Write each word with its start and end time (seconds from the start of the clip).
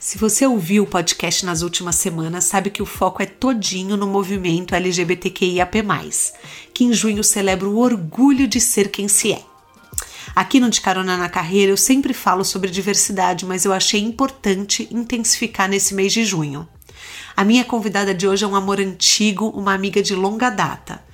Se 0.00 0.16
você 0.16 0.46
ouviu 0.46 0.84
o 0.84 0.86
podcast 0.86 1.44
nas 1.44 1.60
últimas 1.60 1.94
semanas, 1.96 2.44
sabe 2.44 2.70
que 2.70 2.80
o 2.80 2.86
foco 2.86 3.22
é 3.22 3.26
todinho 3.26 3.98
no 3.98 4.06
movimento 4.06 4.74
LGBTQIAP+, 4.74 5.84
que 6.72 6.84
em 6.84 6.92
junho 6.94 7.22
celebra 7.22 7.68
o 7.68 7.76
orgulho 7.76 8.48
de 8.48 8.62
ser 8.62 8.90
quem 8.90 9.08
se 9.08 9.34
é. 9.34 9.42
Aqui 10.34 10.58
no 10.58 10.70
De 10.70 10.80
Carona 10.80 11.18
na 11.18 11.28
Carreira 11.28 11.70
eu 11.70 11.76
sempre 11.76 12.14
falo 12.14 12.46
sobre 12.46 12.70
diversidade, 12.70 13.44
mas 13.44 13.66
eu 13.66 13.74
achei 13.74 14.00
importante 14.00 14.88
intensificar 14.90 15.68
nesse 15.68 15.94
mês 15.94 16.14
de 16.14 16.24
junho. 16.24 16.66
A 17.36 17.44
minha 17.44 17.64
convidada 17.64 18.14
de 18.14 18.26
hoje 18.26 18.42
é 18.42 18.48
um 18.48 18.56
amor 18.56 18.80
antigo, 18.80 19.50
uma 19.50 19.74
amiga 19.74 20.02
de 20.02 20.14
longa 20.14 20.48
data. 20.48 21.04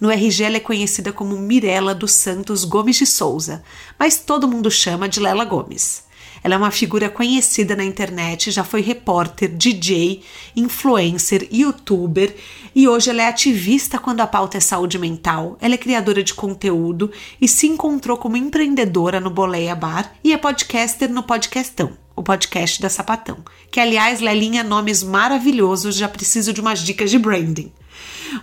No 0.00 0.08
RG 0.08 0.44
ela 0.44 0.56
é 0.58 0.60
conhecida 0.60 1.12
como 1.12 1.36
Mirela 1.36 1.92
dos 1.92 2.12
Santos 2.12 2.64
Gomes 2.64 2.94
de 2.94 3.06
Souza, 3.06 3.64
mas 3.98 4.20
todo 4.20 4.46
mundo 4.46 4.70
chama 4.70 5.08
de 5.08 5.18
Lela 5.18 5.44
Gomes. 5.44 6.05
Ela 6.42 6.54
é 6.54 6.58
uma 6.58 6.70
figura 6.70 7.08
conhecida 7.08 7.74
na 7.74 7.84
internet, 7.84 8.50
já 8.50 8.62
foi 8.62 8.80
repórter, 8.80 9.48
DJ, 9.48 10.22
influencer, 10.54 11.48
youtuber 11.52 12.34
e 12.74 12.86
hoje 12.86 13.10
ela 13.10 13.22
é 13.22 13.28
ativista 13.28 13.98
quando 13.98 14.20
a 14.20 14.26
pauta 14.26 14.58
é 14.58 14.60
saúde 14.60 14.98
mental. 14.98 15.56
Ela 15.60 15.74
é 15.74 15.78
criadora 15.78 16.22
de 16.22 16.34
conteúdo 16.34 17.10
e 17.40 17.48
se 17.48 17.66
encontrou 17.66 18.16
como 18.16 18.36
empreendedora 18.36 19.20
no 19.20 19.30
Boleia 19.30 19.74
Bar 19.74 20.12
e 20.22 20.32
é 20.32 20.36
podcaster 20.36 21.10
no 21.10 21.22
Podcastão, 21.22 21.92
o 22.14 22.22
podcast 22.22 22.80
da 22.80 22.88
Sapatão. 22.88 23.38
Que 23.70 23.80
aliás, 23.80 24.20
Lelinha, 24.20 24.62
nomes 24.62 25.02
maravilhosos, 25.02 25.96
já 25.96 26.08
preciso 26.08 26.52
de 26.52 26.60
umas 26.60 26.80
dicas 26.80 27.10
de 27.10 27.18
branding. 27.18 27.72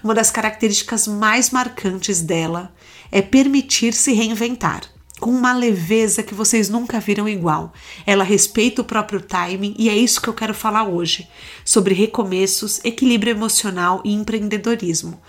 Uma 0.03 0.13
das 0.13 0.31
características 0.31 1.07
mais 1.07 1.49
marcantes 1.51 2.21
dela 2.21 2.73
é 3.11 3.21
permitir 3.21 3.93
se 3.93 4.13
reinventar 4.13 4.92
com 5.19 5.29
uma 5.29 5.53
leveza 5.53 6.23
que 6.23 6.33
vocês 6.33 6.69
nunca 6.69 6.99
viram 6.99 7.27
igual. 7.29 7.73
Ela 8.05 8.23
respeita 8.23 8.81
o 8.81 8.85
próprio 8.85 9.21
timing 9.21 9.75
e 9.77 9.89
é 9.89 9.95
isso 9.95 10.21
que 10.21 10.27
eu 10.27 10.33
quero 10.33 10.53
falar 10.53 10.83
hoje, 10.83 11.29
sobre 11.63 11.93
recomeços, 11.93 12.83
equilíbrio 12.83 13.31
emocional 13.31 14.01
e 14.03 14.13
empreendedorismo. 14.13 15.21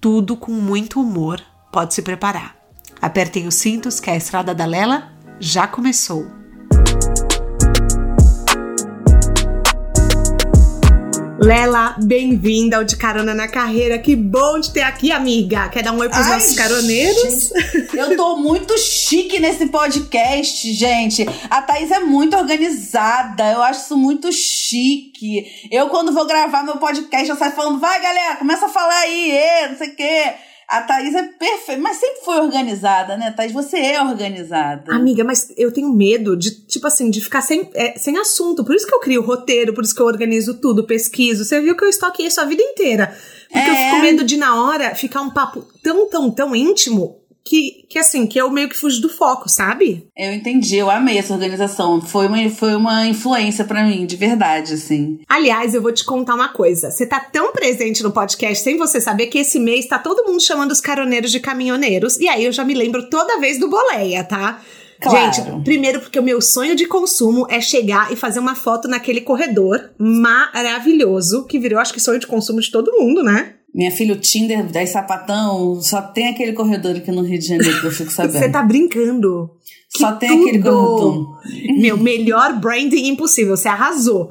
Tudo 0.00 0.36
com 0.36 0.52
muito 0.52 1.00
humor. 1.00 1.40
Pode 1.72 1.94
se 1.94 2.02
preparar. 2.02 2.56
Apertem 3.00 3.46
os 3.46 3.54
cintos 3.54 4.00
que 4.00 4.10
a 4.10 4.16
estrada 4.16 4.54
da 4.54 4.64
Lela 4.64 5.12
já 5.38 5.66
começou. 5.66 6.37
Lela, 11.40 11.94
bem-vinda 12.02 12.78
ao 12.78 12.84
De 12.84 12.96
Carona 12.96 13.32
na 13.32 13.46
Carreira. 13.46 13.96
Que 13.96 14.16
bom 14.16 14.60
te 14.60 14.72
ter 14.72 14.82
aqui, 14.82 15.12
amiga. 15.12 15.68
Quer 15.68 15.84
dar 15.84 15.92
um 15.92 15.98
oi 15.98 16.08
pros 16.08 16.26
Ai, 16.26 16.34
nossos 16.34 16.56
caroneiros? 16.56 17.52
Gente, 17.72 17.96
eu 17.96 18.16
tô 18.18 18.38
muito 18.38 18.76
chique 18.76 19.38
nesse 19.38 19.66
podcast, 19.66 20.72
gente. 20.72 21.24
A 21.48 21.62
Thaís 21.62 21.92
é 21.92 22.00
muito 22.00 22.36
organizada. 22.36 23.52
Eu 23.52 23.62
acho 23.62 23.82
isso 23.82 23.96
muito 23.96 24.32
chique. 24.32 25.68
Eu, 25.70 25.88
quando 25.88 26.12
vou 26.12 26.26
gravar 26.26 26.64
meu 26.64 26.78
podcast, 26.78 27.28
eu 27.30 27.36
saio 27.36 27.52
falando, 27.52 27.78
vai, 27.78 28.02
galera, 28.02 28.34
começa 28.34 28.66
a 28.66 28.70
falar 28.70 28.98
aí, 28.98 29.68
não 29.70 29.78
sei 29.78 29.88
o 29.90 29.94
quê. 29.94 30.34
A 30.68 30.82
Thaís 30.82 31.14
é 31.14 31.22
perfeita, 31.22 31.80
mas 31.80 31.96
sempre 31.96 32.20
foi 32.22 32.40
organizada, 32.40 33.16
né, 33.16 33.30
Thaís? 33.30 33.52
Você 33.52 33.78
é 33.78 34.02
organizada. 34.02 34.94
Amiga, 34.94 35.24
mas 35.24 35.50
eu 35.56 35.72
tenho 35.72 35.90
medo 35.90 36.36
de, 36.36 36.50
tipo 36.66 36.86
assim, 36.86 37.08
de 37.08 37.22
ficar 37.22 37.40
sem, 37.40 37.70
é, 37.74 37.98
sem 37.98 38.18
assunto. 38.18 38.62
Por 38.62 38.74
isso 38.74 38.86
que 38.86 38.94
eu 38.94 39.00
crio 39.00 39.22
roteiro, 39.22 39.72
por 39.72 39.82
isso 39.82 39.94
que 39.94 40.02
eu 40.02 40.06
organizo 40.06 40.60
tudo, 40.60 40.84
pesquiso. 40.84 41.42
Você 41.42 41.58
viu 41.58 41.74
que 41.74 41.82
eu 41.82 41.88
estoquei 41.88 42.26
isso 42.26 42.38
a 42.38 42.44
vida 42.44 42.62
inteira. 42.62 43.16
Porque 43.50 43.66
é... 43.66 43.70
eu 43.70 43.76
fico 43.76 44.02
medo 44.02 44.24
de, 44.24 44.36
na 44.36 44.62
hora, 44.62 44.94
ficar 44.94 45.22
um 45.22 45.30
papo 45.30 45.64
tão, 45.82 46.10
tão, 46.10 46.30
tão 46.30 46.54
íntimo 46.54 47.16
que, 47.48 47.86
que 47.88 47.98
assim, 47.98 48.26
que 48.26 48.38
eu 48.38 48.50
meio 48.50 48.68
que 48.68 48.76
fujo 48.76 49.00
do 49.00 49.08
foco, 49.08 49.48
sabe? 49.48 50.06
Eu 50.14 50.34
entendi, 50.34 50.76
eu 50.76 50.90
amei 50.90 51.16
essa 51.16 51.32
organização. 51.32 51.98
Foi 51.98 52.26
uma, 52.26 52.50
foi 52.50 52.74
uma 52.74 53.06
influência 53.06 53.64
para 53.64 53.84
mim, 53.84 54.04
de 54.04 54.16
verdade, 54.16 54.74
assim. 54.74 55.20
Aliás, 55.26 55.74
eu 55.74 55.80
vou 55.80 55.90
te 55.90 56.04
contar 56.04 56.34
uma 56.34 56.48
coisa. 56.48 56.90
Você 56.90 57.06
tá 57.06 57.18
tão 57.18 57.50
presente 57.52 58.02
no 58.02 58.12
podcast 58.12 58.62
sem 58.62 58.76
você 58.76 59.00
saber 59.00 59.28
que 59.28 59.38
esse 59.38 59.58
mês 59.58 59.86
tá 59.86 59.98
todo 59.98 60.26
mundo 60.26 60.42
chamando 60.42 60.72
os 60.72 60.80
caroneiros 60.80 61.30
de 61.30 61.40
caminhoneiros. 61.40 62.18
E 62.18 62.28
aí 62.28 62.44
eu 62.44 62.52
já 62.52 62.64
me 62.64 62.74
lembro 62.74 63.08
toda 63.08 63.40
vez 63.40 63.58
do 63.58 63.70
Boleia, 63.70 64.22
tá? 64.24 64.60
Claro. 65.00 65.32
Gente, 65.32 65.64
primeiro 65.64 66.00
porque 66.00 66.18
o 66.18 66.22
meu 66.22 66.42
sonho 66.42 66.74
de 66.76 66.84
consumo 66.84 67.46
é 67.48 67.60
chegar 67.60 68.12
e 68.12 68.16
fazer 68.16 68.40
uma 68.40 68.56
foto 68.56 68.88
naquele 68.88 69.20
corredor 69.20 69.90
maravilhoso, 69.96 71.46
que 71.46 71.58
virou, 71.58 71.78
acho 71.78 71.94
que, 71.94 72.00
sonho 72.00 72.18
de 72.18 72.26
consumo 72.26 72.60
de 72.60 72.70
todo 72.70 72.98
mundo, 72.98 73.22
né? 73.22 73.54
Minha 73.78 73.92
filha, 73.92 74.12
o 74.12 74.18
Tinder 74.18 74.66
da 74.72 74.84
sapatão, 74.84 75.80
só 75.80 76.02
tem 76.02 76.26
aquele 76.26 76.52
corredor 76.52 76.96
aqui 76.96 77.12
no 77.12 77.22
Rio 77.22 77.38
de 77.38 77.46
Janeiro 77.46 77.80
que 77.80 77.86
eu 77.86 77.92
fico 77.92 78.10
sabendo. 78.10 78.36
Você 78.36 78.50
tá 78.50 78.60
brincando. 78.60 79.52
Que 79.92 80.00
só 80.00 80.16
tem 80.16 80.30
tudo. 80.30 80.42
aquele 80.42 80.62
corredor. 80.64 81.40
Meu, 81.78 81.96
melhor 81.96 82.58
branding 82.58 83.06
impossível. 83.06 83.56
Você 83.56 83.68
arrasou. 83.68 84.30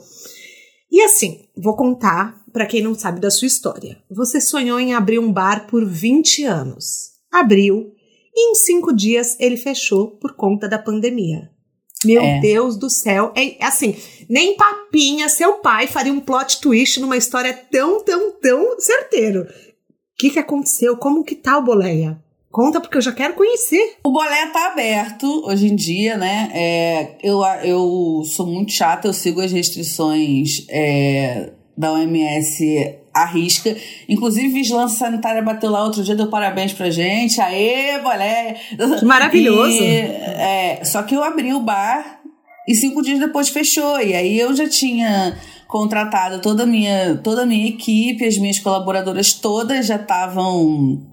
E 0.91 1.01
assim, 1.01 1.45
vou 1.55 1.77
contar 1.77 2.35
para 2.51 2.65
quem 2.65 2.81
não 2.81 2.93
sabe 2.93 3.21
da 3.21 3.31
sua 3.31 3.45
história. 3.45 3.97
Você 4.11 4.41
sonhou 4.41 4.81
em 4.81 4.93
abrir 4.93 5.17
um 5.17 5.31
bar 5.31 5.65
por 5.65 5.85
20 5.85 6.43
anos. 6.43 7.11
Abriu 7.31 7.93
e 8.35 8.51
em 8.51 8.53
cinco 8.53 8.93
dias 8.93 9.37
ele 9.39 9.55
fechou 9.55 10.17
por 10.17 10.35
conta 10.35 10.67
da 10.67 10.77
pandemia. 10.77 11.49
Meu 12.07 12.21
é. 12.21 12.39
Deus 12.39 12.77
do 12.77 12.89
céu. 12.89 13.31
É 13.35 13.63
assim, 13.65 13.95
nem 14.29 14.55
papinha 14.55 15.29
seu 15.29 15.53
pai 15.59 15.87
faria 15.87 16.13
um 16.13 16.19
plot 16.19 16.59
twist 16.59 16.99
numa 16.99 17.17
história 17.17 17.53
tão, 17.71 18.03
tão, 18.03 18.31
tão 18.31 18.79
certeiro. 18.79 19.41
O 19.41 19.45
que, 20.17 20.31
que 20.31 20.39
aconteceu? 20.39 20.97
Como 20.97 21.23
que 21.23 21.35
tá 21.35 21.57
o 21.57 21.63
Boleia? 21.63 22.19
Conta, 22.49 22.81
porque 22.81 22.97
eu 22.97 23.01
já 23.01 23.11
quero 23.11 23.35
conhecer. 23.35 23.97
O 24.03 24.11
Boleia 24.11 24.47
tá 24.47 24.71
aberto 24.71 25.45
hoje 25.45 25.67
em 25.67 25.75
dia, 25.75 26.17
né? 26.17 26.49
É, 26.55 27.17
eu, 27.21 27.41
eu 27.63 28.23
sou 28.25 28.47
muito 28.47 28.71
chata, 28.71 29.07
eu 29.07 29.13
sigo 29.13 29.41
as 29.41 29.51
restrições 29.51 30.65
é, 30.69 31.51
da 31.77 31.91
OMS 31.93 32.97
à 33.21 33.25
risca. 33.25 33.75
Inclusive, 34.07 34.47
Vigilância 34.49 34.97
Sanitária 34.97 35.41
bateu 35.41 35.69
lá 35.69 35.83
outro 35.83 36.03
dia, 36.03 36.15
deu 36.15 36.27
parabéns 36.27 36.73
pra 36.73 36.89
gente. 36.89 37.41
Aê, 37.41 37.99
bolé! 37.99 38.55
Que 38.99 39.05
maravilhoso! 39.05 39.81
E, 39.81 39.85
é, 39.85 40.81
só 40.83 41.03
que 41.03 41.15
eu 41.15 41.23
abri 41.23 41.53
o 41.53 41.59
bar 41.59 42.21
e 42.67 42.75
cinco 42.75 43.01
dias 43.01 43.19
depois 43.19 43.49
fechou. 43.49 43.99
E 43.99 44.13
aí 44.13 44.39
eu 44.39 44.55
já 44.55 44.67
tinha 44.67 45.37
contratado 45.67 46.39
toda 46.39 46.63
a 46.63 46.65
minha, 46.65 47.19
toda 47.23 47.43
a 47.43 47.45
minha 47.45 47.67
equipe, 47.67 48.25
as 48.25 48.37
minhas 48.37 48.59
colaboradoras 48.59 49.33
todas 49.33 49.85
já 49.87 49.95
estavam 49.95 51.05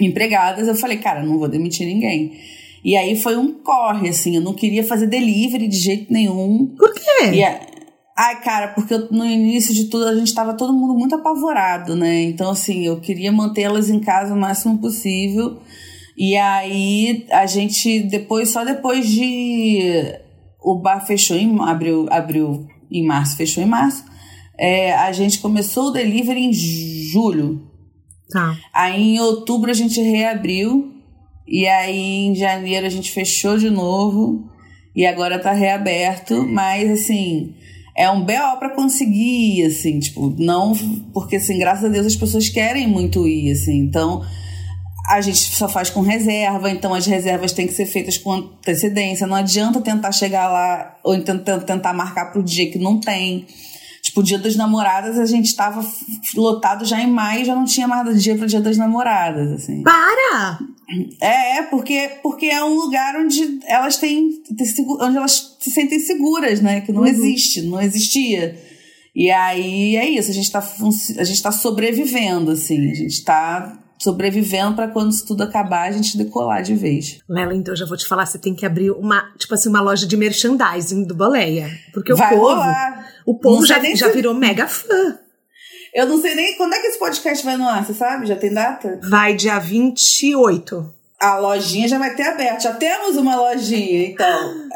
empregadas. 0.00 0.68
Eu 0.68 0.74
falei, 0.74 0.98
cara, 0.98 1.22
não 1.22 1.38
vou 1.38 1.48
demitir 1.48 1.86
ninguém. 1.86 2.32
E 2.84 2.96
aí 2.96 3.16
foi 3.16 3.36
um 3.36 3.52
corre, 3.52 4.08
assim, 4.08 4.36
eu 4.36 4.42
não 4.42 4.54
queria 4.54 4.84
fazer 4.84 5.06
delivery 5.08 5.66
de 5.66 5.76
jeito 5.76 6.12
nenhum. 6.12 6.74
Por 6.78 6.94
quê? 6.94 7.30
E 7.34 7.42
a, 7.42 7.60
Ai, 8.20 8.40
cara, 8.40 8.66
porque 8.74 8.98
no 9.12 9.24
início 9.24 9.72
de 9.72 9.84
tudo 9.84 10.04
a 10.08 10.14
gente 10.16 10.26
estava 10.26 10.52
todo 10.52 10.72
mundo 10.72 10.92
muito 10.92 11.14
apavorado, 11.14 11.94
né? 11.94 12.22
Então, 12.22 12.50
assim, 12.50 12.84
eu 12.84 12.98
queria 12.98 13.30
mantê-las 13.30 13.88
em 13.88 14.00
casa 14.00 14.34
o 14.34 14.36
máximo 14.36 14.76
possível. 14.78 15.60
E 16.16 16.36
aí 16.36 17.24
a 17.30 17.46
gente, 17.46 18.00
depois, 18.00 18.50
só 18.50 18.64
depois 18.64 19.08
de. 19.08 20.18
O 20.60 20.80
bar 20.80 21.06
fechou 21.06 21.36
em 21.36 21.60
abril, 21.60 22.08
abril 22.10 22.66
em 22.90 23.06
março, 23.06 23.36
fechou 23.36 23.62
em 23.62 23.68
março. 23.68 24.04
É, 24.58 24.92
a 24.94 25.12
gente 25.12 25.38
começou 25.38 25.84
o 25.84 25.92
delivery 25.92 26.40
em 26.40 26.52
julho. 26.52 27.70
Tá. 28.32 28.58
Aí 28.74 29.14
em 29.14 29.20
outubro 29.20 29.70
a 29.70 29.74
gente 29.74 30.02
reabriu. 30.02 30.92
E 31.46 31.68
aí 31.68 32.26
em 32.26 32.34
janeiro 32.34 32.84
a 32.84 32.90
gente 32.90 33.12
fechou 33.12 33.56
de 33.56 33.70
novo. 33.70 34.50
E 34.96 35.06
agora 35.06 35.38
tá 35.38 35.52
reaberto. 35.52 36.44
Mas 36.44 36.90
assim 36.90 37.54
é 37.98 38.08
um 38.08 38.20
BO 38.20 38.58
para 38.60 38.70
conseguir 38.70 39.58
ir, 39.58 39.66
assim, 39.66 39.98
tipo, 39.98 40.32
não. 40.38 40.72
Porque, 41.12 41.34
assim, 41.34 41.58
graças 41.58 41.84
a 41.84 41.88
Deus 41.88 42.06
as 42.06 42.14
pessoas 42.14 42.48
querem 42.48 42.86
muito 42.86 43.26
ir, 43.26 43.50
assim, 43.50 43.76
então 43.76 44.24
a 45.10 45.20
gente 45.20 45.38
só 45.38 45.68
faz 45.68 45.90
com 45.90 46.00
reserva, 46.00 46.70
então 46.70 46.94
as 46.94 47.06
reservas 47.06 47.52
têm 47.52 47.66
que 47.66 47.72
ser 47.72 47.86
feitas 47.86 48.16
com 48.16 48.30
antecedência. 48.32 49.26
Não 49.26 49.34
adianta 49.34 49.80
tentar 49.80 50.12
chegar 50.12 50.48
lá 50.48 50.96
ou 51.02 51.12
então 51.12 51.36
tentar 51.38 51.92
marcar 51.92 52.26
pro 52.26 52.42
dia 52.42 52.70
que 52.70 52.78
não 52.78 53.00
tem. 53.00 53.46
Tipo, 54.02 54.20
o 54.20 54.22
dia 54.22 54.38
das 54.38 54.54
namoradas 54.54 55.18
a 55.18 55.26
gente 55.26 55.46
estava 55.46 55.84
lotado 56.36 56.84
já 56.84 57.00
em 57.00 57.10
maio, 57.10 57.44
já 57.44 57.54
não 57.54 57.64
tinha 57.64 57.88
mais 57.88 58.22
dia 58.22 58.36
pro 58.36 58.46
dia 58.46 58.60
das 58.60 58.76
namoradas, 58.76 59.50
assim. 59.50 59.82
Para! 59.82 60.58
É, 61.20 61.62
porque, 61.64 62.12
porque 62.22 62.46
é 62.46 62.64
um 62.64 62.74
lugar 62.74 63.14
onde 63.16 63.60
elas 63.66 63.98
têm. 63.98 64.30
onde 65.00 65.16
elas 65.16 65.56
se 65.60 65.70
sentem 65.70 66.00
seguras, 66.00 66.60
né? 66.60 66.80
Que 66.80 66.92
não 66.92 67.02
uhum. 67.02 67.06
existe, 67.06 67.62
não 67.62 67.80
existia. 67.80 68.58
E 69.14 69.30
aí 69.30 69.96
é 69.96 70.08
isso, 70.08 70.30
a 70.30 70.34
gente 70.34 70.50
tá, 70.50 70.60
a 71.18 71.24
gente 71.24 71.42
tá 71.42 71.50
sobrevivendo, 71.50 72.52
assim, 72.52 72.90
a 72.90 72.94
gente 72.94 73.24
tá 73.24 73.78
sobrevivendo 73.98 74.76
para 74.76 74.86
quando 74.88 75.10
isso 75.10 75.26
tudo 75.26 75.42
acabar 75.42 75.88
a 75.88 75.92
gente 75.92 76.16
decolar 76.16 76.62
de 76.62 76.74
vez. 76.74 77.18
Lela, 77.28 77.54
então 77.54 77.74
já 77.74 77.84
vou 77.84 77.96
te 77.96 78.06
falar, 78.06 78.26
você 78.26 78.38
tem 78.38 78.54
que 78.54 78.64
abrir 78.64 78.92
uma, 78.92 79.32
tipo 79.36 79.52
assim, 79.54 79.68
uma 79.68 79.80
loja 79.80 80.06
de 80.06 80.16
merchandising 80.16 81.04
do 81.04 81.16
Boleia, 81.16 81.68
porque 81.92 82.14
Vai 82.14 82.34
o 82.34 82.38
povo, 82.38 82.54
rolar. 82.54 83.12
o 83.26 83.34
povo 83.34 83.66
já, 83.66 83.82
já 83.94 84.08
virou 84.12 84.34
mega 84.34 84.68
fã. 84.68 85.18
Eu 85.94 86.06
não 86.06 86.20
sei 86.20 86.34
nem 86.34 86.56
quando 86.56 86.74
é 86.74 86.80
que 86.80 86.86
esse 86.88 86.98
podcast 86.98 87.44
vai 87.44 87.56
no 87.56 87.68
ar, 87.68 87.84
você 87.84 87.94
sabe? 87.94 88.26
Já 88.26 88.36
tem 88.36 88.52
data? 88.52 89.00
Vai 89.08 89.34
dia 89.34 89.58
28. 89.58 90.94
A 91.20 91.36
lojinha 91.38 91.88
já 91.88 91.98
vai 91.98 92.14
ter 92.14 92.22
aberto. 92.22 92.62
Já 92.62 92.72
temos 92.74 93.16
uma 93.16 93.34
lojinha, 93.36 94.06
então. 94.08 94.68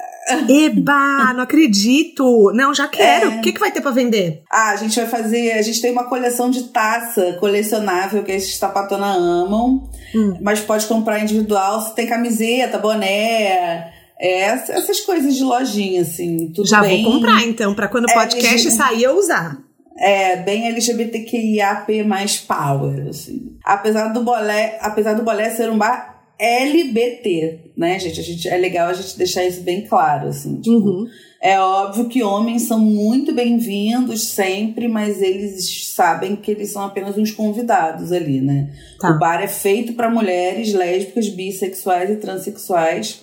Eba, 0.48 1.32
não 1.34 1.42
acredito. 1.42 2.52
Não, 2.54 2.74
já 2.74 2.88
quero. 2.88 3.30
É. 3.32 3.36
O 3.36 3.40
que, 3.40 3.52
que 3.52 3.60
vai 3.60 3.70
ter 3.70 3.80
pra 3.80 3.90
vender? 3.90 4.42
Ah, 4.50 4.70
a 4.70 4.76
gente 4.76 4.94
vai 4.96 5.06
fazer. 5.08 5.52
A 5.52 5.62
gente 5.62 5.80
tem 5.80 5.92
uma 5.92 6.04
coleção 6.08 6.50
de 6.50 6.64
taça 6.64 7.34
colecionável 7.40 8.22
que 8.22 8.32
esses 8.32 8.58
tapatona 8.58 9.06
amam. 9.12 9.88
Hum. 10.14 10.38
Mas 10.40 10.60
pode 10.60 10.86
comprar 10.86 11.20
individual. 11.20 11.80
Você 11.80 11.94
tem 11.94 12.06
camiseta, 12.06 12.78
boné. 12.78 13.92
é, 14.20 14.42
essas 14.44 15.00
coisas 15.00 15.34
de 15.34 15.42
lojinha, 15.42 16.02
assim. 16.02 16.52
Tudo 16.54 16.68
já 16.68 16.80
bem, 16.80 17.02
vou 17.02 17.14
comprar, 17.14 17.42
então, 17.42 17.74
pra 17.74 17.88
quando 17.88 18.04
o 18.06 18.10
É, 18.10 18.14
podcast 18.14 18.58
gente- 18.58 18.74
sair 18.76 19.02
eu 19.02 19.16
usar. 19.18 19.58
É, 19.98 20.36
bem 20.36 20.66
LGBTQIAP 20.68 22.02
mais 22.04 22.38
power, 22.38 23.08
assim. 23.08 23.56
Apesar 23.64 24.08
do 24.08 24.22
bolé, 24.22 24.78
apesar 24.80 25.14
do 25.14 25.22
bolé 25.22 25.50
ser 25.50 25.70
um 25.70 25.78
bar 25.78 26.12
LBT, 26.38 27.72
né, 27.76 27.98
gente? 27.98 28.18
A 28.18 28.22
gente 28.22 28.48
é 28.48 28.56
legal 28.56 28.88
a 28.88 28.94
gente 28.94 29.16
deixar 29.16 29.44
isso 29.44 29.60
bem 29.60 29.82
claro, 29.82 30.28
assim. 30.28 30.60
Tipo, 30.60 30.76
Uhum. 30.76 31.06
É 31.44 31.58
óbvio 31.58 32.08
que 32.08 32.22
homens 32.22 32.68
são 32.68 32.78
muito 32.78 33.34
bem-vindos 33.34 34.28
sempre, 34.28 34.86
mas 34.86 35.20
eles 35.20 35.92
sabem 35.92 36.36
que 36.36 36.52
eles 36.52 36.70
são 36.70 36.84
apenas 36.84 37.18
uns 37.18 37.32
convidados 37.32 38.12
ali, 38.12 38.40
né? 38.40 38.72
Tá. 39.00 39.10
O 39.10 39.18
bar 39.18 39.42
é 39.42 39.48
feito 39.48 39.94
para 39.94 40.08
mulheres 40.08 40.72
lésbicas, 40.72 41.28
bissexuais 41.28 42.10
e 42.10 42.16
transexuais. 42.16 43.22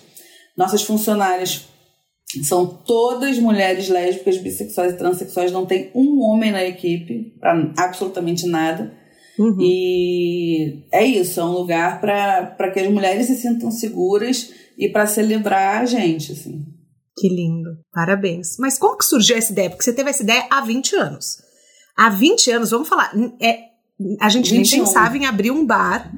Nossas 0.54 0.82
funcionárias 0.82 1.69
são 2.44 2.66
todas 2.66 3.38
mulheres 3.38 3.88
lésbicas, 3.88 4.38
bissexuais 4.38 4.92
e 4.92 4.96
transexuais, 4.96 5.52
não 5.52 5.66
tem 5.66 5.90
um 5.94 6.20
homem 6.22 6.52
na 6.52 6.64
equipe 6.64 7.34
para 7.40 7.72
absolutamente 7.78 8.46
nada. 8.46 8.92
Uhum. 9.38 9.56
E 9.60 10.84
é 10.92 11.04
isso, 11.04 11.40
é 11.40 11.44
um 11.44 11.52
lugar 11.52 12.00
para 12.00 12.70
que 12.70 12.80
as 12.80 12.90
mulheres 12.90 13.26
se 13.26 13.36
sintam 13.36 13.70
seguras 13.70 14.52
e 14.78 14.88
para 14.88 15.06
celebrar 15.06 15.82
a 15.82 15.86
gente, 15.86 16.32
assim. 16.32 16.64
Que 17.16 17.28
lindo. 17.28 17.70
Parabéns. 17.92 18.56
Mas 18.58 18.78
como 18.78 18.96
que 18.96 19.04
surgiu 19.04 19.36
essa 19.36 19.52
ideia? 19.52 19.70
Porque 19.70 19.84
você 19.84 19.92
teve 19.92 20.10
essa 20.10 20.22
ideia 20.22 20.46
há 20.50 20.60
20 20.60 20.96
anos. 20.96 21.36
Há 21.96 22.08
20 22.10 22.50
anos, 22.50 22.70
vamos 22.70 22.88
falar, 22.88 23.12
é, 23.40 23.60
a 24.20 24.28
gente 24.28 24.52
nem 24.52 24.62
21. 24.62 24.84
pensava 24.84 25.16
em 25.16 25.26
abrir 25.26 25.50
um 25.50 25.66
bar 25.66 26.10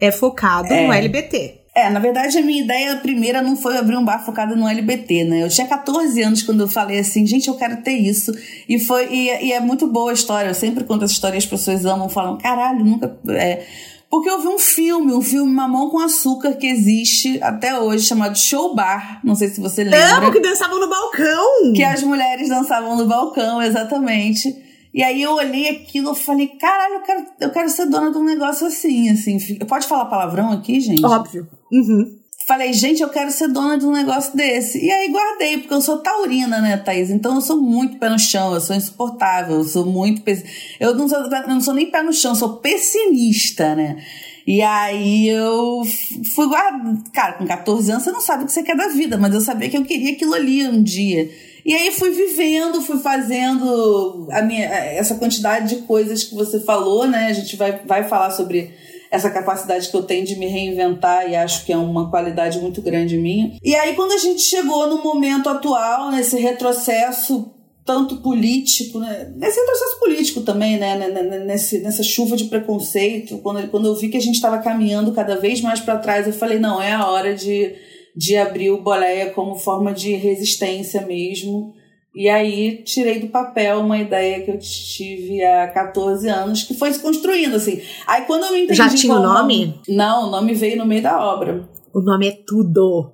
é 0.00 0.12
focado 0.12 0.68
no 0.68 0.92
LBT. 0.92 1.62
É, 1.78 1.88
na 1.88 2.00
verdade, 2.00 2.36
a 2.36 2.42
minha 2.42 2.60
ideia 2.60 2.96
primeira 2.96 3.40
não 3.40 3.56
foi 3.56 3.76
abrir 3.78 3.96
um 3.96 4.04
bar 4.04 4.24
focado 4.24 4.56
no 4.56 4.66
LBT, 4.66 5.22
né? 5.22 5.44
Eu 5.44 5.48
tinha 5.48 5.64
14 5.64 6.20
anos 6.20 6.42
quando 6.42 6.58
eu 6.64 6.66
falei 6.66 6.98
assim, 6.98 7.24
gente, 7.24 7.46
eu 7.46 7.54
quero 7.54 7.76
ter 7.82 7.92
isso. 7.92 8.32
E 8.68 8.80
foi 8.80 9.06
e, 9.06 9.46
e 9.46 9.52
é 9.52 9.60
muito 9.60 9.86
boa 9.86 10.10
a 10.10 10.14
história. 10.14 10.48
Eu 10.48 10.54
sempre 10.54 10.82
conto 10.82 11.04
essa 11.04 11.12
história 11.12 11.36
e 11.36 11.38
as 11.38 11.46
pessoas 11.46 11.86
amam, 11.86 12.08
falam, 12.08 12.36
caralho, 12.36 12.84
nunca. 12.84 13.16
É. 13.28 13.64
Porque 14.10 14.28
eu 14.28 14.40
vi 14.40 14.48
um 14.48 14.58
filme, 14.58 15.12
um 15.12 15.22
filme 15.22 15.52
Mamão 15.52 15.88
com 15.88 16.00
Açúcar 16.00 16.54
que 16.54 16.66
existe 16.66 17.40
até 17.40 17.78
hoje, 17.78 18.06
chamado 18.06 18.36
Show 18.36 18.74
Bar. 18.74 19.20
Não 19.22 19.36
sei 19.36 19.48
se 19.48 19.60
você 19.60 19.84
lembra. 19.84 20.16
Amo 20.16 20.32
que 20.32 20.40
dançavam 20.40 20.80
no 20.80 20.88
balcão! 20.88 21.72
Que 21.76 21.84
as 21.84 22.02
mulheres 22.02 22.48
dançavam 22.48 22.96
no 22.96 23.06
balcão, 23.06 23.62
exatamente. 23.62 24.67
E 24.98 25.02
aí 25.04 25.22
eu 25.22 25.30
olhei 25.30 25.68
aquilo 25.68 26.10
e 26.10 26.16
falei, 26.16 26.48
caralho, 26.48 26.94
eu 26.94 27.02
quero, 27.02 27.26
eu 27.38 27.50
quero 27.50 27.68
ser 27.68 27.86
dona 27.86 28.10
de 28.10 28.18
um 28.18 28.24
negócio 28.24 28.66
assim, 28.66 29.08
assim. 29.08 29.38
Pode 29.58 29.86
falar 29.86 30.06
palavrão 30.06 30.50
aqui, 30.50 30.80
gente? 30.80 31.06
Óbvio. 31.06 31.46
Uhum. 31.70 32.18
Falei, 32.48 32.72
gente, 32.72 33.00
eu 33.00 33.08
quero 33.08 33.30
ser 33.30 33.46
dona 33.46 33.78
de 33.78 33.86
um 33.86 33.92
negócio 33.92 34.36
desse. 34.36 34.84
E 34.84 34.90
aí 34.90 35.08
guardei, 35.08 35.58
porque 35.58 35.72
eu 35.72 35.80
sou 35.80 35.98
taurina, 35.98 36.60
né, 36.60 36.76
Thaís? 36.78 37.10
Então 37.10 37.36
eu 37.36 37.40
sou 37.40 37.62
muito 37.62 37.96
pé 37.98 38.08
no 38.08 38.18
chão, 38.18 38.52
eu 38.52 38.60
sou 38.60 38.74
insuportável, 38.74 39.58
eu 39.58 39.64
sou 39.64 39.86
muito. 39.86 40.20
Eu 40.80 40.96
não 40.96 41.08
sou, 41.08 41.18
eu 41.18 41.46
não 41.46 41.60
sou 41.60 41.74
nem 41.74 41.88
pé 41.88 42.02
no 42.02 42.12
chão, 42.12 42.32
eu 42.32 42.36
sou 42.36 42.56
pessimista, 42.56 43.76
né? 43.76 44.02
E 44.44 44.60
aí 44.62 45.28
eu 45.28 45.82
fui 46.34 46.48
guardar. 46.48 46.96
Cara, 47.12 47.34
com 47.34 47.46
14 47.46 47.92
anos 47.92 48.02
você 48.02 48.10
não 48.10 48.20
sabe 48.20 48.42
o 48.42 48.46
que 48.46 48.52
você 48.52 48.64
quer 48.64 48.76
da 48.76 48.88
vida, 48.88 49.16
mas 49.16 49.32
eu 49.32 49.40
sabia 49.40 49.70
que 49.70 49.76
eu 49.76 49.84
queria 49.84 50.14
aquilo 50.14 50.34
ali 50.34 50.66
um 50.66 50.82
dia. 50.82 51.30
E 51.64 51.74
aí 51.74 51.90
fui 51.92 52.10
vivendo, 52.10 52.80
fui 52.80 52.98
fazendo 52.98 54.28
a 54.30 54.42
minha, 54.42 54.64
essa 54.64 55.16
quantidade 55.16 55.76
de 55.76 55.82
coisas 55.82 56.24
que 56.24 56.34
você 56.34 56.60
falou, 56.60 57.06
né? 57.06 57.26
A 57.26 57.32
gente 57.32 57.56
vai, 57.56 57.80
vai 57.84 58.04
falar 58.04 58.30
sobre 58.30 58.72
essa 59.10 59.30
capacidade 59.30 59.88
que 59.88 59.96
eu 59.96 60.02
tenho 60.02 60.24
de 60.24 60.36
me 60.36 60.46
reinventar 60.46 61.28
e 61.30 61.34
acho 61.34 61.64
que 61.64 61.72
é 61.72 61.76
uma 61.76 62.10
qualidade 62.10 62.58
muito 62.58 62.82
grande 62.82 63.16
minha. 63.16 63.56
E 63.62 63.74
aí, 63.74 63.94
quando 63.94 64.12
a 64.12 64.18
gente 64.18 64.42
chegou 64.42 64.86
no 64.86 65.02
momento 65.02 65.48
atual, 65.48 66.10
nesse 66.10 66.38
retrocesso 66.38 67.54
tanto 67.88 68.18
político, 68.18 68.98
né? 68.98 69.32
nesse 69.34 69.58
retrocesso 69.58 69.98
político 69.98 70.42
também, 70.42 70.76
né? 70.76 71.08
Nesse, 71.46 71.78
nessa 71.78 72.02
chuva 72.02 72.36
de 72.36 72.44
preconceito, 72.44 73.38
quando, 73.38 73.66
quando 73.68 73.86
eu 73.86 73.94
vi 73.94 74.10
que 74.10 74.18
a 74.18 74.20
gente 74.20 74.34
estava 74.34 74.58
caminhando 74.58 75.12
cada 75.12 75.36
vez 75.36 75.62
mais 75.62 75.80
para 75.80 75.96
trás, 75.96 76.26
eu 76.26 76.34
falei, 76.34 76.58
não, 76.58 76.82
é 76.82 76.92
a 76.92 77.06
hora 77.06 77.34
de, 77.34 77.74
de 78.16 78.36
abrir 78.36 78.70
o 78.70 78.82
boleia 78.82 79.30
como 79.30 79.54
forma 79.54 79.92
de 79.92 80.14
resistência 80.14 81.06
mesmo. 81.06 81.74
E 82.14 82.28
aí 82.28 82.82
tirei 82.82 83.20
do 83.20 83.28
papel 83.28 83.80
uma 83.80 83.98
ideia 83.98 84.42
que 84.42 84.50
eu 84.50 84.58
tive 84.58 85.44
há 85.44 85.68
14 85.68 86.28
anos, 86.28 86.64
que 86.64 86.74
foi 86.74 86.92
se 86.92 87.00
construindo, 87.00 87.54
assim. 87.54 87.80
Aí 88.06 88.22
quando 88.22 88.44
eu 88.44 88.56
entendi... 88.56 88.74
Já 88.74 88.88
tinha 88.88 89.14
o 89.14 89.22
nome? 89.22 89.80
Não, 89.88 90.26
o 90.26 90.30
nome 90.30 90.54
veio 90.54 90.78
no 90.78 90.86
meio 90.86 91.02
da 91.02 91.24
obra. 91.24 91.68
O 91.94 92.00
nome 92.00 92.28
é 92.28 92.32
tudo. 92.32 93.12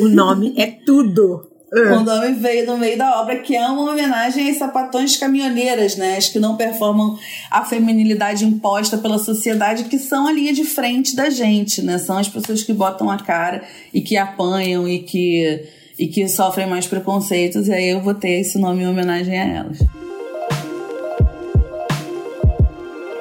O 0.00 0.08
nome 0.08 0.54
é 0.56 0.66
tudo. 0.66 1.49
Ah. 1.72 1.96
O 1.96 2.04
nome 2.04 2.32
veio 2.32 2.66
no 2.66 2.76
meio 2.76 2.98
da 2.98 3.20
obra, 3.20 3.38
que 3.38 3.54
é 3.54 3.64
uma 3.66 3.92
homenagem 3.92 4.50
às 4.50 4.58
sapatões 4.58 5.16
caminhoneiras, 5.16 5.96
né? 5.96 6.16
As 6.16 6.28
que 6.28 6.40
não 6.40 6.56
performam 6.56 7.16
a 7.48 7.64
feminilidade 7.64 8.44
imposta 8.44 8.98
pela 8.98 9.18
sociedade, 9.18 9.84
que 9.84 9.98
são 9.98 10.26
a 10.26 10.32
linha 10.32 10.52
de 10.52 10.64
frente 10.64 11.14
da 11.14 11.30
gente, 11.30 11.80
né? 11.80 11.98
São 11.98 12.18
as 12.18 12.28
pessoas 12.28 12.64
que 12.64 12.72
botam 12.72 13.08
a 13.08 13.18
cara 13.18 13.62
e 13.94 14.00
que 14.00 14.16
apanham 14.16 14.88
e 14.88 14.98
que, 14.98 15.64
e 15.96 16.08
que 16.08 16.26
sofrem 16.28 16.66
mais 16.66 16.88
preconceitos. 16.88 17.68
E 17.68 17.72
aí 17.72 17.90
eu 17.90 18.00
vou 18.00 18.14
ter 18.14 18.40
esse 18.40 18.58
nome 18.58 18.82
em 18.82 18.88
homenagem 18.88 19.38
a 19.38 19.44
elas. 19.44 19.78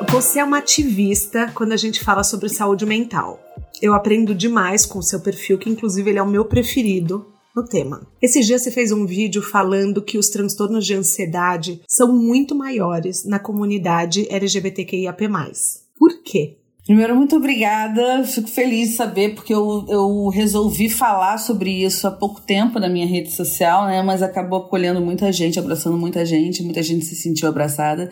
Você 0.10 0.40
é 0.40 0.44
uma 0.44 0.57
ativista 0.57 1.51
quando 1.54 1.72
a 1.72 1.78
gente 1.78 2.04
fala 2.04 2.24
sobre 2.24 2.50
saúde 2.50 2.84
mental. 2.84 3.39
Eu 3.79 3.94
aprendo 3.94 4.34
demais 4.34 4.88
com 4.88 4.98
o 4.98 5.03
seu 5.03 5.20
perfil, 5.20 5.60
que 5.60 5.70
inclusive 5.70 6.10
ele 6.10 6.18
é 6.18 6.24
o 6.24 6.27
meu 6.27 6.46
preferido 6.46 7.27
no 7.56 7.65
tema. 7.65 8.08
Esses 8.22 8.46
dias 8.46 8.62
você 8.62 8.72
fez 8.72 8.91
um 8.91 9.06
vídeo 9.06 9.41
falando 9.41 10.01
que 10.01 10.18
os 10.18 10.29
transtornos 10.29 10.86
de 10.86 10.94
ansiedade 10.94 11.82
são 11.88 12.15
muito 12.15 12.56
maiores 12.56 13.25
na 13.25 13.39
comunidade 13.39 14.27
LGBTQIAP+. 14.29 15.27
Por 15.98 16.24
quê? 16.24 16.60
Primeiro, 16.89 17.15
muito 17.15 17.36
obrigada. 17.36 18.24
Fico 18.24 18.48
feliz 18.48 18.89
de 18.89 18.96
saber, 18.96 19.36
porque 19.36 19.53
eu, 19.53 19.86
eu 19.88 20.27
resolvi 20.29 20.89
falar 20.89 21.38
sobre 21.38 21.84
isso 21.84 22.08
há 22.08 22.12
pouco 22.12 22.41
tempo 22.41 22.79
na 22.79 22.89
minha 22.89 23.06
rede 23.06 23.32
social, 23.32 23.86
né? 23.86 24.01
Mas 24.01 24.24
acabou 24.24 24.60
acolhendo 24.60 25.00
muita 25.00 25.32
gente, 25.32 25.60
abraçando 25.60 25.96
muita 25.98 26.25
gente, 26.25 26.63
muita 26.63 26.82
gente 26.82 27.06
se 27.06 27.15
sentiu 27.15 27.48
abraçada. 27.48 28.10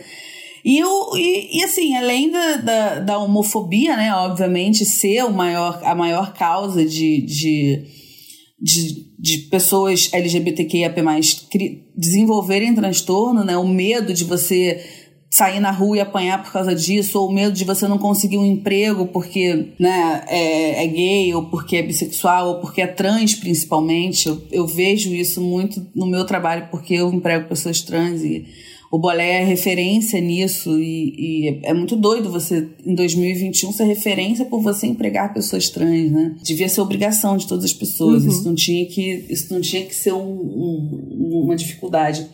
E, 0.63 0.77
eu, 0.77 1.09
e, 1.15 1.59
e 1.59 1.63
assim, 1.63 1.95
além 1.95 2.29
da, 2.29 2.57
da, 2.57 2.99
da 2.99 3.17
homofobia, 3.17 3.95
né? 3.95 4.13
Obviamente, 4.13 4.85
ser 4.85 5.23
o 5.23 5.31
maior, 5.31 5.81
a 5.83 5.95
maior 5.95 6.33
causa 6.33 6.85
de, 6.85 7.21
de, 7.21 7.83
de, 8.59 9.11
de 9.19 9.37
pessoas 9.49 10.09
LGBTQIAP+, 10.11 10.95
desenvolverem 11.95 12.73
transtorno, 12.73 13.43
né? 13.43 13.57
O 13.57 13.67
medo 13.67 14.13
de 14.13 14.23
você 14.23 14.83
sair 15.29 15.59
na 15.59 15.71
rua 15.71 15.97
e 15.97 15.99
apanhar 15.99 16.41
por 16.41 16.51
causa 16.51 16.73
disso, 16.73 17.19
ou 17.19 17.29
o 17.29 17.33
medo 17.33 17.53
de 17.53 17.65
você 17.65 17.87
não 17.87 17.97
conseguir 17.97 18.37
um 18.37 18.45
emprego 18.45 19.07
porque 19.07 19.73
né, 19.77 20.23
é, 20.27 20.83
é 20.83 20.87
gay, 20.87 21.33
ou 21.33 21.45
porque 21.45 21.77
é 21.77 21.83
bissexual, 21.83 22.47
ou 22.47 22.59
porque 22.61 22.81
é 22.81 22.87
trans, 22.87 23.35
principalmente. 23.35 24.27
Eu, 24.27 24.41
eu 24.51 24.67
vejo 24.67 25.13
isso 25.13 25.41
muito 25.41 25.85
no 25.93 26.07
meu 26.07 26.25
trabalho, 26.25 26.69
porque 26.71 26.95
eu 26.95 27.13
emprego 27.13 27.47
pessoas 27.47 27.81
trans 27.81 28.21
e 28.23 28.47
o 28.91 28.97
Bolé 28.97 29.41
é 29.41 29.43
referência 29.43 30.19
nisso. 30.21 30.79
E, 30.79 31.13
e 31.17 31.59
é 31.63 31.73
muito 31.73 31.95
doido 31.95 32.31
você, 32.31 32.67
em 32.85 32.95
2021, 32.95 33.71
ser 33.71 33.83
referência 33.85 34.45
por 34.45 34.61
você 34.61 34.87
empregar 34.87 35.33
pessoas 35.33 35.69
trans, 35.69 36.11
né? 36.11 36.35
Devia 36.41 36.69
ser 36.69 36.81
obrigação 36.81 37.37
de 37.37 37.47
todas 37.47 37.65
as 37.65 37.73
pessoas. 37.73 38.23
Uhum. 38.23 38.29
Isso, 38.29 38.45
não 38.45 38.55
tinha 38.55 38.85
que, 38.85 39.25
isso 39.29 39.53
não 39.53 39.61
tinha 39.61 39.85
que 39.85 39.95
ser 39.95 40.13
um, 40.13 40.31
um, 40.31 41.41
uma 41.43 41.55
dificuldade. 41.55 42.27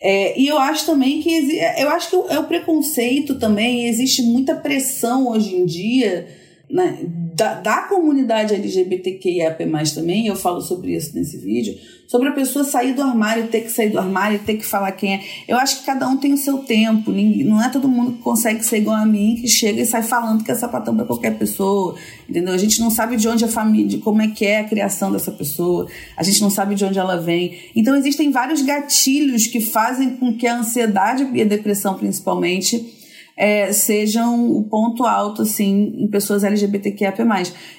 É, 0.00 0.38
e 0.38 0.46
eu 0.46 0.58
acho 0.58 0.84
também 0.84 1.22
que 1.22 1.30
exi- 1.30 1.60
eu 1.78 1.88
acho 1.88 2.10
que 2.10 2.16
é 2.32 2.38
o 2.38 2.44
preconceito 2.44 3.36
também, 3.36 3.86
existe 3.86 4.20
muita 4.20 4.54
pressão 4.54 5.28
hoje 5.28 5.54
em 5.54 5.64
dia 5.64 6.26
né, 6.68 7.06
da, 7.34 7.60
da 7.60 7.82
comunidade 7.82 8.54
LGBTQIAP+, 8.54 9.64
também, 9.94 10.26
eu 10.26 10.36
falo 10.36 10.60
sobre 10.60 10.94
isso 10.94 11.14
nesse 11.14 11.38
vídeo, 11.38 11.74
sobre 12.06 12.28
a 12.28 12.32
pessoa 12.32 12.64
sair 12.64 12.94
do 12.94 13.02
armário, 13.02 13.48
ter 13.48 13.62
que 13.62 13.70
sair 13.70 13.90
do 13.90 13.98
armário, 13.98 14.38
ter 14.40 14.54
que 14.54 14.64
falar 14.64 14.92
quem 14.92 15.14
é. 15.14 15.20
Eu 15.48 15.56
acho 15.56 15.80
que 15.80 15.86
cada 15.86 16.08
um 16.08 16.16
tem 16.16 16.32
o 16.32 16.36
seu 16.36 16.58
tempo, 16.58 17.10
não 17.10 17.62
é 17.62 17.68
todo 17.68 17.88
mundo 17.88 18.12
que 18.12 18.22
consegue 18.22 18.64
ser 18.64 18.78
igual 18.78 18.96
a 18.96 19.06
mim, 19.06 19.36
que 19.40 19.48
chega 19.48 19.80
e 19.80 19.86
sai 19.86 20.02
falando 20.02 20.44
que 20.44 20.50
é 20.50 20.54
sapatão 20.54 20.94
para 20.94 21.04
qualquer 21.04 21.38
pessoa, 21.38 21.96
entendeu? 22.28 22.54
A 22.54 22.58
gente 22.58 22.80
não 22.80 22.90
sabe 22.90 23.16
de 23.16 23.28
onde 23.28 23.44
a 23.44 23.48
família, 23.48 23.88
de 23.88 23.98
como 23.98 24.22
é 24.22 24.28
que 24.28 24.44
é 24.44 24.60
a 24.60 24.64
criação 24.64 25.10
dessa 25.10 25.32
pessoa, 25.32 25.88
a 26.16 26.22
gente 26.22 26.40
não 26.40 26.50
sabe 26.50 26.74
de 26.74 26.84
onde 26.84 26.98
ela 26.98 27.16
vem. 27.16 27.58
Então 27.74 27.94
existem 27.96 28.30
vários 28.30 28.62
gatilhos 28.62 29.46
que 29.46 29.60
fazem 29.60 30.16
com 30.16 30.36
que 30.36 30.46
a 30.46 30.58
ansiedade 30.58 31.28
e 31.32 31.42
a 31.42 31.44
depressão, 31.44 31.94
principalmente, 31.94 32.94
é, 33.36 33.72
sejam 33.72 34.50
o 34.52 34.62
ponto 34.64 35.04
alto 35.04 35.42
assim 35.42 35.92
em 35.96 36.08
pessoas 36.08 36.44
LGBTQIA+. 36.44 37.14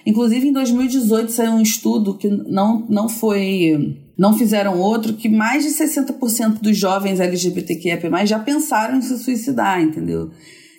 Inclusive 0.06 0.48
em 0.48 0.52
2018 0.52 1.32
saiu 1.32 1.52
um 1.52 1.62
estudo 1.62 2.18
que 2.18 2.28
não, 2.28 2.86
não 2.90 3.08
foi 3.08 3.98
não 4.18 4.38
fizeram 4.38 4.80
outro 4.80 5.14
que 5.14 5.30
mais 5.30 5.64
de 5.64 5.70
60% 5.72 6.62
dos 6.62 6.78
jovens 6.78 7.20
LGBTQIA+ 7.20 8.26
já 8.26 8.40
pensaram 8.40 8.98
em 8.98 9.02
se 9.02 9.18
suicidar, 9.18 9.82
entendeu? 9.82 10.32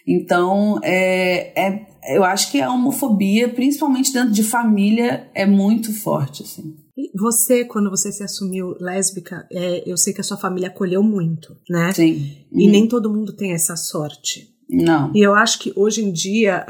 Então, 0.06 0.78
é, 0.84 1.52
é, 1.60 1.86
eu 2.16 2.22
acho 2.22 2.50
que 2.50 2.60
a 2.60 2.70
homofobia, 2.70 3.48
principalmente 3.48 4.12
dentro 4.12 4.30
de 4.30 4.44
família, 4.44 5.28
é 5.34 5.44
muito 5.44 5.92
forte, 5.92 6.44
assim. 6.44 6.76
Você, 7.14 7.64
quando 7.64 7.90
você 7.90 8.12
se 8.12 8.22
assumiu 8.22 8.74
lésbica, 8.80 9.46
é, 9.52 9.82
eu 9.84 9.96
sei 9.96 10.14
que 10.14 10.20
a 10.20 10.24
sua 10.24 10.36
família 10.36 10.68
acolheu 10.68 11.02
muito, 11.02 11.56
né? 11.68 11.92
Sim. 11.92 12.32
E 12.52 12.68
hum. 12.68 12.70
nem 12.70 12.88
todo 12.88 13.12
mundo 13.12 13.34
tem 13.34 13.52
essa 13.52 13.76
sorte. 13.76 14.48
Não. 14.70 15.12
E 15.14 15.20
eu 15.20 15.34
acho 15.34 15.58
que 15.58 15.72
hoje 15.76 16.02
em 16.02 16.12
dia, 16.12 16.64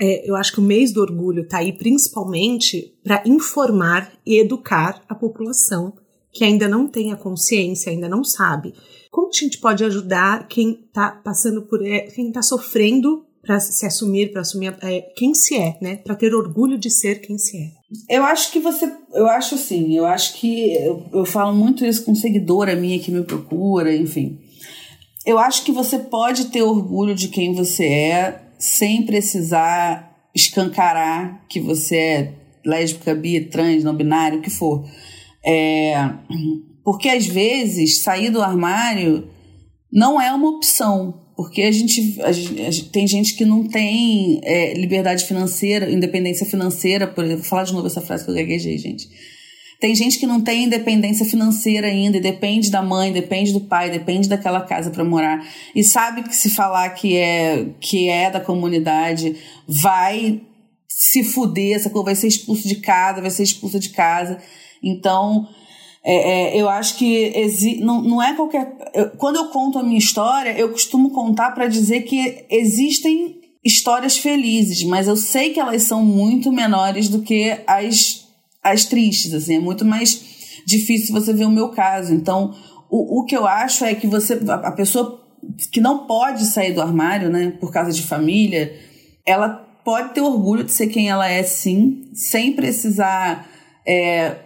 é, 0.00 0.28
eu 0.28 0.34
acho 0.36 0.52
que 0.52 0.60
o 0.60 0.62
mês 0.62 0.92
do 0.92 1.00
orgulho 1.00 1.42
está 1.42 1.58
aí 1.58 1.72
principalmente 1.72 2.94
para 3.02 3.22
informar 3.26 4.12
e 4.26 4.38
educar 4.38 5.02
a 5.08 5.14
população 5.14 5.92
que 6.32 6.44
ainda 6.44 6.66
não 6.66 6.88
tem 6.88 7.12
a 7.12 7.16
consciência, 7.16 7.92
ainda 7.92 8.08
não 8.08 8.24
sabe. 8.24 8.74
Como 9.10 9.28
a 9.28 9.32
gente 9.32 9.58
pode 9.58 9.84
ajudar 9.84 10.48
quem 10.48 10.84
está 10.86 11.12
passando 11.12 11.62
por, 11.62 11.86
é, 11.86 12.00
quem 12.00 12.28
está 12.28 12.42
sofrendo 12.42 13.24
para 13.40 13.60
se 13.60 13.86
assumir, 13.86 14.32
para 14.32 14.40
assumir 14.40 14.74
é, 14.82 15.02
quem 15.14 15.32
se 15.32 15.54
é, 15.54 15.78
né? 15.80 15.96
Para 15.96 16.16
ter 16.16 16.34
orgulho 16.34 16.76
de 16.76 16.90
ser 16.90 17.20
quem 17.20 17.38
se 17.38 17.56
é. 17.58 17.70
Eu 18.08 18.24
acho 18.24 18.50
que 18.50 18.58
você, 18.58 18.90
eu 19.12 19.28
acho 19.28 19.54
assim, 19.54 19.96
eu 19.96 20.06
acho 20.06 20.34
que 20.38 20.74
eu, 20.74 21.06
eu 21.12 21.24
falo 21.24 21.54
muito 21.54 21.84
isso 21.84 22.04
com 22.04 22.14
seguidora 22.14 22.74
minha 22.74 22.98
que 22.98 23.12
me 23.12 23.22
procura, 23.22 23.94
enfim 23.94 24.40
eu 25.24 25.38
acho 25.38 25.64
que 25.64 25.72
você 25.72 25.98
pode 25.98 26.46
ter 26.46 26.62
orgulho 26.62 27.14
de 27.14 27.28
quem 27.28 27.54
você 27.54 27.84
é 27.86 28.43
sem 28.64 29.04
precisar 29.04 30.30
escancarar 30.34 31.44
que 31.50 31.60
você 31.60 31.96
é 31.96 32.32
lésbica, 32.64 33.14
bi, 33.14 33.42
trans, 33.42 33.84
não 33.84 33.94
binário, 33.94 34.38
o 34.38 34.42
que 34.42 34.48
for. 34.48 34.88
É, 35.44 35.92
porque 36.82 37.10
às 37.10 37.26
vezes 37.26 38.00
sair 38.00 38.30
do 38.30 38.40
armário 38.40 39.28
não 39.92 40.18
é 40.18 40.32
uma 40.32 40.48
opção. 40.48 41.22
Porque 41.36 41.62
a 41.62 41.70
gente, 41.70 42.22
a 42.22 42.32
gente, 42.32 42.84
tem 42.90 43.06
gente 43.06 43.34
que 43.34 43.44
não 43.44 43.64
tem 43.64 44.40
é, 44.44 44.72
liberdade 44.72 45.24
financeira, 45.24 45.90
independência 45.90 46.46
financeira, 46.46 47.06
por 47.06 47.22
exemplo. 47.22 47.42
Vou 47.42 47.50
falar 47.50 47.64
de 47.64 47.72
novo 47.74 47.86
essa 47.86 48.00
frase 48.00 48.24
que 48.24 48.30
eu 48.30 48.34
gaguejei, 48.34 48.78
gente. 48.78 49.08
Tem 49.80 49.94
gente 49.94 50.18
que 50.18 50.26
não 50.26 50.40
tem 50.40 50.64
independência 50.64 51.26
financeira 51.26 51.88
ainda, 51.88 52.20
depende 52.20 52.70
da 52.70 52.82
mãe, 52.82 53.12
depende 53.12 53.52
do 53.52 53.60
pai, 53.60 53.90
depende 53.90 54.28
daquela 54.28 54.60
casa 54.60 54.90
para 54.90 55.04
morar. 55.04 55.46
E 55.74 55.82
sabe 55.82 56.22
que 56.22 56.34
se 56.34 56.50
falar 56.50 56.90
que 56.90 57.16
é, 57.16 57.66
que 57.80 58.08
é 58.08 58.30
da 58.30 58.40
comunidade, 58.40 59.36
vai 59.66 60.40
se 60.88 61.24
fuder, 61.24 61.76
essa 61.76 61.90
vai 61.90 62.14
ser 62.14 62.28
expulso 62.28 62.66
de 62.68 62.76
casa, 62.76 63.20
vai 63.20 63.30
ser 63.30 63.42
expulsa 63.42 63.78
de 63.78 63.90
casa. 63.90 64.38
Então, 64.82 65.48
é, 66.04 66.56
é, 66.56 66.60
eu 66.60 66.68
acho 66.68 66.96
que 66.96 67.32
exi 67.34 67.80
não, 67.80 68.02
não 68.02 68.22
é 68.22 68.34
qualquer. 68.34 68.76
Eu, 68.94 69.10
quando 69.10 69.36
eu 69.36 69.46
conto 69.46 69.78
a 69.78 69.82
minha 69.82 69.98
história, 69.98 70.50
eu 70.56 70.70
costumo 70.70 71.10
contar 71.10 71.52
para 71.52 71.66
dizer 71.66 72.02
que 72.02 72.44
existem 72.50 73.40
histórias 73.64 74.18
felizes, 74.18 74.84
mas 74.84 75.08
eu 75.08 75.16
sei 75.16 75.50
que 75.50 75.58
elas 75.58 75.82
são 75.82 76.04
muito 76.04 76.52
menores 76.52 77.08
do 77.08 77.22
que 77.22 77.56
as 77.66 78.23
as 78.64 78.86
tristes, 78.86 79.34
assim, 79.34 79.56
é 79.56 79.60
muito 79.60 79.84
mais 79.84 80.24
difícil 80.66 81.14
você 81.14 81.32
ver 81.32 81.44
o 81.44 81.50
meu 81.50 81.68
caso. 81.68 82.14
Então, 82.14 82.54
o, 82.88 83.20
o 83.20 83.24
que 83.26 83.36
eu 83.36 83.46
acho 83.46 83.84
é 83.84 83.94
que 83.94 84.06
você, 84.06 84.40
a, 84.48 84.72
pessoa 84.72 85.22
que 85.70 85.80
não 85.80 86.06
pode 86.06 86.46
sair 86.46 86.72
do 86.72 86.80
armário, 86.80 87.28
né, 87.28 87.52
por 87.60 87.70
causa 87.70 87.92
de 87.92 88.02
família, 88.02 88.74
ela 89.26 89.48
pode 89.84 90.14
ter 90.14 90.22
orgulho 90.22 90.64
de 90.64 90.72
ser 90.72 90.86
quem 90.86 91.10
ela 91.10 91.28
é, 91.28 91.42
sim, 91.42 92.08
sem 92.14 92.52
precisar 92.54 93.46
é, 93.86 94.36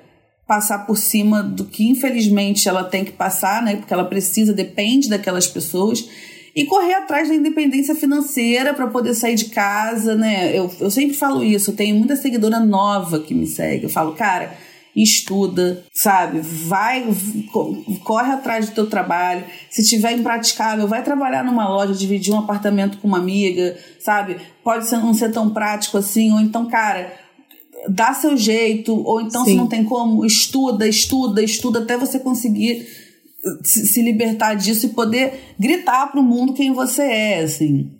passar 0.47 0.87
por 0.87 0.97
cima 0.97 1.43
do 1.43 1.65
que 1.65 1.89
infelizmente 1.89 2.69
ela 2.69 2.83
tem 2.83 3.05
que 3.05 3.13
passar, 3.13 3.63
né, 3.63 3.77
porque 3.77 3.95
ela 3.95 4.05
precisa, 4.05 4.53
depende 4.53 5.09
daquelas 5.09 5.47
pessoas 5.47 6.09
e 6.55 6.65
correr 6.65 6.95
atrás 6.95 7.29
da 7.29 7.35
independência 7.35 7.95
financeira 7.95 8.75
para 8.75 8.87
poder 8.87 9.15
sair 9.15 9.35
de 9.35 9.47
casa, 9.47 10.15
né? 10.15 10.57
Eu, 10.57 10.71
eu 10.81 10.91
sempre 10.91 11.17
falo 11.17 11.43
isso, 11.45 11.71
eu 11.71 11.77
tenho 11.77 11.97
muita 11.97 12.17
seguidora 12.17 12.61
nova 12.61 13.21
que 13.21 13.35
me 13.35 13.47
segue. 13.47 13.85
Eu 13.85 13.91
falo, 13.91 14.13
cara, 14.13 14.57
estuda, 15.03 15.85
sabe? 15.93 16.41
Vai, 16.41 17.07
corre 18.05 18.33
atrás 18.33 18.69
do 18.69 18.75
teu 18.75 18.87
trabalho. 18.87 19.45
Se 19.71 19.85
tiver 19.85 20.13
impraticável, 20.13 20.89
vai 20.89 21.03
trabalhar 21.03 21.45
numa 21.45 21.69
loja, 21.69 21.95
dividir 21.95 22.33
um 22.33 22.39
apartamento 22.39 22.99
com 22.99 23.09
uma 23.09 23.19
amiga, 23.19 23.77
sabe? 24.01 24.39
Pode 24.65 24.89
ser, 24.89 24.99
não 24.99 25.15
ser 25.15 25.31
tão 25.31 25.51
prático 25.51 25.99
assim, 25.99 26.33
ou 26.33 26.41
então, 26.41 26.67
cara, 26.67 27.13
dá 27.89 28.13
seu 28.13 28.37
jeito, 28.37 28.95
ou 28.95 29.21
então 29.21 29.45
Sim. 29.45 29.53
se 29.53 29.57
não 29.57 29.67
tem 29.67 29.85
como, 29.85 30.25
estuda, 30.25 30.89
estuda, 30.89 31.43
estuda 31.43 31.81
até 31.81 31.97
você 31.97 32.19
conseguir 32.19 32.87
se 33.63 34.03
libertar 34.03 34.55
disso 34.55 34.87
e 34.87 34.91
poder 34.91 35.55
gritar 35.59 36.09
para 36.09 36.21
o 36.21 36.25
mundo 36.25 36.55
quem 36.55 36.73
você 36.73 37.03
é, 37.03 37.41
assim. 37.41 37.93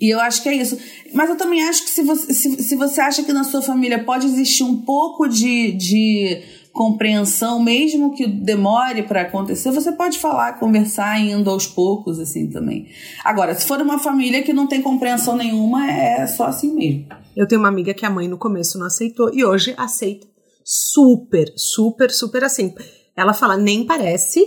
E 0.00 0.12
eu 0.12 0.20
acho 0.20 0.42
que 0.42 0.48
é 0.48 0.54
isso. 0.54 0.78
Mas 1.12 1.30
eu 1.30 1.36
também 1.36 1.62
acho 1.62 1.84
que 1.84 1.90
se 1.90 2.02
você, 2.02 2.32
se, 2.32 2.62
se 2.62 2.76
você 2.76 3.00
acha 3.00 3.22
que 3.22 3.32
na 3.32 3.44
sua 3.44 3.62
família 3.62 4.02
pode 4.02 4.26
existir 4.26 4.64
um 4.64 4.82
pouco 4.82 5.28
de, 5.28 5.72
de 5.72 6.42
compreensão, 6.72 7.62
mesmo 7.62 8.14
que 8.14 8.26
demore 8.26 9.02
para 9.02 9.22
acontecer, 9.22 9.70
você 9.70 9.92
pode 9.92 10.18
falar, 10.18 10.58
conversar 10.58 11.20
indo 11.20 11.48
aos 11.48 11.66
poucos, 11.66 12.18
assim 12.18 12.48
também. 12.48 12.88
Agora, 13.22 13.54
se 13.54 13.66
for 13.66 13.80
uma 13.80 13.98
família 13.98 14.42
que 14.42 14.52
não 14.52 14.66
tem 14.66 14.82
compreensão 14.82 15.36
nenhuma, 15.36 15.88
é 15.90 16.26
só 16.26 16.46
assim 16.46 16.74
mesmo. 16.74 17.06
Eu 17.36 17.46
tenho 17.46 17.60
uma 17.60 17.68
amiga 17.68 17.94
que 17.94 18.06
a 18.06 18.10
mãe 18.10 18.26
no 18.26 18.38
começo 18.38 18.78
não 18.78 18.86
aceitou 18.86 19.30
e 19.32 19.44
hoje 19.44 19.74
aceita 19.76 20.26
super, 20.64 21.52
super, 21.56 22.10
super 22.10 22.42
assim. 22.42 22.74
Ela 23.16 23.34
fala, 23.34 23.56
nem 23.56 23.84
parece 23.84 24.44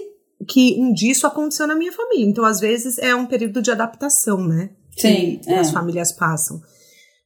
que 0.47 0.75
um 0.79 0.93
dia 0.93 1.11
isso 1.11 1.27
aconteceu 1.27 1.67
na 1.67 1.75
minha 1.75 1.91
família. 1.91 2.25
Então, 2.25 2.45
às 2.45 2.59
vezes, 2.59 2.97
é 2.97 3.13
um 3.13 3.25
período 3.25 3.61
de 3.61 3.71
adaptação, 3.71 4.45
né? 4.45 4.69
Sim. 4.97 5.39
Que 5.43 5.51
é. 5.51 5.59
as 5.59 5.71
famílias 5.71 6.11
passam. 6.11 6.61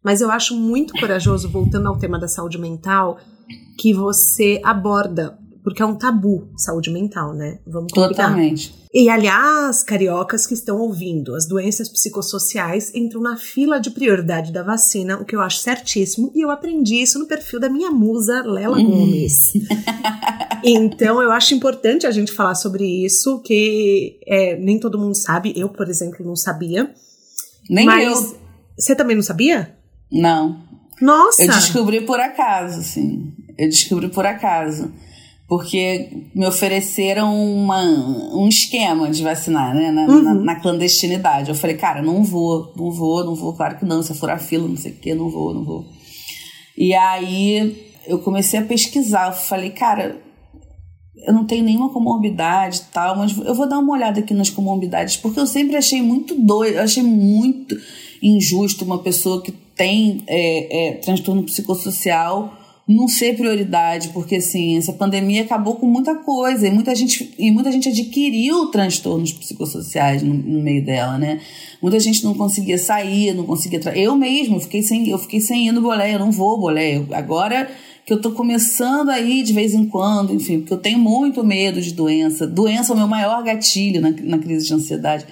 Mas 0.03 0.19
eu 0.19 0.31
acho 0.31 0.55
muito 0.55 0.93
corajoso, 0.99 1.49
voltando 1.49 1.87
ao 1.87 1.97
tema 1.97 2.19
da 2.19 2.27
saúde 2.27 2.57
mental, 2.57 3.19
que 3.77 3.93
você 3.93 4.59
aborda 4.63 5.37
porque 5.63 5.81
é 5.81 5.85
um 5.85 5.95
tabu 5.95 6.49
saúde 6.57 6.89
mental, 6.89 7.33
né? 7.33 7.59
Vamos 7.65 7.91
combinar. 7.91 8.09
Totalmente. 8.09 8.73
E 8.93 9.09
aliás, 9.09 9.83
cariocas 9.83 10.45
que 10.45 10.53
estão 10.53 10.79
ouvindo, 10.79 11.35
as 11.35 11.47
doenças 11.47 11.87
psicossociais 11.87 12.93
entram 12.93 13.21
na 13.21 13.37
fila 13.37 13.79
de 13.79 13.89
prioridade 13.91 14.51
da 14.51 14.63
vacina, 14.63 15.17
o 15.17 15.23
que 15.23 15.35
eu 15.35 15.41
acho 15.41 15.59
certíssimo, 15.59 16.31
e 16.35 16.43
eu 16.43 16.49
aprendi 16.49 17.01
isso 17.01 17.17
no 17.17 17.27
perfil 17.27 17.59
da 17.59 17.69
minha 17.69 17.91
musa 17.91 18.41
Lela 18.43 18.77
uhum. 18.77 18.89
Gomes. 18.89 19.53
então 20.63 21.21
eu 21.21 21.31
acho 21.31 21.53
importante 21.53 22.05
a 22.05 22.11
gente 22.11 22.33
falar 22.33 22.55
sobre 22.55 22.83
isso, 22.83 23.39
que 23.43 24.19
é, 24.27 24.57
nem 24.57 24.79
todo 24.79 24.99
mundo 24.99 25.15
sabe, 25.15 25.53
eu, 25.55 25.69
por 25.69 25.87
exemplo, 25.87 26.25
não 26.25 26.35
sabia. 26.35 26.93
Nem 27.69 27.87
eu. 28.03 28.35
Você 28.77 28.95
também 28.95 29.15
não 29.15 29.23
sabia? 29.23 29.77
Não. 30.11 30.59
Nossa! 30.99 31.43
Eu 31.43 31.47
descobri 31.47 32.01
por 32.01 32.19
acaso, 32.19 32.79
assim. 32.79 33.31
Eu 33.57 33.69
descobri 33.69 34.09
por 34.09 34.25
acaso 34.25 34.91
porque 35.51 36.09
me 36.33 36.45
ofereceram 36.45 37.35
uma, 37.35 37.83
um 38.33 38.47
esquema 38.47 39.11
de 39.11 39.21
vacinar, 39.21 39.75
né, 39.75 39.91
na, 39.91 40.03
uhum. 40.03 40.21
na, 40.21 40.33
na, 40.33 40.55
clandestinidade. 40.55 41.49
Eu 41.49 41.55
falei, 41.55 41.75
cara, 41.75 42.01
não 42.01 42.23
vou, 42.23 42.71
não 42.73 42.89
vou, 42.89 43.25
não 43.25 43.35
vou, 43.35 43.51
claro 43.51 43.77
que 43.77 43.83
não, 43.83 44.01
se 44.01 44.11
eu 44.11 44.15
for 44.15 44.29
a 44.29 44.37
fila, 44.37 44.65
não 44.65 44.77
sei 44.77 44.93
o 44.93 44.95
que, 44.95 45.13
não 45.13 45.29
vou, 45.29 45.53
não 45.53 45.65
vou. 45.65 45.85
E 46.77 46.93
aí 46.93 47.91
eu 48.07 48.19
comecei 48.19 48.61
a 48.61 48.63
pesquisar, 48.63 49.27
eu 49.27 49.33
falei, 49.33 49.71
cara, 49.71 50.21
eu 51.27 51.33
não 51.33 51.45
tenho 51.45 51.65
nenhuma 51.65 51.91
comorbidade 51.91 52.77
e 52.77 52.93
tal, 52.93 53.17
mas 53.17 53.37
eu 53.37 53.53
vou 53.53 53.67
dar 53.67 53.79
uma 53.79 53.91
olhada 53.91 54.21
aqui 54.21 54.33
nas 54.33 54.49
comorbidades, 54.49 55.17
porque 55.17 55.37
eu 55.37 55.45
sempre 55.45 55.75
achei 55.75 56.01
muito 56.01 56.33
doido, 56.33 56.75
eu 56.75 56.83
achei 56.83 57.03
muito 57.03 57.75
injusto 58.23 58.85
uma 58.85 58.99
pessoa 58.99 59.41
que 59.41 59.51
tem 59.51 60.23
é, 60.27 60.91
é, 60.91 60.93
transtorno 60.93 61.43
psicossocial 61.43 62.60
não 62.95 63.07
ser 63.07 63.35
prioridade, 63.35 64.09
porque 64.09 64.35
assim, 64.35 64.77
essa 64.77 64.93
pandemia 64.93 65.43
acabou 65.43 65.75
com 65.75 65.85
muita 65.85 66.15
coisa 66.15 66.67
e 66.67 66.71
muita 66.71 66.93
gente, 66.95 67.33
e 67.37 67.51
muita 67.51 67.71
gente 67.71 67.89
adquiriu 67.89 68.67
transtornos 68.67 69.31
psicossociais 69.33 70.21
no, 70.21 70.33
no 70.33 70.61
meio 70.61 70.83
dela, 70.83 71.17
né? 71.17 71.39
Muita 71.81 71.99
gente 71.99 72.23
não 72.23 72.33
conseguia 72.33 72.77
sair, 72.77 73.33
não 73.33 73.45
conseguia. 73.45 73.79
Eu 73.95 74.15
mesmo, 74.15 74.59
fiquei 74.59 74.83
sem, 74.83 75.09
eu 75.09 75.17
fiquei 75.17 75.39
sem 75.39 75.67
ir 75.67 75.71
no 75.71 75.81
bolé, 75.81 76.13
eu 76.13 76.19
não 76.19 76.31
vou 76.31 76.59
bolé. 76.59 77.03
Agora 77.11 77.69
que 78.05 78.11
eu 78.11 78.19
tô 78.19 78.31
começando 78.31 79.09
aí 79.09 79.43
de 79.43 79.53
vez 79.53 79.73
em 79.73 79.85
quando, 79.85 80.33
enfim, 80.33 80.59
porque 80.59 80.73
eu 80.73 80.77
tenho 80.77 80.99
muito 80.99 81.43
medo 81.43 81.81
de 81.81 81.93
doença. 81.93 82.47
Doença 82.47 82.91
é 82.91 82.95
o 82.95 82.97
meu 82.97 83.07
maior 83.07 83.43
gatilho 83.43 84.01
na, 84.01 84.11
na 84.11 84.37
crise 84.37 84.67
de 84.67 84.73
ansiedade. 84.73 85.25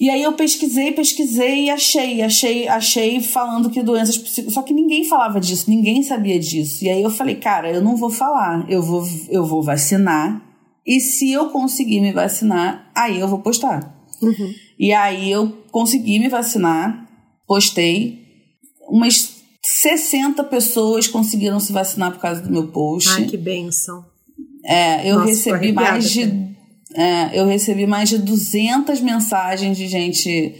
E 0.00 0.10
aí 0.10 0.22
eu 0.22 0.32
pesquisei, 0.32 0.92
pesquisei 0.92 1.66
e 1.66 1.70
achei, 1.70 2.20
achei, 2.20 2.66
achei 2.66 3.20
falando 3.20 3.70
que 3.70 3.82
doenças 3.82 4.18
psico... 4.18 4.50
Só 4.50 4.62
que 4.62 4.74
ninguém 4.74 5.04
falava 5.04 5.40
disso, 5.40 5.70
ninguém 5.70 6.02
sabia 6.02 6.38
disso. 6.38 6.84
E 6.84 6.88
aí 6.88 7.02
eu 7.02 7.10
falei, 7.10 7.36
cara, 7.36 7.70
eu 7.70 7.80
não 7.80 7.96
vou 7.96 8.10
falar, 8.10 8.68
eu 8.68 8.82
vou, 8.82 9.06
eu 9.28 9.44
vou 9.44 9.62
vacinar. 9.62 10.42
E 10.84 11.00
se 11.00 11.30
eu 11.30 11.48
conseguir 11.50 12.00
me 12.00 12.12
vacinar, 12.12 12.90
aí 12.94 13.20
eu 13.20 13.28
vou 13.28 13.38
postar. 13.38 13.94
Uhum. 14.20 14.52
E 14.78 14.92
aí 14.92 15.30
eu 15.30 15.48
consegui 15.70 16.18
me 16.18 16.28
vacinar, 16.28 17.08
postei. 17.46 18.22
Umas 18.88 19.36
60 19.62 20.42
pessoas 20.44 21.06
conseguiram 21.06 21.60
se 21.60 21.72
vacinar 21.72 22.12
por 22.12 22.20
causa 22.20 22.42
do 22.42 22.50
meu 22.50 22.66
post. 22.68 23.10
Ai, 23.10 23.26
que 23.26 23.36
benção. 23.36 24.04
É, 24.64 25.08
eu 25.08 25.16
Nossa, 25.16 25.28
recebi 25.28 25.72
mais 25.72 26.10
de 26.10 26.53
é, 26.94 27.38
eu 27.38 27.46
recebi 27.46 27.86
mais 27.86 28.08
de 28.08 28.18
200 28.18 29.00
mensagens 29.00 29.76
de 29.76 29.86
gente 29.88 30.54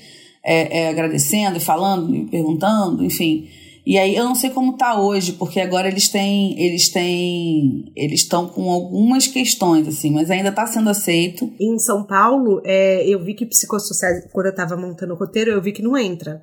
é, 0.45 0.81
é, 0.81 0.89
agradecendo 0.89 1.57
e 1.57 1.61
falando 1.61 2.15
e 2.15 2.27
perguntando, 2.27 3.05
enfim. 3.05 3.49
E 3.87 3.99
aí 3.99 4.17
eu 4.17 4.25
não 4.25 4.35
sei 4.35 4.51
como 4.51 4.79
tá 4.79 4.99
hoje, 4.99 5.35
porque 5.35 5.61
agora 5.61 5.89
eles 5.89 6.09
têm, 6.09 6.59
eles 6.59 6.89
têm, 6.89 7.93
eles 7.95 8.21
estão 8.21 8.49
com 8.49 8.71
algumas 8.71 9.27
questões 9.27 9.87
assim, 9.87 10.11
mas 10.11 10.31
ainda 10.31 10.49
está 10.49 10.67
sendo 10.67 10.89
aceito. 10.89 11.53
Em 11.61 11.79
São 11.79 12.03
Paulo, 12.03 12.63
é, 12.65 13.07
eu 13.07 13.23
vi 13.23 13.35
que 13.35 13.45
psicossociais, 13.45 14.27
quando 14.33 14.47
eu 14.47 14.51
estava 14.51 14.77
montando 14.77 15.13
o 15.13 15.17
roteiro, 15.17 15.51
eu 15.51 15.63
vi 15.63 15.73
que 15.73 15.83
não 15.83 15.99
entra. 15.99 16.43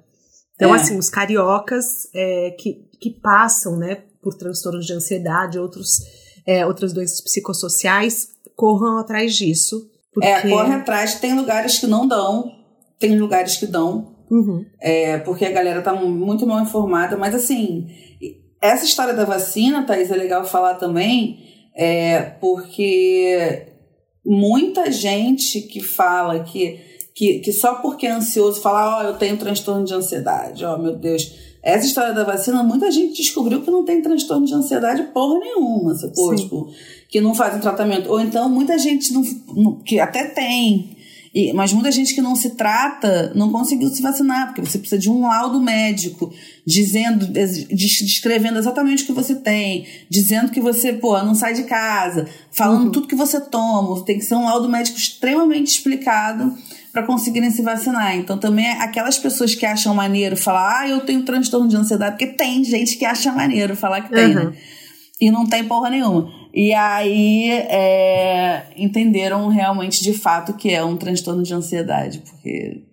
Então, 0.56 0.76
é. 0.76 0.80
assim, 0.80 0.98
os 0.98 1.10
cariocas 1.10 2.08
é, 2.14 2.52
que, 2.52 2.88
que 3.02 3.10
passam, 3.10 3.76
né, 3.76 4.04
por 4.22 4.36
transtornos 4.36 4.86
de 4.86 4.94
ansiedade, 4.94 5.58
outros, 5.58 5.98
é, 6.46 6.64
outras 6.64 6.94
doenças 6.94 7.22
psicossociais, 7.22 8.28
corram 8.62 9.00
atrás 9.00 9.36
disso. 9.36 9.90
Porque... 10.14 10.28
É, 10.28 10.48
corre 10.48 10.76
atrás. 10.76 11.16
Tem 11.16 11.34
lugares 11.34 11.80
que 11.80 11.88
não 11.88 12.08
dão, 12.08 12.52
tem 13.00 13.18
lugares 13.18 13.58
que 13.58 13.66
dão. 13.66 14.16
Uhum. 14.30 14.64
É, 14.80 15.18
porque 15.18 15.46
a 15.46 15.52
galera 15.52 15.82
tá 15.82 15.96
muito 15.96 16.46
mal 16.46 16.62
informada. 16.62 17.18
Mas 17.18 17.34
assim, 17.34 17.88
essa 18.62 18.86
história 18.86 19.16
da 19.16 19.26
vacina, 19.26 19.84
Thaís, 19.84 20.12
é 20.12 20.16
legal 20.16 20.46
falar 20.46 20.76
também, 20.76 21.40
é, 21.76 22.22
porque 22.40 23.66
muita 24.24 24.92
gente 24.92 25.62
que 25.62 25.82
fala 25.82 26.44
que, 26.44 26.80
que, 27.16 27.40
que 27.40 27.52
só 27.52 27.76
porque 27.76 28.06
é 28.06 28.12
ansioso 28.12 28.62
fala, 28.62 28.98
ó, 28.98 29.00
oh, 29.00 29.08
eu 29.08 29.18
tenho 29.18 29.38
transtorno 29.38 29.84
de 29.84 29.94
ansiedade, 29.96 30.64
ó, 30.64 30.76
oh, 30.76 30.78
meu 30.78 30.96
Deus. 30.96 31.51
Essa 31.64 31.86
história 31.86 32.14
da 32.14 32.24
vacina, 32.24 32.64
muita 32.64 32.90
gente 32.92 33.22
descobriu 33.22 33.62
que 33.62 33.70
não 33.70 33.86
tem 33.86 34.02
transtorno 34.02 34.46
de 34.46 34.54
ansiedade 34.54 35.04
porra 35.14 35.40
nenhuma, 35.40 35.94
sacou? 35.96 36.36
Tipo, 36.36 36.70
que 37.08 37.22
não 37.22 37.36
fazem 37.36 37.62
tratamento. 37.62 38.10
Ou 38.10 38.20
então 38.20 38.50
muita 38.50 38.80
gente 38.80 39.14
não, 39.14 39.24
não, 39.56 39.76
que 39.76 40.00
até 40.00 40.26
tem, 40.26 40.98
e, 41.34 41.54
mas 41.54 41.72
muita 41.72 41.92
gente 41.92 42.14
que 42.14 42.22
não 42.22 42.36
se 42.36 42.52
trata 42.52 43.32
não 43.34 43.52
conseguiu 43.52 43.88
se 43.90 44.02
vacinar, 44.02 44.48
porque 44.48 44.62
você 44.62 44.78
precisa 44.78 45.00
de 45.00 45.10
um 45.10 45.22
laudo 45.22 45.62
médico 45.62 46.34
dizendo, 46.66 47.26
descrevendo 47.28 48.60
exatamente 48.60 49.04
o 49.04 49.06
que 49.06 49.14
você 49.14 49.36
tem, 49.36 49.86
dizendo 50.10 50.52
que 50.52 50.60
você, 50.60 50.92
pô, 50.92 51.18
não 51.24 51.34
sai 51.34 51.54
de 51.54 51.64
casa, 51.64 52.28
falando 52.52 52.86
uhum. 52.86 52.92
tudo 52.92 53.08
que 53.08 53.16
você 53.16 53.40
toma. 53.40 54.04
Tem 54.04 54.18
que 54.18 54.26
ser 54.26 54.36
um 54.36 54.44
laudo 54.44 54.68
médico 54.68 54.98
extremamente 54.98 55.68
explicado 55.68 56.54
para 56.92 57.06
conseguirem 57.06 57.52
se 57.52 57.62
vacinar. 57.62 58.16
Então, 58.16 58.38
também 58.38 58.68
aquelas 58.68 59.18
pessoas 59.18 59.56
que 59.56 59.66
acham 59.66 59.94
maneiro 59.94 60.36
falar, 60.36 60.82
ah, 60.82 60.90
eu 60.90 61.02
tenho 61.02 61.24
transtorno 61.24 61.68
de 61.68 61.76
ansiedade, 61.76 62.18
porque 62.18 62.36
tem 62.36 62.64
gente 62.64 62.98
que 62.98 63.06
acha 63.06 63.32
maneiro 63.32 63.76
falar 63.76 64.02
que 64.02 64.12
tem, 64.12 64.36
uhum. 64.36 64.50
né? 64.52 64.58
E 65.20 65.32
não 65.32 65.48
tem 65.48 65.64
porra 65.64 65.90
nenhuma. 65.90 66.30
E 66.54 66.74
aí 66.74 67.50
é, 67.50 68.66
entenderam 68.76 69.48
realmente 69.48 70.04
de 70.04 70.14
fato 70.14 70.54
que 70.54 70.70
é 70.70 70.84
um 70.84 70.98
transtorno 70.98 71.44
de 71.44 71.54
ansiedade, 71.54 72.20
porque 72.20 72.84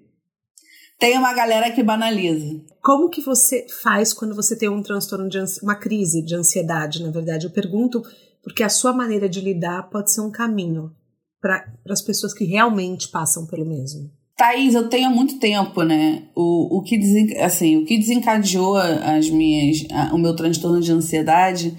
tem 0.98 1.16
uma 1.16 1.32
galera 1.32 1.70
que 1.70 1.82
banaliza. 1.82 2.60
Como 2.82 3.08
que 3.08 3.20
você 3.20 3.66
faz 3.82 4.12
quando 4.12 4.34
você 4.34 4.56
tem 4.56 4.68
um 4.68 4.82
transtorno 4.82 5.28
de 5.28 5.38
uma 5.62 5.74
crise 5.74 6.22
de 6.22 6.34
ansiedade, 6.34 7.02
na 7.02 7.10
verdade? 7.10 7.46
Eu 7.46 7.50
pergunto 7.50 8.02
porque 8.42 8.62
a 8.62 8.68
sua 8.68 8.92
maneira 8.92 9.28
de 9.28 9.40
lidar 9.40 9.88
pode 9.90 10.12
ser 10.12 10.20
um 10.20 10.30
caminho 10.30 10.92
para 11.40 11.64
as 11.88 12.02
pessoas 12.02 12.34
que 12.34 12.44
realmente 12.44 13.08
passam 13.08 13.46
pelo 13.46 13.66
mesmo. 13.66 14.10
Thaís, 14.36 14.74
eu 14.74 14.88
tenho 14.88 15.10
muito 15.10 15.38
tempo, 15.40 15.82
né? 15.82 16.22
O, 16.34 16.78
o, 16.78 16.82
que, 16.82 16.96
desen, 16.96 17.36
assim, 17.38 17.76
o 17.76 17.84
que 17.84 17.98
desencadeou 17.98 18.76
as 18.76 19.28
minhas, 19.28 19.84
a, 19.90 20.14
o 20.14 20.18
meu 20.18 20.36
transtorno 20.36 20.80
de 20.80 20.92
ansiedade 20.92 21.76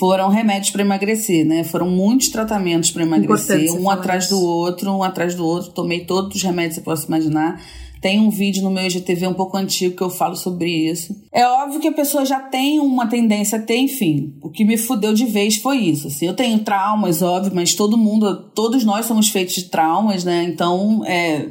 foram 0.00 0.28
remédios 0.28 0.70
para 0.70 0.82
emagrecer, 0.82 1.46
né? 1.46 1.62
Foram 1.62 1.88
muitos 1.88 2.28
tratamentos 2.28 2.90
para 2.90 3.02
emagrecer, 3.02 3.72
um 3.74 3.88
atrás 3.88 4.24
isso. 4.24 4.34
do 4.34 4.42
outro, 4.42 4.90
um 4.90 5.02
atrás 5.02 5.36
do 5.36 5.44
outro. 5.44 5.70
Tomei 5.70 6.04
todos 6.04 6.34
os 6.34 6.42
remédios 6.42 6.78
que 6.78 6.80
você 6.80 6.84
possa 6.84 7.06
imaginar. 7.06 7.62
Tem 8.02 8.18
um 8.18 8.30
vídeo 8.30 8.64
no 8.64 8.70
meu 8.70 8.84
IGTV 8.84 9.28
um 9.28 9.34
pouco 9.34 9.56
antigo 9.56 9.94
que 9.94 10.02
eu 10.02 10.10
falo 10.10 10.34
sobre 10.34 10.68
isso. 10.68 11.14
É 11.32 11.46
óbvio 11.46 11.78
que 11.78 11.86
a 11.86 11.92
pessoa 11.92 12.26
já 12.26 12.40
tem 12.40 12.80
uma 12.80 13.06
tendência 13.06 13.58
a 13.58 13.62
ter, 13.62 13.76
enfim. 13.76 14.34
O 14.42 14.50
que 14.50 14.64
me 14.64 14.76
fudeu 14.76 15.14
de 15.14 15.24
vez 15.24 15.58
foi 15.58 15.78
isso. 15.78 16.08
Assim, 16.08 16.26
eu 16.26 16.34
tenho 16.34 16.58
traumas, 16.64 17.22
óbvio, 17.22 17.52
mas 17.54 17.76
todo 17.76 17.96
mundo, 17.96 18.50
todos 18.56 18.84
nós 18.84 19.06
somos 19.06 19.28
feitos 19.28 19.54
de 19.54 19.66
traumas, 19.66 20.24
né? 20.24 20.42
Então, 20.42 21.04
é, 21.06 21.50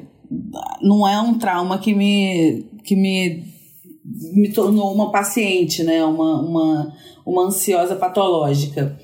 não 0.81 1.07
é 1.07 1.21
um 1.21 1.35
trauma 1.35 1.77
que 1.77 1.93
me, 1.95 2.65
que 2.83 2.97
me, 2.97 3.45
me 4.33 4.51
tornou 4.51 4.93
uma 4.93 5.09
paciente, 5.09 5.85
né? 5.85 6.03
Uma, 6.03 6.41
uma, 6.41 6.93
uma 7.25 7.43
ansiosa 7.45 7.95
patológica. 7.95 8.99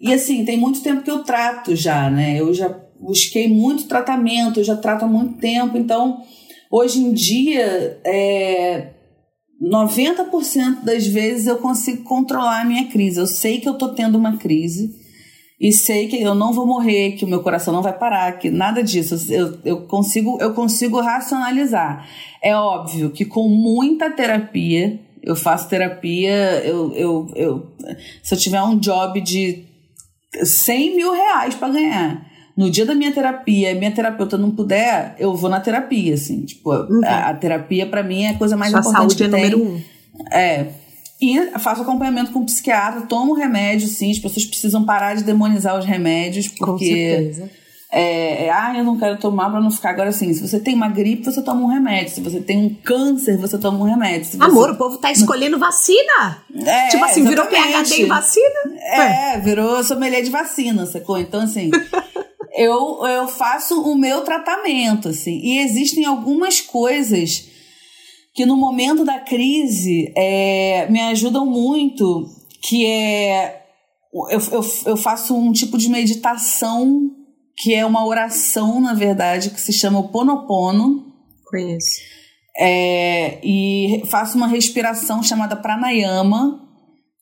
E 0.00 0.12
assim, 0.12 0.44
tem 0.44 0.56
muito 0.56 0.80
tempo 0.80 1.02
que 1.02 1.10
eu 1.10 1.24
trato 1.24 1.74
já, 1.74 2.08
né? 2.08 2.38
Eu 2.38 2.54
já 2.54 2.72
busquei 3.00 3.48
muito 3.48 3.88
tratamento, 3.88 4.60
eu 4.60 4.64
já 4.64 4.76
trato 4.76 5.04
há 5.04 5.08
muito 5.08 5.38
tempo, 5.38 5.76
então 5.76 6.22
hoje 6.74 6.98
em 6.98 7.12
dia 7.12 8.00
é, 8.04 8.88
90% 9.62 10.82
das 10.82 11.06
vezes 11.06 11.46
eu 11.46 11.58
consigo 11.58 12.02
controlar 12.02 12.62
a 12.62 12.64
minha 12.64 12.86
crise. 12.88 13.20
Eu 13.20 13.28
sei 13.28 13.60
que 13.60 13.68
eu 13.68 13.78
tô 13.78 13.90
tendo 13.90 14.18
uma 14.18 14.36
crise 14.36 14.92
e 15.60 15.72
sei 15.72 16.08
que 16.08 16.20
eu 16.20 16.34
não 16.34 16.52
vou 16.52 16.66
morrer, 16.66 17.12
que 17.12 17.24
o 17.24 17.28
meu 17.28 17.42
coração 17.44 17.72
não 17.72 17.80
vai 17.80 17.96
parar, 17.96 18.38
que 18.38 18.50
nada 18.50 18.82
disso. 18.82 19.32
Eu, 19.32 19.58
eu, 19.64 19.86
consigo, 19.86 20.36
eu 20.40 20.52
consigo 20.52 21.00
racionalizar. 21.00 22.08
É 22.42 22.56
óbvio 22.56 23.10
que 23.10 23.24
com 23.24 23.48
muita 23.48 24.10
terapia 24.10 25.00
eu 25.22 25.36
faço 25.36 25.70
terapia, 25.70 26.60
eu, 26.66 26.92
eu, 26.92 27.26
eu, 27.34 27.72
se 28.22 28.34
eu 28.34 28.38
tiver 28.38 28.62
um 28.62 28.76
job 28.76 29.18
de 29.22 29.64
100 30.42 30.96
mil 30.96 31.12
reais 31.12 31.54
para 31.54 31.72
ganhar, 31.72 32.33
no 32.56 32.70
dia 32.70 32.86
da 32.86 32.94
minha 32.94 33.12
terapia, 33.12 33.72
a 33.72 33.74
minha 33.74 33.90
terapeuta 33.90 34.38
não 34.38 34.50
puder, 34.50 35.16
eu 35.18 35.34
vou 35.34 35.50
na 35.50 35.60
terapia, 35.60 36.14
assim. 36.14 36.42
Tipo, 36.42 36.72
uhum. 36.72 37.00
a, 37.04 37.30
a, 37.30 37.34
terapia 37.34 37.86
para 37.86 38.02
mim 38.02 38.24
é 38.24 38.30
a 38.30 38.38
coisa 38.38 38.56
mais 38.56 38.70
Sua 38.70 38.80
importante 38.80 39.00
saúde 39.00 39.16
que 39.16 39.24
é 39.24 39.28
tem. 39.28 39.50
número 39.50 39.62
um. 39.62 39.82
É. 40.30 40.66
E 41.20 41.58
faço 41.58 41.82
acompanhamento 41.82 42.32
com 42.32 42.40
um 42.40 42.44
psiquiatra, 42.44 43.02
tomo 43.02 43.34
remédio, 43.34 43.88
sim. 43.88 44.10
As 44.10 44.18
pessoas 44.18 44.44
precisam 44.44 44.84
parar 44.84 45.14
de 45.14 45.24
demonizar 45.24 45.78
os 45.78 45.84
remédios, 45.84 46.48
porque. 46.48 46.66
Com 46.66 46.78
certeza 46.78 47.50
é, 47.96 48.46
é, 48.46 48.50
ah, 48.50 48.74
eu 48.76 48.82
não 48.82 48.98
quero 48.98 49.16
tomar 49.18 49.48
para 49.48 49.60
não 49.60 49.70
ficar 49.70 49.90
agora 49.90 50.08
assim. 50.08 50.34
Se 50.34 50.40
você 50.40 50.58
tem 50.58 50.74
uma 50.74 50.88
gripe, 50.88 51.24
você 51.24 51.40
toma 51.40 51.60
um 51.60 51.68
remédio. 51.68 52.12
Se 52.12 52.20
você 52.20 52.40
tem 52.40 52.58
um 52.58 52.68
câncer, 52.68 53.36
você 53.36 53.56
toma 53.56 53.78
um 53.78 53.88
remédio. 53.88 54.30
Amor, 54.40 54.70
o 54.70 54.74
povo 54.74 54.98
tá 54.98 55.12
escolhendo 55.12 55.60
vacina. 55.60 56.42
É, 56.66 56.88
tipo 56.88 57.04
assim, 57.04 57.24
virou 57.24 57.46
PHD 57.46 58.02
em 58.02 58.06
vacina? 58.06 58.60
É, 58.80 59.34
é, 59.34 59.38
virou 59.38 59.84
sommelier 59.84 60.24
de 60.24 60.30
vacina, 60.30 60.84
sacou? 60.86 61.18
Então, 61.18 61.42
assim, 61.42 61.70
eu, 62.56 63.04
eu 63.06 63.28
faço 63.28 63.82
o 63.82 63.96
meu 63.96 64.22
tratamento, 64.22 65.08
assim. 65.08 65.40
E 65.42 65.58
existem 65.58 66.04
algumas 66.04 66.60
coisas 66.60 67.48
que 68.34 68.46
no 68.46 68.56
momento 68.56 69.04
da 69.04 69.20
crise 69.20 70.12
é, 70.16 70.86
me 70.90 71.00
ajudam 71.00 71.46
muito, 71.46 72.26
que 72.62 72.86
é... 72.86 73.62
Eu, 74.30 74.40
eu, 74.40 74.64
eu 74.86 74.96
faço 74.96 75.36
um 75.36 75.52
tipo 75.52 75.76
de 75.76 75.88
meditação 75.88 77.10
que 77.56 77.74
é 77.74 77.84
uma 77.84 78.04
oração, 78.04 78.80
na 78.80 78.94
verdade, 78.94 79.50
que 79.50 79.60
se 79.60 79.72
chama 79.72 79.98
o 79.98 80.08
Ponopono. 80.08 81.12
Conheço. 81.44 82.00
É, 82.56 83.40
e 83.42 84.02
faço 84.06 84.36
uma 84.36 84.46
respiração 84.46 85.22
chamada 85.22 85.56
Pranayama, 85.56 86.63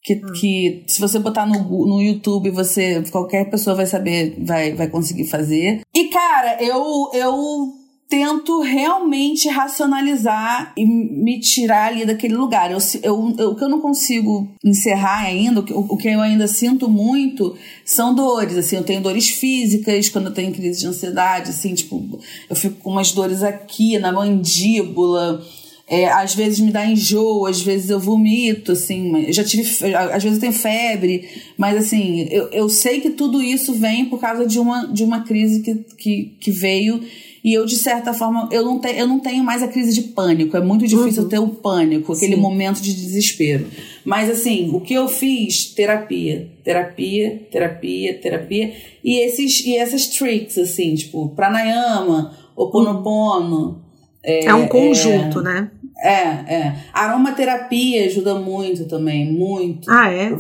que, 0.03 0.15
hum. 0.15 0.33
que 0.35 0.85
se 0.87 1.01
você 1.01 1.19
botar 1.19 1.47
no, 1.47 1.87
no 1.87 2.03
YouTube, 2.03 2.51
você 2.51 3.03
qualquer 3.11 3.49
pessoa 3.51 3.77
vai 3.77 3.87
saber, 3.87 4.35
vai, 4.39 4.75
vai 4.75 4.89
conseguir 4.89 5.29
fazer. 5.29 5.83
E, 5.95 6.09
cara, 6.09 6.63
eu, 6.63 7.11
eu 7.15 7.73
tento 8.13 8.61
realmente 8.61 9.49
racionalizar 9.49 10.75
e 10.77 10.85
me 10.85 11.41
tirar 11.41 11.87
ali 11.87 12.05
daquele 12.05 12.35
lugar. 12.35 12.71
Eu, 12.71 12.77
eu, 13.03 13.35
eu, 13.39 13.51
o 13.53 13.57
que 13.57 13.65
eu 13.65 13.71
não 13.71 13.81
consigo 13.81 14.47
encerrar 14.63 15.21
ainda, 15.21 15.61
o 15.61 15.63
que, 15.63 15.73
o 15.73 15.97
que 15.97 16.09
eu 16.09 16.21
ainda 16.21 16.47
sinto 16.47 16.91
muito, 16.91 17.57
são 17.87 18.15
dores. 18.15 18.55
Assim, 18.59 18.77
eu 18.77 18.85
tenho 18.85 19.01
dores 19.01 19.31
físicas 19.31 20.11
quando 20.11 20.27
eu 20.27 20.35
tenho 20.35 20.53
crise 20.53 20.81
de 20.81 20.87
ansiedade, 20.89 21.51
assim, 21.51 21.73
tipo, 21.73 22.21
eu 22.51 22.55
fico 22.55 22.77
com 22.81 22.91
umas 22.91 23.13
dores 23.13 23.43
aqui 23.43 23.99
na 23.99 24.13
mandíbula. 24.13 25.43
É, 25.93 26.09
às 26.09 26.35
vezes 26.35 26.59
me 26.59 26.71
dá 26.71 26.87
enjoo, 26.87 27.45
às 27.45 27.61
vezes 27.61 27.91
eu 27.91 28.01
vomito, 28.01 28.73
assim, 28.73 29.31
já 29.31 29.45
tive, 29.45 29.69
às 29.95 30.23
vezes 30.23 30.39
eu 30.39 30.41
tenho 30.41 30.53
febre, 30.55 31.29
mas 31.59 31.77
assim, 31.77 32.27
eu, 32.31 32.49
eu 32.49 32.69
sei 32.71 33.01
que 33.03 33.11
tudo 33.11 33.43
isso 33.43 33.75
vem 33.75 34.07
por 34.07 34.19
causa 34.19 34.47
de 34.47 34.59
uma, 34.59 34.87
de 34.87 35.05
uma 35.05 35.23
crise 35.23 35.61
que, 35.61 35.75
que, 35.99 36.37
que 36.41 36.51
veio 36.51 37.03
e 37.45 37.55
eu, 37.55 37.67
de 37.67 37.77
certa 37.77 38.15
forma, 38.15 38.49
eu 38.53 38.65
não, 38.65 38.79
te, 38.79 38.89
eu 38.97 39.07
não 39.07 39.19
tenho 39.19 39.43
mais 39.43 39.65
a 39.65 39.69
crise 39.69 39.93
de 39.93 40.09
pânico. 40.11 40.57
É 40.57 40.61
muito 40.61 40.87
difícil 40.87 41.25
uhum. 41.25 41.29
ter 41.29 41.41
o 41.41 41.49
pânico, 41.49 42.13
aquele 42.13 42.37
Sim. 42.37 42.41
momento 42.41 42.81
de 42.81 42.95
desespero. 42.95 43.67
Mas, 44.05 44.31
assim, 44.31 44.71
o 44.73 44.81
que 44.81 44.95
eu 44.95 45.09
fiz? 45.09 45.67
Terapia. 45.75 46.49
Terapia, 46.63 47.43
terapia, 47.51 48.15
terapia. 48.19 48.73
E, 49.03 49.19
esses, 49.25 49.59
e 49.67 49.77
essas 49.77 50.07
tricks, 50.07 50.57
assim, 50.57 50.95
tipo, 50.95 51.31
pranayama, 51.31 52.33
oponopono. 52.55 53.83
É, 54.23 54.45
é 54.45 54.55
um 54.55 54.69
conjunto, 54.69 55.41
é, 55.41 55.43
né? 55.43 55.71
É, 55.99 56.55
é. 56.55 56.77
Aromaterapia 56.93 58.07
ajuda 58.07 58.35
muito 58.35 58.87
também, 58.87 59.33
muito. 59.33 59.91
Ah, 59.91 60.11
é? 60.11 60.31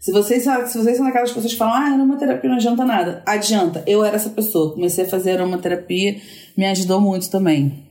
Se 0.00 0.12
vocês, 0.12 0.42
se 0.44 0.78
vocês 0.78 0.96
são 0.96 1.06
aquelas 1.06 1.32
pessoas 1.32 1.52
que 1.52 1.58
falam, 1.58 1.74
ah, 1.74 1.94
aromaterapia 1.94 2.50
não 2.50 2.56
adianta 2.56 2.84
nada. 2.84 3.22
Adianta. 3.26 3.82
Eu 3.86 4.04
era 4.04 4.16
essa 4.16 4.30
pessoa. 4.30 4.74
Comecei 4.74 5.04
a 5.04 5.08
fazer 5.08 5.32
aromaterapia, 5.32 6.20
me 6.56 6.66
ajudou 6.66 7.00
muito 7.00 7.30
também. 7.30 7.84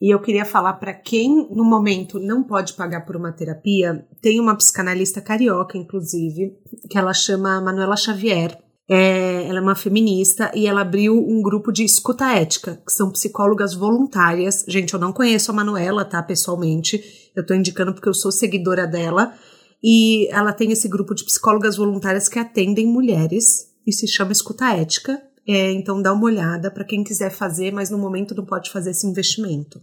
E 0.00 0.14
eu 0.14 0.20
queria 0.20 0.44
falar 0.44 0.74
para 0.74 0.94
quem 0.94 1.48
no 1.50 1.64
momento 1.64 2.20
não 2.20 2.42
pode 2.42 2.74
pagar 2.74 3.04
por 3.04 3.16
uma 3.16 3.32
terapia, 3.32 4.06
tem 4.22 4.38
uma 4.38 4.56
psicanalista 4.56 5.20
carioca, 5.20 5.76
inclusive, 5.76 6.56
que 6.88 6.96
ela 6.96 7.12
chama 7.12 7.60
Manuela 7.60 7.96
Xavier. 7.96 8.56
É, 8.90 9.46
ela 9.46 9.58
é 9.58 9.60
uma 9.60 9.74
feminista 9.74 10.50
e 10.54 10.66
ela 10.66 10.80
abriu 10.80 11.14
um 11.14 11.42
grupo 11.42 11.70
de 11.70 11.84
escuta 11.84 12.32
ética, 12.32 12.80
que 12.86 12.92
são 12.92 13.10
psicólogas 13.10 13.74
voluntárias. 13.74 14.64
Gente, 14.66 14.94
eu 14.94 15.00
não 15.00 15.12
conheço 15.12 15.50
a 15.50 15.54
Manuela, 15.54 16.04
tá, 16.04 16.22
pessoalmente. 16.22 17.30
Eu 17.36 17.44
tô 17.44 17.54
indicando 17.54 17.92
porque 17.92 18.08
eu 18.08 18.14
sou 18.14 18.32
seguidora 18.32 18.86
dela 18.86 19.34
e 19.82 20.26
ela 20.32 20.52
tem 20.52 20.72
esse 20.72 20.88
grupo 20.88 21.14
de 21.14 21.24
psicólogas 21.24 21.76
voluntárias 21.76 22.28
que 22.28 22.38
atendem 22.38 22.86
mulheres 22.86 23.68
e 23.86 23.92
se 23.92 24.08
chama 24.08 24.32
Escuta 24.32 24.74
Ética. 24.74 25.22
É, 25.46 25.72
então 25.72 26.02
dá 26.02 26.12
uma 26.12 26.24
olhada 26.24 26.70
para 26.70 26.84
quem 26.84 27.02
quiser 27.02 27.30
fazer, 27.30 27.72
mas 27.72 27.88
no 27.88 27.96
momento 27.96 28.34
não 28.34 28.44
pode 28.44 28.70
fazer 28.70 28.90
esse 28.90 29.06
investimento. 29.06 29.80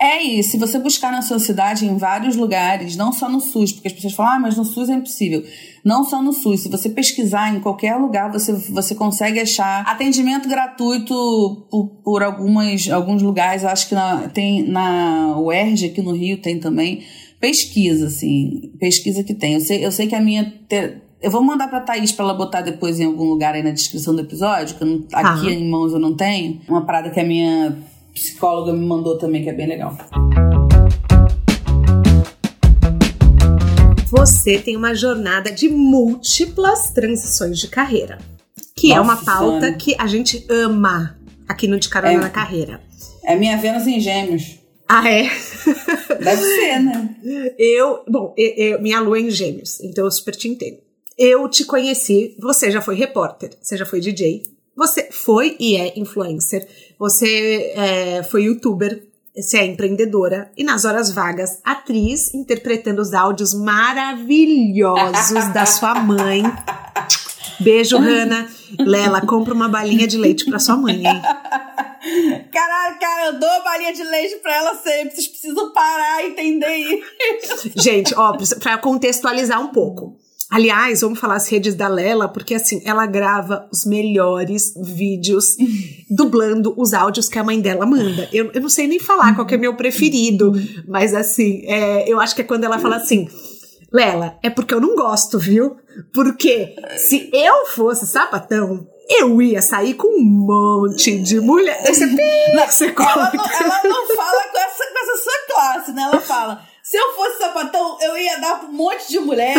É 0.00 0.22
isso. 0.22 0.52
Se 0.52 0.58
você 0.58 0.78
buscar 0.78 1.12
na 1.12 1.20
sua 1.20 1.38
cidade 1.38 1.84
em 1.84 1.98
vários 1.98 2.34
lugares, 2.34 2.96
não 2.96 3.12
só 3.12 3.28
no 3.28 3.38
SUS, 3.38 3.72
porque 3.72 3.88
as 3.88 3.94
pessoas 3.94 4.14
falam, 4.14 4.32
ah, 4.32 4.40
mas 4.40 4.56
no 4.56 4.64
SUS 4.64 4.88
é 4.88 4.94
impossível. 4.94 5.44
Não 5.84 6.04
só 6.04 6.22
no 6.22 6.32
SUS. 6.32 6.60
Se 6.60 6.68
você 6.68 6.88
pesquisar 6.88 7.54
em 7.54 7.60
qualquer 7.60 7.96
lugar, 7.96 8.30
você, 8.30 8.52
você 8.52 8.94
consegue 8.94 9.40
achar 9.40 9.82
atendimento 9.82 10.48
gratuito 10.48 11.66
por, 11.70 11.86
por 12.04 12.22
algumas, 12.22 12.88
alguns 12.88 13.20
lugares. 13.20 13.64
Acho 13.64 13.88
que 13.88 13.94
na, 13.94 14.28
tem 14.28 14.62
na 14.62 15.36
UERJ 15.38 15.86
aqui 15.86 16.00
no 16.02 16.12
Rio 16.12 16.38
tem 16.38 16.60
também 16.60 17.02
pesquisa, 17.40 18.06
assim, 18.06 18.70
pesquisa 18.78 19.24
que 19.24 19.34
tem. 19.34 19.54
Eu 19.54 19.60
sei, 19.60 19.84
eu 19.84 19.90
sei 19.90 20.06
que 20.06 20.14
a 20.14 20.20
minha. 20.20 20.54
Eu 21.20 21.30
vou 21.30 21.42
mandar 21.42 21.68
pra 21.68 21.80
Thaís 21.80 22.12
pra 22.12 22.24
ela 22.24 22.34
botar 22.34 22.62
depois 22.62 23.00
em 23.00 23.04
algum 23.04 23.24
lugar 23.24 23.54
aí 23.54 23.62
na 23.62 23.70
descrição 23.70 24.14
do 24.14 24.20
episódio, 24.20 24.76
que 24.76 24.84
não, 24.84 25.04
aqui 25.12 25.50
em 25.50 25.68
mãos 25.68 25.92
eu 25.92 25.98
não 25.98 26.14
tenho. 26.16 26.60
Uma 26.68 26.84
parada 26.84 27.10
que 27.10 27.18
a 27.18 27.24
minha 27.24 27.76
psicóloga 28.14 28.72
me 28.72 28.86
mandou 28.86 29.18
também, 29.18 29.42
que 29.42 29.50
é 29.50 29.52
bem 29.52 29.66
legal. 29.66 29.96
Você 34.12 34.58
tem 34.58 34.76
uma 34.76 34.94
jornada 34.94 35.50
de 35.50 35.70
múltiplas 35.70 36.90
transições 36.90 37.58
de 37.58 37.66
carreira. 37.66 38.18
Que 38.76 38.88
Nossa, 38.88 38.98
é 38.98 39.00
uma 39.00 39.16
pauta 39.16 39.60
Sônia. 39.60 39.72
que 39.78 39.96
a 39.98 40.06
gente 40.06 40.44
ama 40.50 41.18
aqui 41.48 41.66
no 41.66 41.80
De 41.80 41.88
Carona 41.88 42.12
é, 42.12 42.18
na 42.18 42.28
Carreira. 42.28 42.82
É 43.24 43.34
minha 43.34 43.56
Vênus 43.56 43.86
em 43.86 43.98
Gêmeos. 43.98 44.58
Ah, 44.86 45.10
é? 45.10 45.22
Deve 46.22 46.42
ser, 46.42 46.80
né? 46.80 47.16
Eu, 47.58 48.04
bom, 48.06 48.34
eu, 48.36 48.48
eu, 48.54 48.82
minha 48.82 49.00
lua 49.00 49.16
é 49.16 49.22
em 49.22 49.30
gêmeos, 49.30 49.80
então 49.80 50.04
eu 50.04 50.10
super 50.10 50.36
te 50.36 50.46
entendo. 50.46 50.76
Eu 51.16 51.48
te 51.48 51.64
conheci, 51.64 52.36
você 52.38 52.70
já 52.70 52.82
foi 52.82 52.94
repórter, 52.94 53.50
você 53.62 53.78
já 53.78 53.86
foi 53.86 54.00
DJ, 54.00 54.42
você 54.76 55.08
foi 55.10 55.56
e 55.58 55.76
é 55.76 55.98
influencer, 55.98 56.68
você 56.98 57.72
é, 57.74 58.22
foi 58.24 58.42
youtuber, 58.44 59.02
você 59.34 59.58
é 59.58 59.66
empreendedora 59.66 60.50
e 60.56 60.62
nas 60.62 60.84
horas 60.84 61.10
vagas, 61.10 61.58
atriz, 61.64 62.34
interpretando 62.34 63.00
os 63.00 63.14
áudios 63.14 63.54
maravilhosos 63.54 65.48
da 65.52 65.64
sua 65.64 65.94
mãe. 65.94 66.42
Beijo, 67.58 67.96
Hanna. 67.96 68.48
Lela, 68.78 69.20
compra 69.20 69.54
uma 69.54 69.68
balinha 69.68 70.06
de 70.06 70.16
leite 70.18 70.44
pra 70.44 70.58
sua 70.58 70.76
mãe, 70.76 70.96
hein? 71.06 71.22
Caralho, 72.52 72.98
cara, 72.98 73.26
eu 73.26 73.38
dou 73.38 73.64
balinha 73.64 73.92
de 73.92 74.02
leite 74.02 74.36
pra 74.36 74.54
ela 74.54 74.74
sempre. 74.74 75.14
Vocês 75.14 75.28
precisam 75.28 75.72
parar 75.72 76.24
e 76.24 76.30
entender 76.30 76.76
isso. 76.76 77.70
Gente, 77.76 78.14
ó, 78.16 78.36
pra 78.58 78.76
contextualizar 78.78 79.60
um 79.60 79.68
pouco. 79.68 80.18
Aliás, 80.52 81.00
vamos 81.00 81.18
falar 81.18 81.36
as 81.36 81.48
redes 81.48 81.74
da 81.74 81.88
Lela, 81.88 82.28
porque 82.28 82.54
assim, 82.54 82.82
ela 82.84 83.06
grava 83.06 83.66
os 83.72 83.86
melhores 83.86 84.74
vídeos 84.76 85.56
dublando 86.10 86.74
os 86.76 86.92
áudios 86.92 87.26
que 87.26 87.38
a 87.38 87.44
mãe 87.44 87.58
dela 87.58 87.86
manda. 87.86 88.28
Eu, 88.30 88.50
eu 88.52 88.60
não 88.60 88.68
sei 88.68 88.86
nem 88.86 88.98
falar 88.98 89.34
qual 89.34 89.48
é 89.48 89.56
meu 89.56 89.74
preferido, 89.74 90.52
mas 90.86 91.14
assim, 91.14 91.62
é, 91.64 92.06
eu 92.06 92.20
acho 92.20 92.34
que 92.34 92.42
é 92.42 92.44
quando 92.44 92.64
ela 92.64 92.78
fala 92.78 92.96
assim. 92.96 93.30
Lela, 93.90 94.38
é 94.42 94.50
porque 94.50 94.74
eu 94.74 94.80
não 94.80 94.94
gosto, 94.94 95.38
viu? 95.38 95.76
Porque 96.12 96.74
se 96.98 97.30
eu 97.32 97.64
fosse 97.66 98.06
sapatão, 98.06 98.86
eu 99.08 99.40
ia 99.40 99.62
sair 99.62 99.94
com 99.94 100.20
um 100.20 100.22
monte 100.22 101.18
de 101.18 101.40
mulher. 101.40 101.82
Você, 101.86 102.04
não, 102.04 102.66
você 102.66 102.84
ela, 102.88 103.32
não, 103.32 103.44
ela 103.44 103.80
não 103.84 104.06
fala 104.14 104.42
com 104.52 104.58
essa, 104.58 104.84
com 104.92 104.98
essa 104.98 105.22
sua 105.24 105.54
classe, 105.54 105.92
né? 105.92 106.02
Ela 106.02 106.20
fala. 106.20 106.71
Se 106.92 106.98
eu 106.98 107.14
fosse 107.14 107.38
sapatão, 107.38 107.96
eu 108.02 108.18
ia 108.18 108.38
dar 108.38 108.60
pra 108.60 108.68
um 108.68 108.72
monte 108.72 109.08
de 109.08 109.18
mulher. 109.18 109.56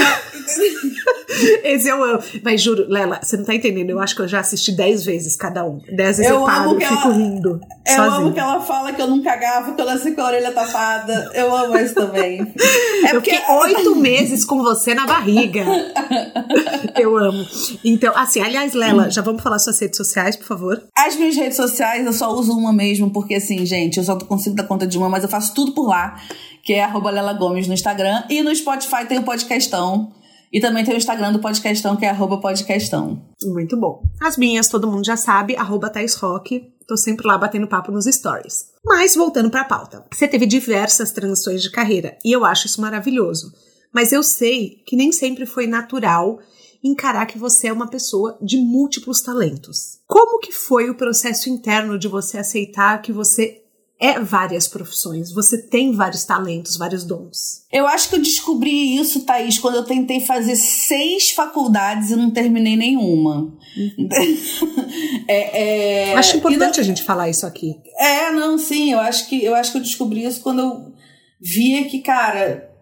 Esse 1.65 1.89
eu 1.89 2.03
amo. 2.03 2.19
Mas 2.43 2.61
juro, 2.61 2.85
Lela, 2.87 3.21
você 3.23 3.35
não 3.35 3.43
tá 3.43 3.55
entendendo. 3.55 3.89
Eu 3.89 3.99
acho 3.99 4.15
que 4.15 4.21
eu 4.21 4.27
já 4.27 4.39
assisti 4.39 4.71
dez 4.71 5.03
vezes 5.03 5.35
cada 5.35 5.65
um. 5.65 5.79
Dez 5.79 6.17
vezes 6.17 6.27
eu, 6.27 6.41
eu 6.41 6.45
paro 6.45 6.79
e 6.79 6.85
fico 6.85 7.09
rindo. 7.09 7.59
Eu 7.87 7.95
sozinho. 7.95 8.13
amo 8.17 8.33
que 8.33 8.39
ela 8.39 8.61
fala 8.61 8.93
que 8.93 9.01
eu 9.01 9.07
não 9.07 9.23
cagava, 9.23 9.73
que 9.73 9.81
eu 9.81 9.85
nasci 9.87 10.11
com 10.11 10.21
a 10.21 10.25
orelha 10.25 10.51
tapada. 10.51 11.31
Eu 11.33 11.55
amo 11.55 11.75
isso 11.79 11.95
também. 11.95 12.53
É 13.03 13.15
eu 13.15 13.19
porque... 13.19 13.41
oito 13.49 13.95
meses 13.97 14.45
com 14.45 14.61
você 14.61 14.93
na 14.93 15.07
barriga. 15.07 15.65
eu 16.95 17.17
amo. 17.17 17.43
Então, 17.83 18.15
assim, 18.15 18.41
aliás, 18.41 18.73
Lela, 18.73 19.09
já 19.09 19.23
vamos 19.23 19.41
falar 19.41 19.57
suas 19.57 19.79
redes 19.79 19.97
sociais, 19.97 20.35
por 20.35 20.45
favor? 20.45 20.83
As 20.95 21.15
minhas 21.15 21.35
redes 21.35 21.57
sociais 21.57 22.05
eu 22.05 22.13
só 22.13 22.31
uso 22.31 22.55
uma 22.55 22.71
mesmo, 22.71 23.09
porque 23.09 23.33
assim, 23.33 23.65
gente, 23.65 23.97
eu 23.97 24.03
só 24.03 24.15
consigo 24.19 24.55
dar 24.55 24.67
conta 24.67 24.85
de 24.85 24.99
uma, 24.99 25.09
mas 25.09 25.23
eu 25.23 25.29
faço 25.29 25.51
tudo 25.55 25.71
por 25.71 25.87
lá 25.87 26.15
que 26.63 26.73
é 26.73 26.83
arroba 26.83 27.11
Lela 27.11 27.33
Gomes 27.33 27.67
no 27.67 27.73
Instagram. 27.73 28.23
E 28.29 28.41
no 28.41 28.55
Spotify 28.55 29.05
tem 29.07 29.19
o 29.19 29.23
Podcastão. 29.23 30.13
E 30.51 30.61
também 30.61 30.85
tem 30.85 30.93
o 30.93 30.97
Instagram 30.97 31.33
do 31.33 31.39
Podcastão, 31.39 31.97
que 31.97 32.05
é 32.05 32.09
arroba 32.09 32.39
Podcastão. 32.39 33.21
Muito 33.43 33.75
bom. 33.75 34.03
As 34.21 34.37
minhas, 34.37 34.67
todo 34.67 34.89
mundo 34.89 35.05
já 35.05 35.17
sabe, 35.17 35.57
arroba 35.57 35.89
Thais 35.89 36.15
Rock. 36.15 36.71
Tô 36.87 36.95
sempre 36.95 37.27
lá 37.27 37.37
batendo 37.37 37.67
papo 37.67 37.91
nos 37.91 38.05
stories. 38.05 38.67
Mas, 38.85 39.15
voltando 39.15 39.49
pra 39.49 39.63
pauta. 39.65 40.05
Você 40.13 40.27
teve 40.27 40.45
diversas 40.45 41.11
transições 41.11 41.61
de 41.61 41.71
carreira, 41.71 42.17
e 42.23 42.31
eu 42.31 42.45
acho 42.45 42.67
isso 42.67 42.79
maravilhoso. 42.79 43.51
Mas 43.91 44.11
eu 44.11 44.21
sei 44.23 44.81
que 44.85 44.95
nem 44.95 45.11
sempre 45.11 45.45
foi 45.45 45.65
natural 45.65 46.39
encarar 46.83 47.25
que 47.25 47.37
você 47.37 47.67
é 47.67 47.73
uma 47.73 47.87
pessoa 47.87 48.37
de 48.41 48.57
múltiplos 48.57 49.21
talentos. 49.21 49.99
Como 50.05 50.39
que 50.39 50.51
foi 50.51 50.89
o 50.89 50.95
processo 50.95 51.49
interno 51.49 51.97
de 51.97 52.07
você 52.07 52.37
aceitar 52.37 53.01
que 53.01 53.11
você 53.11 53.62
é 53.99 54.19
várias 54.19 54.67
profissões, 54.67 55.31
você 55.31 55.61
tem 55.61 55.93
vários 55.93 56.25
talentos, 56.25 56.75
vários 56.75 57.05
dons. 57.05 57.63
Eu 57.71 57.87
acho 57.87 58.09
que 58.09 58.15
eu 58.15 58.21
descobri 58.21 58.97
isso, 58.97 59.25
Thaís, 59.25 59.57
quando 59.57 59.75
eu 59.75 59.83
tentei 59.83 60.19
fazer 60.19 60.55
seis 60.55 61.31
faculdades 61.31 62.11
e 62.11 62.15
não 62.15 62.31
terminei 62.31 62.75
nenhuma. 62.75 63.53
Uhum. 63.77 64.09
é, 65.27 66.09
é, 66.11 66.13
acho 66.15 66.37
importante 66.37 66.77
não, 66.77 66.81
a 66.81 66.85
gente 66.85 67.03
falar 67.03 67.29
isso 67.29 67.45
aqui. 67.45 67.75
É, 67.97 68.31
não, 68.31 68.57
sim, 68.57 68.91
eu 68.91 68.99
acho 68.99 69.29
que 69.29 69.43
eu 69.43 69.55
acho 69.55 69.71
que 69.71 69.77
eu 69.77 69.83
descobri 69.83 70.25
isso 70.25 70.41
quando 70.41 70.59
eu 70.59 70.93
via 71.39 71.85
que, 71.85 71.99
cara, 71.99 72.72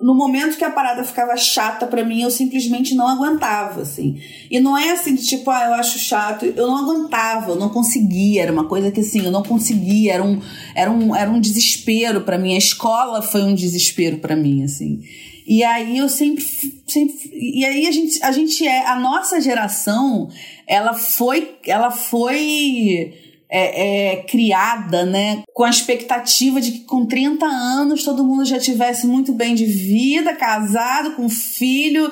no 0.00 0.14
momento 0.14 0.56
que 0.56 0.64
a 0.64 0.70
parada 0.70 1.04
ficava 1.04 1.36
chata 1.36 1.86
para 1.86 2.02
mim, 2.02 2.22
eu 2.22 2.30
simplesmente 2.30 2.94
não 2.94 3.06
aguentava, 3.06 3.82
assim. 3.82 4.18
E 4.50 4.58
não 4.58 4.76
é 4.76 4.92
assim 4.92 5.14
de 5.14 5.26
tipo, 5.26 5.50
ah, 5.50 5.66
eu 5.66 5.74
acho 5.74 5.98
chato, 5.98 6.46
eu 6.46 6.66
não 6.66 6.78
aguentava, 6.78 7.50
eu 7.50 7.56
não 7.56 7.68
conseguia, 7.68 8.42
era 8.42 8.52
uma 8.52 8.64
coisa 8.64 8.90
que 8.90 9.00
assim, 9.00 9.24
eu 9.24 9.30
não 9.30 9.42
conseguia, 9.42 10.14
era 10.14 10.24
um, 10.24 10.40
era 10.74 10.90
um, 10.90 11.14
era 11.14 11.30
um 11.30 11.38
desespero 11.38 12.22
para 12.22 12.38
mim. 12.38 12.54
A 12.54 12.58
escola 12.58 13.20
foi 13.20 13.42
um 13.42 13.54
desespero 13.54 14.18
para 14.18 14.34
mim, 14.34 14.64
assim. 14.64 15.02
E 15.46 15.62
aí 15.62 15.98
eu 15.98 16.08
sempre, 16.08 16.44
sempre 16.86 17.14
e 17.32 17.64
aí 17.64 17.86
a 17.86 17.90
gente, 17.90 18.22
a 18.22 18.32
gente 18.32 18.66
é, 18.66 18.86
a 18.86 18.98
nossa 18.98 19.40
geração, 19.40 20.30
ela 20.66 20.94
foi, 20.94 21.56
ela 21.66 21.90
foi 21.90 23.12
é, 23.50 24.12
é, 24.12 24.22
criada, 24.22 25.04
né, 25.04 25.42
com 25.52 25.64
a 25.64 25.70
expectativa 25.70 26.60
de 26.60 26.70
que 26.70 26.78
com 26.80 27.04
30 27.04 27.44
anos 27.44 28.04
todo 28.04 28.24
mundo 28.24 28.44
já 28.44 28.58
tivesse 28.58 29.06
muito 29.06 29.32
bem 29.32 29.54
de 29.56 29.66
vida, 29.66 30.34
casado, 30.34 31.16
com 31.16 31.28
filho, 31.28 32.10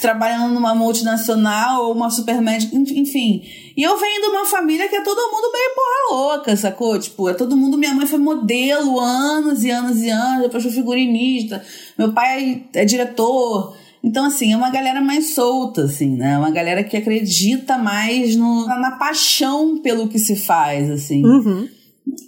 trabalhando 0.00 0.54
numa 0.54 0.74
multinacional 0.74 1.86
ou 1.86 1.94
uma 1.94 2.10
supermédica, 2.10 2.76
enfim. 2.76 3.42
E 3.76 3.82
eu 3.82 3.98
venho 3.98 4.22
de 4.22 4.28
uma 4.28 4.44
família 4.44 4.88
que 4.88 4.96
é 4.96 5.02
todo 5.02 5.32
mundo 5.32 5.52
meio 5.52 5.74
porra 5.74 6.16
louca, 6.16 6.56
sacou? 6.56 6.98
Tipo, 6.98 7.28
é 7.28 7.34
todo 7.34 7.56
mundo. 7.56 7.76
Minha 7.76 7.94
mãe 7.94 8.06
foi 8.06 8.18
modelo 8.18 9.00
anos 9.00 9.64
e 9.64 9.70
anos 9.70 10.00
e 10.00 10.10
anos, 10.10 10.42
depois 10.42 10.62
foi 10.62 10.72
figurinista, 10.72 11.64
meu 11.98 12.12
pai 12.12 12.64
é 12.72 12.84
diretor. 12.84 13.76
Então, 14.02 14.24
assim, 14.24 14.52
é 14.52 14.56
uma 14.56 14.70
galera 14.70 15.00
mais 15.00 15.34
solta, 15.34 15.84
assim, 15.84 16.16
né? 16.16 16.38
Uma 16.38 16.50
galera 16.50 16.84
que 16.84 16.96
acredita 16.96 17.76
mais 17.76 18.36
no, 18.36 18.66
na 18.66 18.92
paixão 18.92 19.78
pelo 19.78 20.08
que 20.08 20.18
se 20.18 20.36
faz, 20.36 20.90
assim. 20.90 21.24
Uhum. 21.24 21.68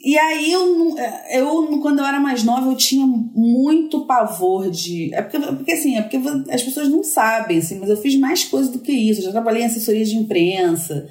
E 0.02 0.18
aí, 0.18 0.52
eu, 0.52 0.94
eu, 1.30 1.78
quando 1.80 2.00
eu 2.00 2.04
era 2.04 2.20
mais 2.20 2.42
nova, 2.42 2.70
eu 2.70 2.76
tinha 2.76 3.06
muito 3.06 4.04
pavor 4.04 4.70
de. 4.70 5.14
É 5.14 5.22
porque, 5.22 5.38
porque 5.38 5.72
assim, 5.72 5.96
é 5.96 6.02
porque 6.02 6.18
as 6.50 6.62
pessoas 6.62 6.88
não 6.88 7.02
sabem, 7.02 7.58
assim, 7.58 7.78
mas 7.78 7.88
eu 7.88 7.96
fiz 7.96 8.16
mais 8.16 8.44
coisas 8.44 8.70
do 8.70 8.80
que 8.80 8.92
isso. 8.92 9.20
Eu 9.20 9.24
já 9.24 9.32
trabalhei 9.32 9.62
em 9.62 9.66
assessoria 9.66 10.04
de 10.04 10.16
imprensa, 10.16 11.08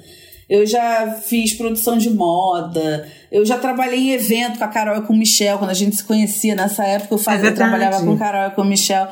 eu 0.48 0.66
já 0.66 1.12
fiz 1.12 1.54
produção 1.54 1.96
de 1.96 2.10
moda, 2.10 3.08
eu 3.30 3.44
já 3.44 3.58
trabalhei 3.58 3.98
em 3.98 4.10
evento 4.10 4.58
com 4.58 4.64
a 4.64 4.68
Carol 4.68 4.98
e 4.98 5.06
com 5.06 5.12
o 5.12 5.16
Michel, 5.16 5.58
quando 5.58 5.70
a 5.70 5.74
gente 5.74 5.96
se 5.96 6.04
conhecia 6.04 6.54
nessa 6.54 6.84
época, 6.84 7.14
eu, 7.14 7.18
fazia, 7.18 7.48
é 7.48 7.50
eu 7.50 7.54
trabalhava 7.54 8.04
com 8.04 8.12
a 8.12 8.18
Carol 8.18 8.48
e 8.48 8.54
com 8.54 8.62
o 8.62 8.66
Michel. 8.66 9.08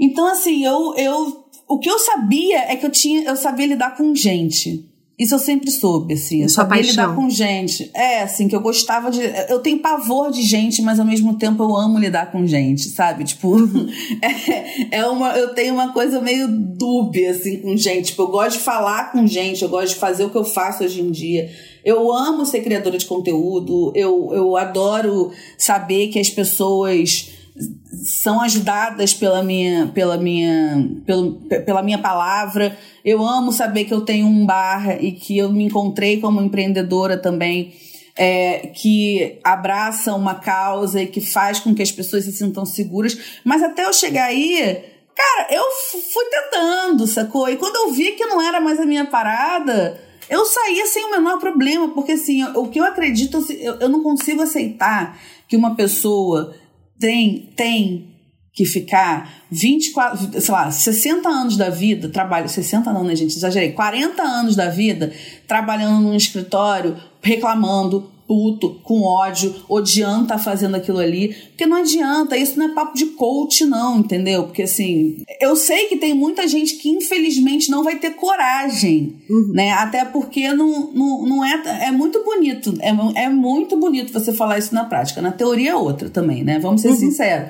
Então, 0.00 0.26
assim, 0.26 0.64
eu, 0.64 0.94
eu. 0.96 1.44
O 1.68 1.78
que 1.78 1.90
eu 1.90 1.98
sabia 1.98 2.60
é 2.60 2.74
que 2.74 2.86
eu 2.86 2.90
tinha. 2.90 3.22
Eu 3.22 3.36
sabia 3.36 3.66
lidar 3.66 3.96
com 3.96 4.14
gente. 4.14 4.88
Isso 5.18 5.34
eu 5.34 5.38
sempre 5.38 5.70
soube, 5.70 6.14
assim. 6.14 6.40
Eu 6.40 6.48
sabia 6.48 6.76
paixão. 6.78 6.90
lidar 6.92 7.14
com 7.14 7.28
gente. 7.28 7.90
É, 7.92 8.22
assim, 8.22 8.48
que 8.48 8.56
eu 8.56 8.60
gostava 8.62 9.10
de. 9.10 9.20
Eu 9.50 9.58
tenho 9.58 9.78
pavor 9.78 10.30
de 10.30 10.40
gente, 10.40 10.80
mas 10.80 10.98
ao 10.98 11.04
mesmo 11.04 11.36
tempo 11.36 11.62
eu 11.62 11.76
amo 11.76 11.98
lidar 11.98 12.32
com 12.32 12.46
gente, 12.46 12.88
sabe? 12.88 13.24
Tipo, 13.24 13.58
é, 14.90 14.96
é 14.96 15.06
uma. 15.06 15.36
Eu 15.36 15.54
tenho 15.54 15.74
uma 15.74 15.92
coisa 15.92 16.22
meio 16.22 16.48
dúbia, 16.48 17.32
assim, 17.32 17.58
com 17.58 17.76
gente. 17.76 18.06
Tipo, 18.06 18.22
eu 18.22 18.28
gosto 18.28 18.56
de 18.56 18.64
falar 18.64 19.12
com 19.12 19.26
gente, 19.26 19.62
eu 19.62 19.68
gosto 19.68 19.90
de 19.90 19.96
fazer 19.96 20.24
o 20.24 20.30
que 20.30 20.38
eu 20.38 20.44
faço 20.44 20.82
hoje 20.82 21.02
em 21.02 21.10
dia. 21.10 21.50
Eu 21.84 22.10
amo 22.10 22.46
ser 22.46 22.62
criadora 22.62 22.96
de 22.96 23.04
conteúdo, 23.04 23.92
eu, 23.94 24.30
eu 24.32 24.56
adoro 24.56 25.30
saber 25.58 26.08
que 26.08 26.18
as 26.18 26.30
pessoas 26.30 27.30
são 28.22 28.40
ajudadas 28.40 29.12
pela 29.12 29.42
minha, 29.42 29.88
pela 29.88 30.16
minha, 30.16 30.88
pelo, 31.04 31.34
pela 31.64 31.82
minha 31.82 31.98
palavra. 31.98 32.76
Eu 33.04 33.24
amo 33.24 33.52
saber 33.52 33.84
que 33.84 33.94
eu 33.94 34.00
tenho 34.02 34.26
um 34.26 34.46
bar 34.46 35.02
e 35.02 35.12
que 35.12 35.36
eu 35.36 35.50
me 35.52 35.64
encontrei 35.64 36.20
como 36.20 36.40
empreendedora 36.40 37.16
também. 37.16 37.72
É, 38.16 38.66
que 38.74 39.38
abraça 39.42 40.14
uma 40.14 40.34
causa 40.34 41.00
e 41.00 41.06
que 41.06 41.22
faz 41.22 41.58
com 41.58 41.74
que 41.74 41.80
as 41.82 41.90
pessoas 41.92 42.24
se 42.24 42.32
sintam 42.32 42.66
seguras. 42.66 43.16
Mas 43.44 43.62
até 43.62 43.86
eu 43.86 43.92
chegar 43.94 44.24
aí, 44.24 44.84
cara, 45.14 45.48
eu 45.50 45.64
fui 45.72 46.24
tentando, 46.26 47.06
sacou? 47.06 47.48
E 47.48 47.56
quando 47.56 47.76
eu 47.76 47.92
vi 47.92 48.12
que 48.12 48.26
não 48.26 48.42
era 48.42 48.60
mais 48.60 48.78
a 48.78 48.84
minha 48.84 49.06
parada, 49.06 49.98
eu 50.28 50.44
saía 50.44 50.86
sem 50.86 51.04
o 51.04 51.10
menor 51.10 51.38
problema, 51.38 51.88
porque 51.88 52.12
assim, 52.12 52.44
o 52.54 52.68
que 52.68 52.78
eu 52.78 52.84
acredito, 52.84 53.44
eu, 53.58 53.76
eu 53.80 53.88
não 53.88 54.02
consigo 54.02 54.42
aceitar 54.42 55.18
que 55.48 55.56
uma 55.56 55.74
pessoa 55.74 56.54
tem, 57.00 57.52
tem 57.56 58.06
que 58.52 58.66
ficar 58.66 59.44
24, 59.50 60.40
sei 60.40 60.54
lá, 60.54 60.70
60 60.70 61.28
anos 61.28 61.56
da 61.56 61.70
vida, 61.70 62.08
trabalho, 62.08 62.48
60 62.48 62.92
não, 62.92 63.02
né, 63.02 63.16
gente? 63.16 63.36
Exagerei, 63.36 63.72
40 63.72 64.22
anos 64.22 64.54
da 64.54 64.68
vida 64.68 65.12
trabalhando 65.48 66.02
num 66.02 66.14
escritório, 66.14 66.96
reclamando, 67.22 68.10
puto, 68.30 68.78
com 68.84 69.02
ódio, 69.02 69.52
odiando 69.68 70.28
tá 70.28 70.38
fazendo 70.38 70.76
aquilo 70.76 70.98
ali. 70.98 71.34
Porque 71.48 71.66
não 71.66 71.78
adianta, 71.78 72.36
isso 72.36 72.56
não 72.56 72.66
é 72.66 72.68
papo 72.72 72.96
de 72.96 73.06
coach, 73.06 73.64
não, 73.64 73.98
entendeu? 73.98 74.44
Porque 74.44 74.62
assim, 74.62 75.24
eu 75.40 75.56
sei 75.56 75.86
que 75.86 75.96
tem 75.96 76.14
muita 76.14 76.46
gente 76.46 76.76
que 76.76 76.88
infelizmente 76.90 77.68
não 77.72 77.82
vai 77.82 77.96
ter 77.96 78.10
coragem, 78.10 79.16
uhum. 79.28 79.50
né? 79.52 79.72
Até 79.72 80.04
porque 80.04 80.54
não, 80.54 80.92
não, 80.92 81.26
não 81.26 81.44
é. 81.44 81.88
É 81.88 81.90
muito 81.90 82.22
bonito, 82.22 82.72
é, 82.80 83.24
é 83.24 83.28
muito 83.28 83.76
bonito 83.76 84.12
você 84.12 84.32
falar 84.32 84.58
isso 84.58 84.72
na 84.72 84.84
prática. 84.84 85.20
Na 85.20 85.32
teoria 85.32 85.72
é 85.72 85.74
outra 85.74 86.08
também, 86.08 86.44
né? 86.44 86.60
Vamos 86.60 86.82
ser 86.82 86.90
uhum. 86.90 86.96
sinceros. 86.96 87.48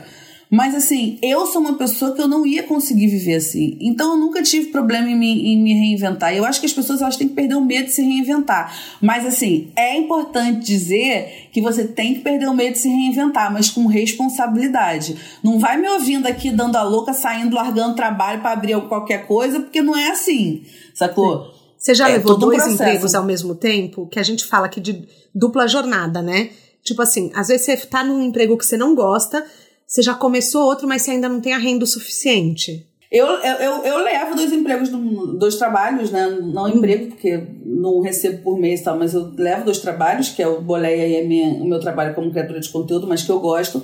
Mas 0.51 0.75
assim, 0.75 1.17
eu 1.23 1.47
sou 1.47 1.61
uma 1.61 1.75
pessoa 1.75 2.13
que 2.13 2.21
eu 2.21 2.27
não 2.27 2.45
ia 2.45 2.65
conseguir 2.65 3.07
viver 3.07 3.37
assim. 3.37 3.79
Então 3.81 4.15
eu 4.15 4.19
nunca 4.19 4.43
tive 4.43 4.67
problema 4.73 5.09
em 5.09 5.17
me, 5.17 5.53
em 5.53 5.63
me 5.63 5.73
reinventar. 5.75 6.35
Eu 6.35 6.45
acho 6.45 6.59
que 6.59 6.67
as 6.67 6.73
pessoas 6.73 7.01
elas 7.01 7.17
têm 7.17 7.29
que 7.29 7.35
perder 7.35 7.55
o 7.55 7.65
medo 7.65 7.87
de 7.87 7.93
se 7.93 8.03
reinventar. 8.03 8.77
Mas 9.01 9.25
assim, 9.25 9.71
é 9.77 9.97
importante 9.97 10.67
dizer 10.67 11.49
que 11.53 11.63
você 11.63 11.85
tem 11.85 12.15
que 12.15 12.21
perder 12.21 12.49
o 12.49 12.55
medo 12.55 12.73
de 12.73 12.81
se 12.81 12.89
reinventar, 12.89 13.53
mas 13.53 13.71
com 13.71 13.87
responsabilidade. 13.87 15.17
Não 15.41 15.61
vai 15.61 15.77
me 15.77 15.89
ouvindo 15.89 16.27
aqui 16.27 16.51
dando 16.51 16.75
a 16.75 16.83
louca, 16.83 17.13
saindo, 17.13 17.55
largando 17.55 17.95
trabalho 17.95 18.41
para 18.41 18.51
abrir 18.51 18.81
qualquer 18.89 19.29
coisa, 19.29 19.61
porque 19.61 19.81
não 19.81 19.97
é 19.97 20.11
assim. 20.11 20.65
Sacou? 20.93 21.55
Você 21.79 21.95
já 21.95 22.09
é 22.09 22.15
levou 22.15 22.37
dois 22.37 22.67
um 22.67 22.73
empregos 22.73 23.15
ao 23.15 23.25
mesmo 23.25 23.55
tempo? 23.55 24.09
Que 24.09 24.19
a 24.19 24.23
gente 24.25 24.45
fala 24.45 24.67
aqui 24.67 24.81
de 24.81 25.07
dupla 25.33 25.69
jornada, 25.69 26.21
né? 26.21 26.51
Tipo 26.83 27.03
assim, 27.03 27.31
às 27.35 27.49
vezes 27.49 27.67
você 27.67 27.77
tá 27.77 28.03
num 28.03 28.23
emprego 28.23 28.57
que 28.57 28.67
você 28.67 28.77
não 28.77 28.95
gosta, 28.95 29.45
você 29.91 30.03
já 30.03 30.15
começou 30.15 30.67
outro, 30.67 30.87
mas 30.87 31.03
você 31.03 31.11
ainda 31.11 31.29
não 31.29 31.41
tem 31.41 31.53
a 31.53 31.59
renda 31.59 31.83
o 31.83 31.87
suficiente. 31.87 32.87
Eu, 33.11 33.27
eu, 33.27 33.85
eu 33.85 33.99
levo 34.05 34.37
dois 34.37 34.53
empregos, 34.53 34.89
dois 35.37 35.57
trabalhos, 35.57 36.13
né? 36.13 36.29
Não 36.29 36.69
emprego, 36.69 37.09
porque 37.09 37.45
não 37.67 38.01
recebo 38.01 38.41
por 38.45 38.57
mês 38.57 38.81
e 38.81 38.85
tal, 38.85 38.97
mas 38.97 39.15
eu 39.15 39.33
levo 39.37 39.65
dois 39.65 39.79
trabalhos, 39.79 40.29
que 40.29 40.41
é 40.41 40.47
o 40.47 40.61
Boleia 40.61 41.21
e 41.21 41.27
minha, 41.27 41.55
o 41.55 41.69
meu 41.69 41.81
trabalho 41.81 42.15
como 42.15 42.31
criadora 42.31 42.61
de 42.61 42.69
conteúdo, 42.69 43.09
mas 43.09 43.25
que 43.25 43.33
eu 43.33 43.41
gosto. 43.41 43.83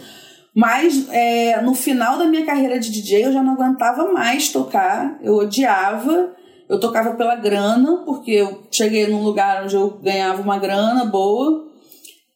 Mas 0.54 1.08
é, 1.10 1.60
no 1.60 1.74
final 1.74 2.16
da 2.16 2.24
minha 2.26 2.46
carreira 2.46 2.78
de 2.78 2.88
DJ 2.88 3.26
eu 3.26 3.32
já 3.32 3.42
não 3.42 3.54
aguentava 3.54 4.12
mais 4.12 4.52
tocar, 4.52 5.18
eu 5.20 5.34
odiava. 5.34 6.36
Eu 6.68 6.80
tocava 6.80 7.14
pela 7.14 7.36
grana, 7.36 8.02
porque 8.04 8.30
eu 8.30 8.62
cheguei 8.70 9.08
num 9.08 9.22
lugar 9.22 9.64
onde 9.64 9.74
eu 9.74 9.98
ganhava 10.02 10.42
uma 10.42 10.58
grana 10.58 11.04
boa 11.04 11.65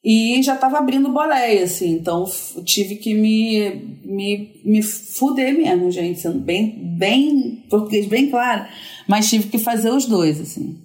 e 0.02 0.42
já 0.42 0.54
estava 0.54 0.78
abrindo 0.78 1.12
boleia, 1.12 1.64
assim, 1.64 1.90
então 1.90 2.24
tive 2.64 2.96
que 2.96 3.12
me, 3.12 3.98
me, 4.02 4.60
me 4.64 4.82
fuder 4.82 5.54
mesmo, 5.54 5.90
gente, 5.90 6.20
sendo 6.20 6.38
bem, 6.38 6.78
bem, 6.96 7.64
português 7.68 8.06
bem 8.06 8.30
claro, 8.30 8.66
mas 9.06 9.28
tive 9.28 9.48
que 9.48 9.58
fazer 9.58 9.90
os 9.90 10.06
dois, 10.06 10.40
assim. 10.40 10.78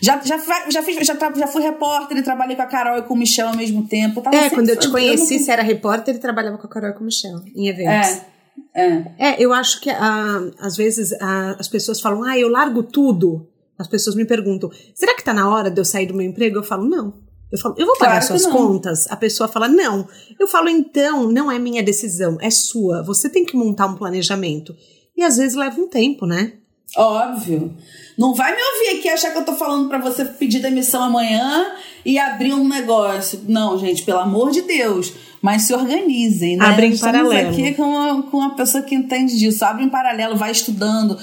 Já, 0.00 0.20
já, 0.22 0.38
já, 0.70 0.82
fiz, 0.82 1.06
já, 1.06 1.16
já 1.36 1.46
fui 1.46 1.62
repórter 1.62 2.16
e 2.16 2.22
trabalhei 2.22 2.56
com 2.56 2.62
a 2.62 2.66
Carol 2.66 2.98
e 2.98 3.02
com 3.02 3.14
o 3.14 3.16
Michel 3.16 3.48
ao 3.48 3.56
mesmo 3.56 3.86
tempo. 3.86 4.22
é, 4.32 4.50
quando 4.50 4.68
eu 4.68 4.78
te 4.78 4.90
conheci, 4.90 5.38
você 5.38 5.50
era 5.50 5.62
repórter 5.62 6.14
e 6.14 6.18
trabalhava 6.18 6.58
com 6.58 6.66
a 6.66 6.70
Carol 6.70 6.90
e 6.90 6.92
com 6.94 7.00
o 7.00 7.04
Michel, 7.04 7.40
em 7.54 7.68
eventos. 7.68 8.22
É, 8.74 8.84
é. 8.84 9.14
é 9.18 9.36
eu 9.38 9.52
acho 9.52 9.80
que 9.80 9.90
ah, 9.90 10.50
às 10.60 10.76
vezes 10.76 11.12
ah, 11.20 11.56
as 11.58 11.68
pessoas 11.68 12.00
falam, 12.00 12.22
ah, 12.22 12.38
eu 12.38 12.48
largo 12.48 12.82
tudo. 12.82 13.48
As 13.78 13.88
pessoas 13.88 14.14
me 14.14 14.24
perguntam, 14.24 14.70
será 14.94 15.16
que 15.16 15.24
tá 15.24 15.32
na 15.32 15.48
hora 15.48 15.70
de 15.70 15.80
eu 15.80 15.84
sair 15.84 16.06
do 16.06 16.14
meu 16.14 16.26
emprego? 16.26 16.58
Eu 16.58 16.62
falo, 16.62 16.88
não. 16.88 17.14
Eu 17.52 17.58
falo, 17.58 17.74
eu 17.76 17.84
vou 17.84 17.96
pagar 17.98 18.20
claro 18.20 18.26
suas 18.26 18.46
contas? 18.46 19.06
A 19.10 19.16
pessoa 19.16 19.46
fala, 19.46 19.68
não. 19.68 20.08
Eu 20.40 20.48
falo, 20.48 20.70
então, 20.70 21.30
não 21.30 21.52
é 21.52 21.58
minha 21.58 21.82
decisão, 21.82 22.38
é 22.40 22.50
sua. 22.50 23.02
Você 23.02 23.28
tem 23.28 23.44
que 23.44 23.56
montar 23.56 23.86
um 23.86 23.94
planejamento. 23.94 24.74
E 25.14 25.22
às 25.22 25.36
vezes 25.36 25.54
leva 25.54 25.78
um 25.78 25.86
tempo, 25.86 26.24
né? 26.24 26.54
Óbvio. 26.96 27.74
Não 28.18 28.34
vai 28.34 28.54
me 28.54 28.62
ouvir 28.62 28.98
aqui 28.98 29.08
achar 29.08 29.32
que 29.32 29.38
eu 29.38 29.44
tô 29.44 29.54
falando 29.54 29.88
para 29.88 29.98
você 29.98 30.24
pedir 30.24 30.60
demissão 30.60 31.02
amanhã 31.02 31.74
e 32.04 32.18
abrir 32.18 32.54
um 32.54 32.66
negócio. 32.66 33.40
Não, 33.46 33.78
gente, 33.78 34.02
pelo 34.02 34.18
amor 34.18 34.50
de 34.50 34.62
Deus 34.62 35.12
mas 35.42 35.62
se 35.62 35.74
organizem, 35.74 36.56
né? 36.56 36.64
Abre 36.64 36.86
em 36.86 36.90
Estamos 36.90 37.28
paralelo. 37.28 37.50
aqui 37.50 37.74
com 37.74 37.82
uma, 37.82 38.22
com 38.22 38.36
uma 38.36 38.54
pessoa 38.54 38.80
que 38.84 38.94
entende 38.94 39.36
disso. 39.36 39.64
Abre 39.64 39.82
em 39.82 39.88
paralelo, 39.88 40.36
vai 40.36 40.52
estudando. 40.52 41.18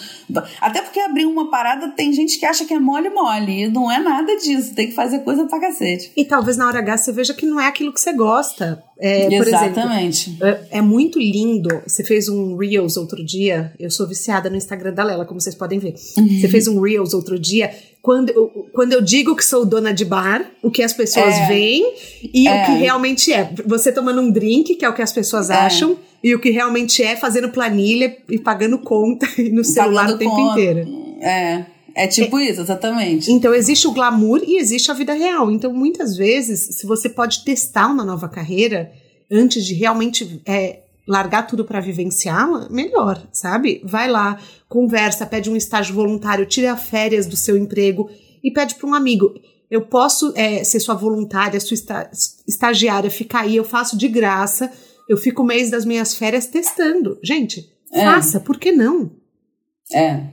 Até 0.59 0.81
porque 0.81 0.99
abrir 0.99 1.25
uma 1.25 1.49
parada 1.49 1.87
tem 1.91 2.11
gente 2.11 2.37
que 2.37 2.45
acha 2.45 2.65
que 2.65 2.73
é 2.73 2.79
mole 2.79 3.09
mole. 3.09 3.63
E 3.63 3.67
não 3.69 3.89
é 3.89 3.97
nada 3.97 4.35
disso. 4.35 4.75
Tem 4.75 4.87
que 4.87 4.93
fazer 4.93 5.19
coisa 5.19 5.45
pra 5.45 5.61
cacete. 5.61 6.11
E 6.17 6.25
talvez 6.25 6.57
na 6.57 6.67
hora 6.67 6.79
H 6.79 6.97
você 6.97 7.11
veja 7.13 7.33
que 7.33 7.45
não 7.45 7.61
é 7.61 7.67
aquilo 7.67 7.93
que 7.93 8.01
você 8.01 8.11
gosta. 8.11 8.83
É, 8.99 9.33
Exatamente. 9.33 10.31
Exemplo, 10.31 10.47
é, 10.47 10.67
é, 10.71 10.81
muito 10.81 11.17
lindo. 11.17 11.69
Você 11.87 12.03
fez 12.03 12.27
um 12.27 12.57
Reels 12.57 12.97
outro 12.97 13.25
dia. 13.25 13.73
Eu 13.79 13.89
sou 13.89 14.05
viciada 14.05 14.49
no 14.49 14.57
Instagram 14.57 14.93
da 14.93 15.03
Lela, 15.05 15.25
como 15.25 15.39
vocês 15.39 15.55
podem 15.55 15.79
ver. 15.79 15.95
Uhum. 16.17 16.41
Você 16.41 16.49
fez 16.49 16.67
um 16.67 16.81
Reels 16.81 17.13
outro 17.13 17.39
dia 17.39 17.71
quando 18.01 18.29
eu, 18.29 18.69
quando 18.73 18.93
eu 18.93 19.01
digo 19.01 19.35
que 19.35 19.43
sou 19.43 19.65
dona 19.65 19.93
de 19.93 20.05
bar, 20.05 20.49
o 20.63 20.71
que 20.71 20.81
as 20.81 20.93
pessoas 20.93 21.35
é. 21.35 21.47
veem 21.47 21.93
e 22.33 22.47
é. 22.47 22.63
o 22.63 22.65
que 22.65 22.71
realmente 22.73 23.33
é. 23.33 23.51
Você 23.65 23.91
tomando 23.91 24.21
um 24.21 24.31
drink, 24.31 24.75
que 24.75 24.85
é 24.85 24.89
o 24.89 24.93
que 24.93 25.01
as 25.01 25.11
pessoas 25.11 25.49
é. 25.49 25.53
acham, 25.53 25.97
e 26.23 26.33
o 26.33 26.39
que 26.39 26.49
realmente 26.49 27.03
é 27.03 27.15
fazendo 27.15 27.49
planilha 27.49 28.15
e 28.29 28.37
pagando 28.37 28.77
conta 28.79 29.27
no 29.51 29.63
celular 29.63 30.03
pagando 30.03 30.15
o 30.15 30.19
tempo 30.19 30.35
conta. 30.35 30.59
inteiro. 30.59 30.87
É. 31.21 31.65
É 31.95 32.07
tipo 32.07 32.39
isso, 32.39 32.61
exatamente. 32.61 33.29
Então 33.31 33.53
existe 33.53 33.85
o 33.87 33.91
glamour 33.91 34.41
e 34.45 34.57
existe 34.57 34.89
a 34.89 34.93
vida 34.93 35.13
real. 35.13 35.51
Então 35.51 35.73
muitas 35.73 36.15
vezes, 36.15 36.77
se 36.77 36.85
você 36.85 37.09
pode 37.09 37.43
testar 37.43 37.87
uma 37.87 38.05
nova 38.05 38.29
carreira 38.29 38.91
antes 39.29 39.65
de 39.65 39.73
realmente 39.73 40.41
é, 40.45 40.79
largar 41.09 41.47
tudo 41.47 41.65
para 41.65 41.79
vivenciá-la, 41.79 42.69
melhor, 42.69 43.27
sabe? 43.31 43.81
Vai 43.83 44.07
lá, 44.07 44.39
conversa, 44.67 45.25
pede 45.25 45.49
um 45.49 45.55
estágio 45.55 45.95
voluntário, 45.95 46.45
tira 46.45 46.77
férias 46.77 47.25
do 47.25 47.35
seu 47.35 47.57
emprego 47.57 48.07
e 48.43 48.51
pede 48.51 48.75
para 48.75 48.87
um 48.87 48.93
amigo. 48.93 49.33
eu 49.71 49.81
posso 49.81 50.31
é, 50.35 50.63
ser 50.63 50.79
sua 50.79 50.95
voluntária, 50.95 51.59
sua 51.59 51.75
esta, 51.75 52.09
estagiária, 52.47 53.09
ficar 53.09 53.41
aí, 53.41 53.55
eu 53.55 53.63
faço 53.63 53.97
de 53.97 54.07
graça, 54.07 54.71
eu 55.07 55.17
fico 55.17 55.41
o 55.41 55.45
mês 55.45 55.71
das 55.71 55.83
minhas 55.83 56.15
férias 56.15 56.45
testando. 56.45 57.19
Gente, 57.23 57.67
é. 57.91 58.03
faça, 58.03 58.39
por 58.39 58.57
que 58.57 58.71
não? 58.71 59.11
É. 59.91 60.23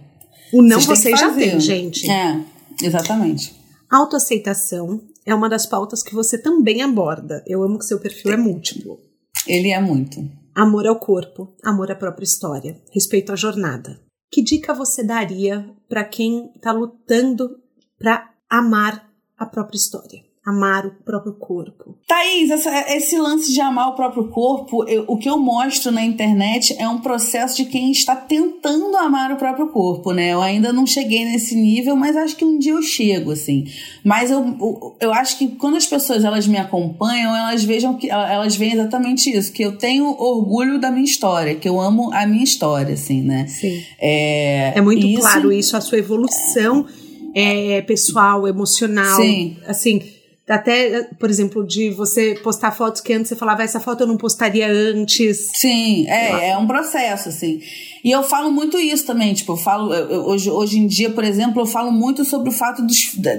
O 0.52 0.62
não 0.62 0.80
você 0.80 1.10
já 1.16 1.32
tem, 1.32 1.58
gente. 1.58 2.10
É, 2.10 2.40
exatamente. 2.82 3.54
Autoaceitação 3.90 5.00
é 5.24 5.34
uma 5.34 5.48
das 5.48 5.66
pautas 5.66 6.02
que 6.02 6.14
você 6.14 6.36
também 6.36 6.82
aborda. 6.82 7.42
Eu 7.46 7.62
amo 7.62 7.78
que 7.78 7.84
seu 7.84 7.98
perfil 7.98 8.32
é 8.32 8.36
múltiplo. 8.36 8.98
Ele 9.46 9.70
é 9.70 9.80
muito. 9.80 10.45
Amor 10.58 10.86
ao 10.86 10.98
corpo, 10.98 11.54
amor 11.62 11.90
à 11.90 11.94
própria 11.94 12.24
história, 12.24 12.82
respeito 12.90 13.30
à 13.30 13.36
jornada. 13.36 14.00
Que 14.30 14.42
dica 14.42 14.72
você 14.72 15.04
daria 15.04 15.76
para 15.86 16.02
quem 16.02 16.50
está 16.56 16.72
lutando 16.72 17.60
para 17.98 18.32
amar 18.48 19.06
a 19.36 19.44
própria 19.44 19.76
história? 19.76 20.25
Amar 20.46 20.86
o 20.86 20.90
próprio 21.04 21.32
corpo. 21.32 21.98
Thaís, 22.06 22.52
essa, 22.52 22.70
esse 22.94 23.18
lance 23.18 23.52
de 23.52 23.60
amar 23.60 23.88
o 23.88 23.96
próprio 23.96 24.28
corpo, 24.28 24.88
eu, 24.88 25.04
o 25.08 25.16
que 25.16 25.28
eu 25.28 25.36
mostro 25.36 25.90
na 25.90 26.04
internet 26.04 26.72
é 26.78 26.88
um 26.88 26.98
processo 26.98 27.56
de 27.56 27.64
quem 27.64 27.90
está 27.90 28.14
tentando 28.14 28.96
amar 28.96 29.32
o 29.32 29.36
próprio 29.36 29.66
corpo, 29.68 30.12
né? 30.12 30.32
Eu 30.32 30.40
ainda 30.40 30.72
não 30.72 30.86
cheguei 30.86 31.24
nesse 31.24 31.56
nível, 31.56 31.96
mas 31.96 32.16
acho 32.16 32.36
que 32.36 32.44
um 32.44 32.60
dia 32.60 32.74
eu 32.74 32.82
chego, 32.82 33.32
assim. 33.32 33.66
Mas 34.04 34.30
eu, 34.30 34.38
eu, 34.60 34.96
eu 35.00 35.12
acho 35.12 35.36
que 35.36 35.48
quando 35.48 35.76
as 35.76 35.86
pessoas 35.86 36.24
elas 36.24 36.46
me 36.46 36.58
acompanham, 36.58 37.34
elas 37.34 37.64
vejam 37.64 37.94
que 37.94 38.08
elas 38.08 38.54
veem 38.54 38.74
exatamente 38.74 39.36
isso, 39.36 39.52
que 39.52 39.64
eu 39.64 39.76
tenho 39.76 40.06
orgulho 40.16 40.78
da 40.78 40.92
minha 40.92 41.04
história, 41.04 41.56
que 41.56 41.68
eu 41.68 41.80
amo 41.80 42.12
a 42.12 42.24
minha 42.24 42.44
história, 42.44 42.94
assim, 42.94 43.20
né? 43.20 43.48
Sim. 43.48 43.82
É, 44.00 44.78
é 44.78 44.80
muito 44.80 45.04
isso, 45.04 45.22
claro 45.22 45.52
isso, 45.52 45.76
a 45.76 45.80
sua 45.80 45.98
evolução 45.98 46.86
é, 47.34 47.82
pessoal, 47.82 48.46
emocional. 48.46 49.16
Sim. 49.16 49.56
Assim, 49.66 50.00
até, 50.48 51.02
por 51.18 51.28
exemplo, 51.28 51.66
de 51.66 51.90
você 51.90 52.38
postar 52.42 52.70
fotos 52.70 53.00
que 53.00 53.12
antes 53.12 53.28
você 53.28 53.36
falava, 53.36 53.64
essa 53.64 53.80
foto 53.80 54.02
eu 54.02 54.06
não 54.06 54.16
postaria 54.16 54.68
antes. 54.68 55.50
Sim, 55.54 56.06
é, 56.08 56.50
é 56.50 56.58
um 56.58 56.66
processo, 56.66 57.30
assim. 57.30 57.60
E 58.04 58.12
eu 58.12 58.22
falo 58.22 58.52
muito 58.52 58.78
isso 58.78 59.04
também, 59.04 59.34
tipo, 59.34 59.52
eu 59.52 59.56
falo, 59.56 59.92
eu, 59.92 60.24
hoje, 60.26 60.48
hoje 60.48 60.78
em 60.78 60.86
dia, 60.86 61.10
por 61.10 61.24
exemplo, 61.24 61.62
eu 61.62 61.66
falo 61.66 61.90
muito 61.90 62.24
sobre 62.24 62.50
o 62.50 62.52
fato 62.52 62.86
de, 62.86 62.94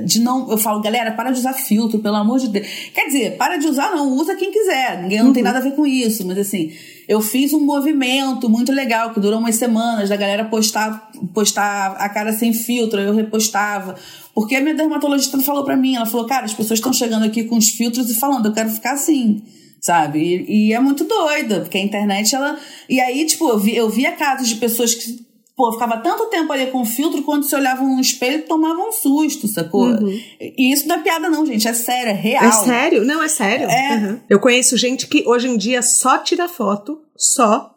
de 0.05 0.19
não. 0.19 0.51
Eu 0.51 0.57
falo, 0.57 0.81
galera, 0.81 1.11
para 1.11 1.31
de 1.31 1.39
usar 1.39 1.53
filtro, 1.53 1.99
pelo 1.99 2.17
amor 2.17 2.39
de 2.39 2.49
Deus. 2.49 2.67
Quer 2.93 3.05
dizer, 3.05 3.37
para 3.37 3.55
de 3.55 3.67
usar, 3.67 3.91
não, 3.91 4.11
usa 4.11 4.35
quem 4.35 4.51
quiser. 4.51 5.01
Ninguém 5.01 5.19
não 5.19 5.27
uhum. 5.27 5.33
tem 5.33 5.43
nada 5.43 5.59
a 5.59 5.61
ver 5.61 5.71
com 5.71 5.87
isso, 5.87 6.27
mas 6.27 6.37
assim, 6.37 6.73
eu 7.07 7.21
fiz 7.21 7.53
um 7.53 7.61
movimento 7.61 8.49
muito 8.49 8.71
legal 8.71 9.13
que 9.13 9.19
durou 9.19 9.39
umas 9.39 9.55
semanas 9.55 10.09
da 10.09 10.15
galera 10.17 10.43
postar, 10.45 11.09
postar 11.33 11.91
a 11.93 12.09
cara 12.09 12.33
sem 12.33 12.53
filtro, 12.53 12.99
eu 12.99 13.13
repostava. 13.13 13.95
Porque 14.33 14.55
a 14.55 14.61
minha 14.61 14.75
dermatologista 14.75 15.39
falou 15.39 15.63
para 15.63 15.77
mim, 15.77 15.95
ela 15.95 16.05
falou, 16.05 16.27
cara, 16.27 16.45
as 16.45 16.53
pessoas 16.53 16.79
estão 16.79 16.91
chegando 16.91 17.23
aqui 17.23 17.45
com 17.45 17.57
os 17.57 17.69
filtros 17.69 18.09
e 18.09 18.15
falando, 18.15 18.47
eu 18.47 18.53
quero 18.53 18.69
ficar 18.69 18.91
assim, 18.91 19.41
sabe? 19.79 20.19
E, 20.19 20.67
e, 20.67 20.73
é 20.73 20.79
muito 20.81 21.05
doida, 21.05 21.61
porque 21.61 21.77
a 21.77 21.81
internet, 21.81 22.35
ela... 22.35 22.57
E 22.89 22.99
aí, 22.99 23.25
tipo, 23.25 23.47
eu, 23.47 23.57
vi, 23.57 23.75
eu 23.75 23.89
via 23.89 24.11
casos 24.11 24.49
de 24.49 24.55
pessoas 24.55 24.93
que, 24.93 25.25
pô, 25.57 25.71
ficava 25.71 25.97
tanto 25.97 26.27
tempo 26.27 26.53
ali 26.53 26.67
com 26.67 26.85
filtro, 26.85 27.23
quando 27.23 27.43
se 27.43 27.55
olhavam 27.55 27.95
no 27.95 27.99
espelho, 27.99 28.45
tomavam 28.45 28.89
um 28.89 28.91
susto, 28.91 29.47
sacou? 29.47 29.87
Uhum. 29.87 30.19
E 30.39 30.71
isso 30.71 30.87
não 30.87 30.97
é 30.97 30.99
piada 30.99 31.27
não, 31.27 31.43
gente, 31.43 31.67
é 31.67 31.73
sério, 31.73 32.11
é 32.11 32.13
real. 32.13 32.45
É 32.45 32.51
sério? 32.51 33.03
Não, 33.03 33.23
é 33.23 33.27
sério. 33.27 33.67
É. 33.67 33.95
Uhum. 33.95 34.19
Eu 34.29 34.39
conheço 34.39 34.77
gente 34.77 35.07
que 35.07 35.23
hoje 35.27 35.47
em 35.47 35.57
dia 35.57 35.81
só 35.81 36.19
tira 36.19 36.47
foto, 36.47 37.01
só 37.17 37.73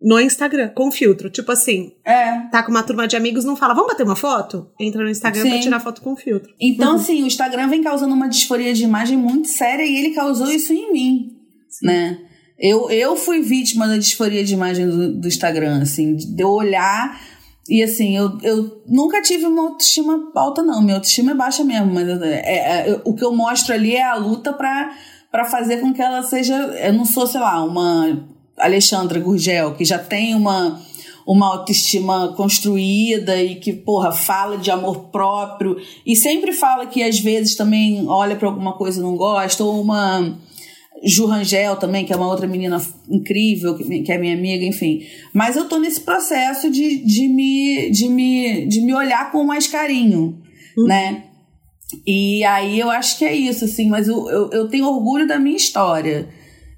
no 0.00 0.20
Instagram, 0.20 0.68
com 0.68 0.92
filtro. 0.92 1.30
Tipo 1.30 1.50
assim, 1.50 1.92
é. 2.04 2.40
tá 2.50 2.62
com 2.62 2.70
uma 2.70 2.82
turma 2.82 3.08
de 3.08 3.16
amigos, 3.16 3.42
não 3.42 3.56
fala, 3.56 3.72
vamos 3.72 3.90
bater 3.90 4.04
uma 4.04 4.14
foto? 4.14 4.70
Entra 4.78 5.02
no 5.02 5.08
Instagram 5.08 5.42
Sim. 5.42 5.50
pra 5.50 5.60
tirar 5.60 5.80
foto 5.80 6.02
com 6.02 6.14
filtro. 6.14 6.52
Então, 6.60 6.90
uhum. 6.90 6.96
assim, 6.96 7.22
o 7.22 7.26
Instagram 7.26 7.68
vem 7.68 7.82
causando 7.82 8.14
uma 8.14 8.28
disforia 8.28 8.74
de 8.74 8.84
imagem 8.84 9.16
muito 9.16 9.48
séria 9.48 9.82
e 9.82 9.96
ele 9.96 10.10
causou 10.10 10.50
isso 10.50 10.74
em 10.74 10.92
mim, 10.92 11.36
Sim. 11.70 11.86
né? 11.86 12.27
Eu, 12.58 12.90
eu 12.90 13.16
fui 13.16 13.40
vítima 13.40 13.86
da 13.86 13.96
disforia 13.96 14.44
de 14.44 14.54
imagem 14.54 14.88
do, 14.88 15.14
do 15.14 15.28
Instagram, 15.28 15.80
assim, 15.82 16.16
de 16.16 16.42
eu 16.42 16.50
olhar 16.50 17.20
e 17.68 17.82
assim, 17.82 18.16
eu, 18.16 18.38
eu 18.42 18.82
nunca 18.86 19.20
tive 19.20 19.44
uma 19.44 19.68
autoestima 19.68 20.30
alta, 20.34 20.62
não. 20.62 20.80
Minha 20.80 20.96
autoestima 20.96 21.32
é 21.32 21.34
baixa 21.34 21.62
mesmo, 21.62 21.92
mas 21.92 22.08
é, 22.08 22.40
é, 22.40 22.90
é, 22.90 23.00
o 23.04 23.14
que 23.14 23.22
eu 23.22 23.34
mostro 23.34 23.74
ali 23.74 23.94
é 23.94 24.02
a 24.02 24.14
luta 24.14 24.54
pra, 24.54 24.96
pra 25.30 25.44
fazer 25.44 25.78
com 25.78 25.92
que 25.92 26.00
ela 26.00 26.22
seja. 26.22 26.54
Eu 26.54 26.94
não 26.94 27.04
sou, 27.04 27.26
sei 27.26 27.40
lá, 27.40 27.62
uma 27.62 28.26
Alexandra 28.56 29.20
Gurgel, 29.20 29.74
que 29.74 29.84
já 29.84 29.98
tem 29.98 30.34
uma, 30.34 30.80
uma 31.26 31.46
autoestima 31.48 32.32
construída 32.34 33.36
e 33.36 33.56
que, 33.56 33.74
porra, 33.74 34.12
fala 34.12 34.56
de 34.56 34.70
amor 34.70 35.10
próprio 35.10 35.76
e 36.06 36.16
sempre 36.16 36.52
fala 36.52 36.86
que 36.86 37.02
às 37.02 37.20
vezes 37.20 37.54
também 37.54 38.08
olha 38.08 38.34
para 38.34 38.48
alguma 38.48 38.72
coisa 38.72 38.98
e 38.98 39.02
não 39.02 39.14
gosta, 39.14 39.62
ou 39.62 39.78
uma 39.78 40.38
Ju 41.04 41.26
Rangel 41.26 41.76
também, 41.76 42.04
que 42.04 42.12
é 42.12 42.16
uma 42.16 42.28
outra 42.28 42.46
menina 42.46 42.80
incrível, 43.08 43.76
que 43.76 44.12
é 44.12 44.18
minha 44.18 44.34
amiga, 44.34 44.64
enfim. 44.64 45.02
Mas 45.32 45.56
eu 45.56 45.68
tô 45.68 45.78
nesse 45.78 46.00
processo 46.00 46.70
de, 46.70 47.04
de, 47.04 47.28
me, 47.28 47.90
de, 47.90 48.08
me, 48.08 48.66
de 48.66 48.80
me 48.80 48.94
olhar 48.94 49.30
com 49.30 49.44
mais 49.44 49.66
carinho, 49.66 50.40
uhum. 50.76 50.86
né? 50.86 51.24
E 52.06 52.44
aí 52.44 52.78
eu 52.78 52.90
acho 52.90 53.18
que 53.18 53.24
é 53.24 53.34
isso, 53.34 53.64
assim, 53.64 53.88
mas 53.88 54.08
eu, 54.08 54.28
eu, 54.28 54.50
eu 54.50 54.68
tenho 54.68 54.86
orgulho 54.86 55.26
da 55.26 55.38
minha 55.38 55.56
história 55.56 56.28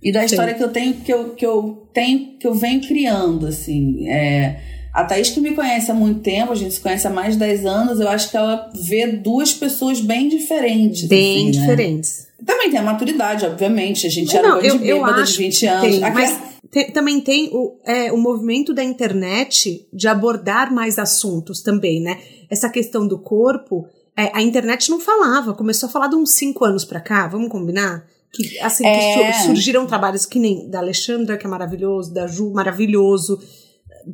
e 0.02 0.12
da 0.12 0.24
história 0.24 0.52
Sim. 0.52 0.58
que 0.58 0.64
eu 0.64 0.72
tenho 0.72 0.94
que 0.94 1.12
eu, 1.12 1.34
que 1.34 1.46
eu 1.46 1.88
tenho 1.92 2.38
que 2.38 2.46
eu 2.46 2.54
venho 2.54 2.80
criando 2.80 3.46
assim 3.46 4.08
é, 4.08 4.60
a 4.92 5.04
Thaís 5.04 5.30
que 5.30 5.40
me 5.40 5.54
conhece 5.54 5.90
há 5.90 5.94
muito 5.94 6.20
tempo 6.20 6.52
a 6.52 6.54
gente 6.54 6.74
se 6.74 6.80
conhece 6.80 7.06
há 7.06 7.10
mais 7.10 7.34
de 7.34 7.40
10 7.40 7.66
anos 7.66 8.00
eu 8.00 8.08
acho 8.08 8.30
que 8.30 8.36
ela 8.36 8.70
vê 8.88 9.06
duas 9.06 9.52
pessoas 9.52 10.00
bem 10.00 10.28
diferentes 10.28 11.08
bem 11.08 11.36
assim, 11.36 11.44
né? 11.46 11.50
diferentes 11.50 12.28
né? 12.38 12.44
também 12.46 12.70
tem 12.70 12.78
a 12.78 12.82
maturidade 12.82 13.44
obviamente 13.46 14.06
a 14.06 14.10
gente 14.10 14.36
era 14.36 14.48
não, 14.48 14.60
eu, 14.60 14.78
de 14.78 14.84
bêbada 14.84 15.22
de 15.22 15.36
20 15.36 15.66
anos 15.66 15.98
tem, 15.98 16.00
mas 16.00 16.38
tem, 16.70 16.90
também 16.92 17.20
tem 17.20 17.50
o, 17.52 17.76
é, 17.84 18.12
o 18.12 18.16
movimento 18.16 18.72
da 18.72 18.82
internet 18.82 19.86
de 19.92 20.08
abordar 20.08 20.72
mais 20.72 20.98
assuntos 20.98 21.62
também 21.62 22.00
né 22.00 22.18
essa 22.50 22.68
questão 22.68 23.06
do 23.06 23.18
corpo 23.18 23.86
é, 24.16 24.30
a 24.34 24.42
internet 24.42 24.90
não 24.90 25.00
falava 25.00 25.54
começou 25.54 25.88
a 25.88 25.92
falar 25.92 26.08
de 26.08 26.16
uns 26.16 26.32
5 26.32 26.64
anos 26.64 26.84
para 26.84 27.00
cá 27.00 27.28
vamos 27.28 27.48
combinar 27.48 28.04
que, 28.32 28.58
assim, 28.60 28.86
é. 28.86 29.32
que 29.32 29.42
surgiram 29.42 29.86
trabalhos 29.86 30.24
que 30.24 30.38
nem 30.38 30.68
da 30.68 30.78
Alexandra, 30.78 31.36
que 31.36 31.46
é 31.46 31.50
maravilhoso, 31.50 32.12
da 32.12 32.26
Ju, 32.26 32.52
maravilhoso. 32.52 33.40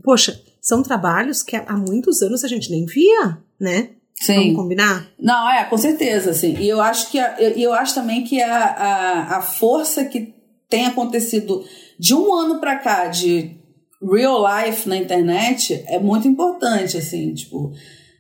Poxa, 0.02 0.40
são 0.66 0.82
trabalhos 0.82 1.44
que 1.44 1.54
há 1.54 1.76
muitos 1.76 2.20
anos 2.22 2.42
a 2.42 2.48
gente 2.48 2.72
nem 2.72 2.84
via, 2.84 3.38
né? 3.58 3.90
Sim. 4.20 4.34
Vamos 4.34 4.56
combinar? 4.56 5.06
Não, 5.16 5.48
é, 5.48 5.62
com 5.64 5.78
certeza, 5.78 6.30
assim. 6.30 6.56
E 6.58 6.68
eu 6.68 6.80
acho 6.80 7.08
que 7.08 7.20
a, 7.20 7.36
eu, 7.38 7.50
eu 7.52 7.72
acho 7.72 7.94
também 7.94 8.24
que 8.24 8.42
a, 8.42 8.64
a, 8.64 9.36
a 9.36 9.42
força 9.42 10.04
que 10.04 10.34
tem 10.68 10.86
acontecido 10.86 11.64
de 12.00 12.14
um 12.14 12.34
ano 12.34 12.58
para 12.58 12.76
cá 12.76 13.06
de 13.06 13.56
real 14.02 14.42
life 14.42 14.88
na 14.88 14.96
internet 14.96 15.84
é 15.86 16.00
muito 16.00 16.26
importante, 16.26 16.96
assim, 16.96 17.32
tipo, 17.32 17.72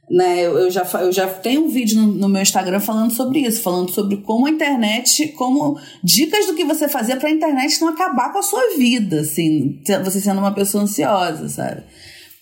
né, 0.08 0.46
eu, 0.46 0.56
eu, 0.56 0.70
já, 0.70 0.86
eu 1.00 1.10
já 1.10 1.26
tenho 1.26 1.64
um 1.64 1.68
vídeo 1.68 2.00
no, 2.00 2.12
no, 2.12 2.28
meu 2.28 2.42
Instagram 2.42 2.78
falando 2.78 3.10
sobre 3.10 3.40
isso, 3.40 3.60
falando 3.60 3.90
sobre 3.90 4.18
como 4.18 4.46
a 4.46 4.50
internet, 4.50 5.32
como 5.32 5.80
dicas 6.00 6.46
do 6.46 6.54
que 6.54 6.64
você 6.64 6.88
fazer 6.88 7.16
para 7.16 7.28
a 7.28 7.32
internet 7.32 7.80
não 7.80 7.88
acabar 7.88 8.32
com 8.32 8.38
a 8.38 8.42
sua 8.42 8.76
vida, 8.76 9.22
assim, 9.22 9.82
você 10.04 10.20
sendo 10.20 10.38
uma 10.38 10.54
pessoa 10.54 10.84
ansiosa, 10.84 11.48
sabe? 11.48 11.82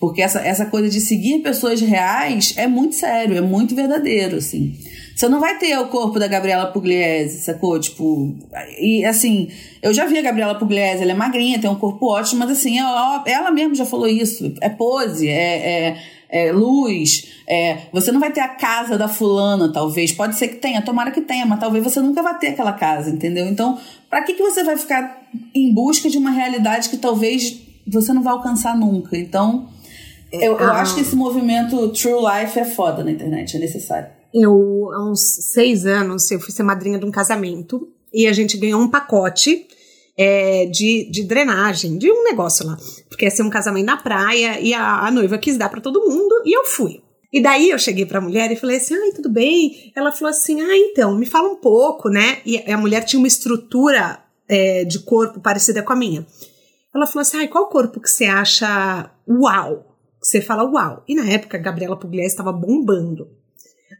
Porque 0.07 0.21
essa, 0.21 0.39
essa 0.39 0.65
coisa 0.65 0.89
de 0.89 0.99
seguir 1.01 1.39
pessoas 1.39 1.81
reais 1.81 2.53
é 2.57 2.67
muito 2.67 2.95
sério, 2.95 3.37
é 3.37 3.41
muito 3.41 3.75
verdadeiro, 3.75 4.37
assim. 4.37 4.77
Você 5.15 5.29
não 5.29 5.39
vai 5.39 5.57
ter 5.57 5.77
o 5.79 5.87
corpo 5.87 6.19
da 6.19 6.27
Gabriela 6.27 6.67
Pugliese, 6.67 7.39
sacou? 7.39 7.79
Tipo, 7.79 8.35
e 8.79 9.05
assim, 9.05 9.47
eu 9.81 9.93
já 9.93 10.05
vi 10.05 10.17
a 10.17 10.21
Gabriela 10.21 10.55
Pugliese, 10.55 11.03
ela 11.03 11.11
é 11.11 11.15
magrinha, 11.15 11.59
tem 11.59 11.69
um 11.69 11.75
corpo 11.75 12.07
ótimo, 12.07 12.39
mas 12.39 12.51
assim, 12.51 12.77
ela, 12.77 13.23
ela 13.25 13.49
mesma 13.51 13.75
já 13.75 13.85
falou 13.85 14.07
isso. 14.07 14.53
É 14.59 14.67
pose, 14.67 15.29
é, 15.29 15.87
é 15.87 15.97
é, 16.35 16.51
luz. 16.51 17.27
É, 17.47 17.83
você 17.93 18.11
não 18.11 18.19
vai 18.19 18.31
ter 18.31 18.41
a 18.41 18.49
casa 18.49 18.97
da 18.97 19.07
fulana, 19.07 19.71
talvez. 19.71 20.11
Pode 20.11 20.35
ser 20.35 20.49
que 20.49 20.55
tenha, 20.55 20.81
tomara 20.81 21.11
que 21.11 21.21
tenha, 21.21 21.45
mas 21.45 21.59
talvez 21.59 21.83
você 21.83 22.01
nunca 22.01 22.21
vá 22.21 22.33
ter 22.33 22.47
aquela 22.47 22.73
casa, 22.73 23.09
entendeu? 23.09 23.47
Então, 23.47 23.79
para 24.09 24.21
que, 24.23 24.33
que 24.33 24.43
você 24.43 24.63
vai 24.63 24.75
ficar 24.75 25.23
em 25.53 25.73
busca 25.73 26.09
de 26.09 26.17
uma 26.17 26.31
realidade 26.31 26.89
que 26.89 26.97
talvez 26.97 27.61
você 27.87 28.11
não 28.11 28.21
vai 28.21 28.33
alcançar 28.33 28.77
nunca? 28.77 29.17
Então, 29.17 29.69
eu, 30.41 30.53
eu 30.53 30.59
ah. 30.59 30.81
acho 30.81 30.95
que 30.95 31.01
esse 31.01 31.15
movimento 31.15 31.89
True 31.89 32.21
Life 32.21 32.59
é 32.59 32.65
foda 32.65 33.03
na 33.03 33.11
internet, 33.11 33.55
é 33.55 33.59
necessário. 33.59 34.09
Eu, 34.33 34.89
há 34.93 35.09
uns 35.09 35.51
seis 35.53 35.85
anos, 35.85 36.29
eu 36.29 36.39
fui 36.39 36.51
ser 36.51 36.63
madrinha 36.63 36.99
de 36.99 37.05
um 37.05 37.11
casamento 37.11 37.87
e 38.13 38.27
a 38.27 38.33
gente 38.33 38.57
ganhou 38.57 38.81
um 38.81 38.89
pacote 38.89 39.67
é, 40.17 40.65
de, 40.65 41.09
de 41.09 41.23
drenagem, 41.23 41.97
de 41.97 42.11
um 42.11 42.23
negócio 42.23 42.65
lá. 42.65 42.77
Porque 43.09 43.25
ia 43.25 43.31
ser 43.31 43.43
um 43.43 43.49
casamento 43.49 43.85
na 43.85 43.97
praia 43.97 44.59
e 44.59 44.73
a, 44.73 45.05
a 45.07 45.11
noiva 45.11 45.37
quis 45.37 45.57
dar 45.57 45.69
para 45.69 45.81
todo 45.81 46.07
mundo 46.09 46.33
e 46.45 46.57
eu 46.57 46.65
fui. 46.65 47.01
E 47.31 47.41
daí 47.41 47.69
eu 47.69 47.77
cheguei 47.77 48.05
pra 48.05 48.21
mulher 48.21 48.49
e 48.51 48.55
falei 48.55 48.77
assim: 48.77 48.95
ai, 48.95 49.11
tudo 49.11 49.29
bem? 49.29 49.91
Ela 49.95 50.11
falou 50.11 50.29
assim: 50.29 50.61
ah, 50.61 50.77
então, 50.77 51.17
me 51.17 51.25
fala 51.25 51.49
um 51.49 51.57
pouco, 51.57 52.09
né? 52.09 52.39
E 52.45 52.57
a 52.71 52.77
mulher 52.77 53.03
tinha 53.03 53.19
uma 53.19 53.27
estrutura 53.27 54.19
é, 54.47 54.85
de 54.85 54.99
corpo 54.99 55.41
parecida 55.41 55.83
com 55.83 55.91
a 55.91 55.97
minha. 55.97 56.25
Ela 56.93 57.05
falou 57.05 57.21
assim: 57.21 57.37
ai, 57.37 57.49
qual 57.49 57.67
corpo 57.67 57.99
que 57.99 58.09
você 58.09 58.25
acha 58.25 59.11
uau? 59.27 59.94
Você 60.25 60.41
fala 60.41 60.63
uau. 60.63 61.03
E 61.07 61.13
na 61.13 61.29
época 61.29 61.55
a 61.55 61.61
Gabriela 61.61 61.95
Pugliese 61.95 62.29
estava 62.29 62.51
bombando. 62.51 63.29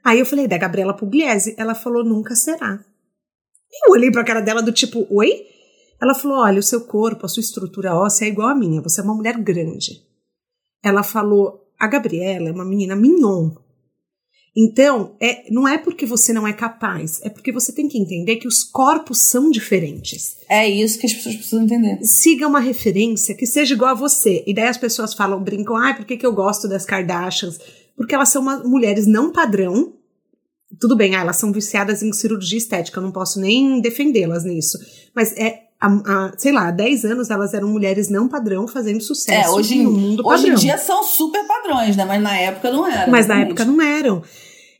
Aí 0.03 0.19
eu 0.19 0.25
falei, 0.25 0.47
da 0.47 0.57
Gabriela 0.57 0.95
Pugliese. 0.95 1.53
Ela 1.55 1.75
falou, 1.75 2.03
nunca 2.03 2.35
será. 2.35 2.83
Eu 3.85 3.91
olhei 3.91 4.09
pra 4.09 4.23
cara 4.23 4.41
dela 4.41 4.63
do 4.63 4.71
tipo, 4.71 5.05
oi? 5.11 5.45
Ela 6.01 6.15
falou, 6.15 6.39
olha, 6.39 6.59
o 6.59 6.63
seu 6.63 6.81
corpo, 6.81 7.27
a 7.27 7.29
sua 7.29 7.41
estrutura 7.41 7.93
óssea 7.93 8.25
é 8.25 8.29
igual 8.29 8.49
à 8.49 8.55
minha, 8.55 8.81
você 8.81 9.01
é 9.01 9.03
uma 9.03 9.13
mulher 9.13 9.37
grande. 9.37 10.03
Ela 10.83 11.03
falou, 11.03 11.71
a 11.79 11.85
Gabriela 11.85 12.49
é 12.49 12.51
uma 12.51 12.65
menina 12.65 12.95
mignon. 12.95 13.51
Então, 14.57 15.15
é, 15.19 15.51
não 15.51 15.67
é 15.67 15.77
porque 15.77 16.05
você 16.05 16.31
não 16.31 16.47
é 16.47 16.53
capaz, 16.53 17.19
é 17.23 17.29
porque 17.29 17.51
você 17.51 17.73
tem 17.73 17.89
que 17.89 17.97
entender 17.97 18.37
que 18.37 18.47
os 18.47 18.63
corpos 18.63 19.27
são 19.27 19.51
diferentes. 19.51 20.37
É 20.49 20.69
isso 20.69 20.97
que 20.97 21.05
as 21.05 21.13
pessoas 21.13 21.35
precisam 21.35 21.63
entender. 21.63 21.99
Siga 22.03 22.47
uma 22.47 22.61
referência 22.61 23.35
que 23.35 23.45
seja 23.45 23.73
igual 23.73 23.91
a 23.91 23.95
você. 23.95 24.43
E 24.47 24.53
daí 24.53 24.69
as 24.69 24.77
pessoas 24.77 25.13
falam, 25.13 25.43
brincam, 25.43 25.75
ah, 25.75 25.93
por 25.93 26.05
que, 26.05 26.15
que 26.15 26.25
eu 26.25 26.31
gosto 26.31 26.69
das 26.69 26.85
Kardashians? 26.85 27.59
Porque 27.97 28.15
elas 28.15 28.29
são 28.29 28.41
uma, 28.41 28.59
mulheres 28.59 29.05
não 29.05 29.29
padrão. 29.29 29.93
Tudo 30.79 30.95
bem, 30.95 31.15
ah, 31.15 31.19
elas 31.19 31.35
são 31.35 31.51
viciadas 31.51 32.01
em 32.01 32.13
cirurgia 32.13 32.57
estética, 32.57 32.99
eu 32.99 33.03
não 33.03 33.11
posso 33.11 33.41
nem 33.41 33.81
defendê-las 33.81 34.45
nisso. 34.45 34.77
Mas 35.13 35.35
é 35.35 35.65
há, 35.81 36.31
sei 36.37 36.51
lá, 36.51 36.69
há 36.69 36.71
10 36.71 37.05
anos 37.05 37.29
elas 37.29 37.53
eram 37.53 37.67
mulheres 37.67 38.09
não 38.09 38.27
padrão 38.27 38.67
fazendo 38.67 39.01
sucesso 39.01 39.49
é, 39.49 39.51
hoje, 39.51 39.83
no 39.83 39.91
mundo 39.91 40.23
padrão. 40.23 40.39
Hoje 40.39 40.51
em 40.51 40.55
dia 40.55 40.77
são 40.77 41.03
super 41.03 41.45
padrões, 41.45 41.95
né? 41.95 42.05
Mas 42.05 42.21
na 42.21 42.37
época 42.37 42.71
não 42.71 42.87
eram. 42.87 43.11
Mas 43.11 43.27
na 43.27 43.41
época 43.41 43.65
não 43.65 43.81
eram. 43.81 44.23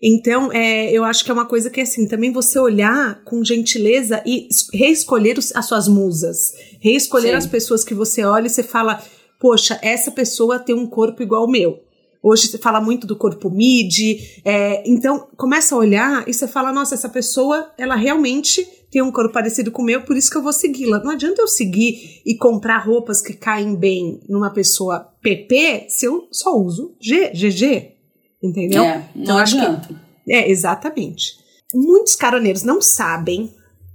Então, 0.07 0.53
é, 0.53 0.91
eu 0.91 1.03
acho 1.03 1.25
que 1.25 1.31
é 1.31 1.33
uma 1.33 1.47
coisa 1.47 1.67
que, 1.67 1.81
assim, 1.81 2.07
também 2.07 2.31
você 2.31 2.59
olhar 2.59 3.23
com 3.23 3.43
gentileza 3.43 4.21
e 4.23 4.47
reescolher 4.71 5.39
os, 5.39 5.51
as 5.55 5.65
suas 5.65 5.87
musas. 5.87 6.53
Reescolher 6.79 7.31
Sim. 7.31 7.37
as 7.37 7.47
pessoas 7.47 7.83
que 7.83 7.95
você 7.95 8.23
olha 8.23 8.45
e 8.45 8.49
você 8.51 8.61
fala, 8.61 9.01
poxa, 9.39 9.79
essa 9.81 10.11
pessoa 10.11 10.59
tem 10.59 10.75
um 10.75 10.85
corpo 10.85 11.23
igual 11.23 11.41
ao 11.41 11.49
meu. 11.49 11.79
Hoje 12.21 12.47
você 12.47 12.59
fala 12.59 12.79
muito 12.79 13.07
do 13.07 13.15
corpo 13.15 13.49
mid, 13.49 14.19
é, 14.43 14.83
então 14.87 15.27
começa 15.35 15.73
a 15.73 15.77
olhar 15.79 16.27
e 16.27 16.33
você 16.33 16.47
fala, 16.47 16.71
nossa, 16.71 16.93
essa 16.93 17.09
pessoa, 17.09 17.71
ela 17.75 17.95
realmente 17.95 18.63
tem 18.91 19.01
um 19.01 19.11
corpo 19.11 19.33
parecido 19.33 19.71
com 19.71 19.81
o 19.81 19.85
meu, 19.85 20.01
por 20.01 20.15
isso 20.15 20.29
que 20.29 20.37
eu 20.37 20.43
vou 20.43 20.53
segui-la. 20.53 21.03
Não 21.03 21.11
adianta 21.11 21.41
eu 21.41 21.47
seguir 21.47 22.21
e 22.23 22.35
comprar 22.35 22.77
roupas 22.77 23.21
que 23.21 23.33
caem 23.33 23.75
bem 23.75 24.19
numa 24.29 24.51
pessoa 24.51 25.11
PP 25.21 25.87
se 25.89 26.05
eu 26.05 26.27
só 26.31 26.55
uso 26.55 26.95
G, 26.99 27.31
GG, 27.31 27.94
entendeu? 28.41 28.83
É, 28.83 29.09
então, 29.15 29.37
adianta. 29.37 29.87
Que, 30.23 30.33
é, 30.33 30.49
exatamente. 30.49 31.37
Muitos 31.73 32.15
caroneiros 32.15 32.63
não 32.63 32.81
sabem, 32.81 33.53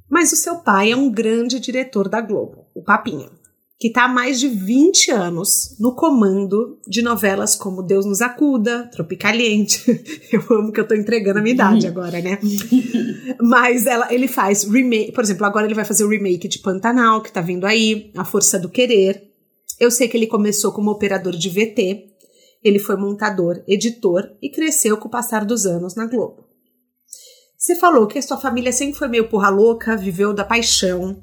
mas 0.08 0.32
o 0.32 0.36
seu 0.36 0.56
pai 0.56 0.92
é 0.92 0.96
um 0.96 1.10
grande 1.10 1.58
diretor 1.60 2.08
da 2.08 2.20
Globo, 2.20 2.66
o 2.74 2.82
Papinha 2.82 3.30
que 3.80 3.88
está 3.88 4.04
há 4.04 4.08
mais 4.08 4.38
de 4.38 4.46
20 4.46 5.10
anos 5.10 5.74
no 5.80 5.94
comando 5.94 6.78
de 6.86 7.00
novelas 7.00 7.56
como 7.56 7.82
Deus 7.82 8.04
nos 8.04 8.20
acuda, 8.20 8.86
Tropicaliente. 8.92 9.82
Eu 10.30 10.44
amo 10.50 10.70
que 10.70 10.78
eu 10.78 10.82
estou 10.82 10.96
entregando 10.96 11.38
a 11.38 11.42
minha 11.42 11.54
idade 11.54 11.86
agora, 11.88 12.20
né? 12.20 12.38
Mas 13.40 13.86
ela, 13.86 14.12
ele 14.12 14.28
faz 14.28 14.64
remake, 14.64 15.12
por 15.12 15.24
exemplo, 15.24 15.46
agora 15.46 15.64
ele 15.64 15.74
vai 15.74 15.86
fazer 15.86 16.04
o 16.04 16.08
remake 16.10 16.46
de 16.46 16.58
Pantanal, 16.58 17.22
que 17.22 17.28
está 17.28 17.40
vindo 17.40 17.64
aí, 17.64 18.10
A 18.14 18.22
Força 18.22 18.58
do 18.58 18.68
Querer. 18.68 19.22
Eu 19.80 19.90
sei 19.90 20.08
que 20.08 20.16
ele 20.16 20.26
começou 20.26 20.72
como 20.72 20.90
operador 20.90 21.32
de 21.32 21.48
VT, 21.48 22.09
ele 22.62 22.78
foi 22.78 22.96
montador, 22.96 23.62
editor 23.66 24.36
e 24.42 24.50
cresceu 24.50 24.96
com 24.96 25.08
o 25.08 25.10
passar 25.10 25.44
dos 25.44 25.66
anos 25.66 25.94
na 25.94 26.06
Globo. 26.06 26.44
Você 27.56 27.76
falou 27.76 28.06
que 28.06 28.18
a 28.18 28.22
sua 28.22 28.38
família 28.38 28.72
sempre 28.72 28.98
foi 28.98 29.08
meio 29.08 29.28
porra 29.28 29.50
louca, 29.50 29.96
viveu 29.96 30.32
da 30.32 30.44
paixão, 30.44 31.22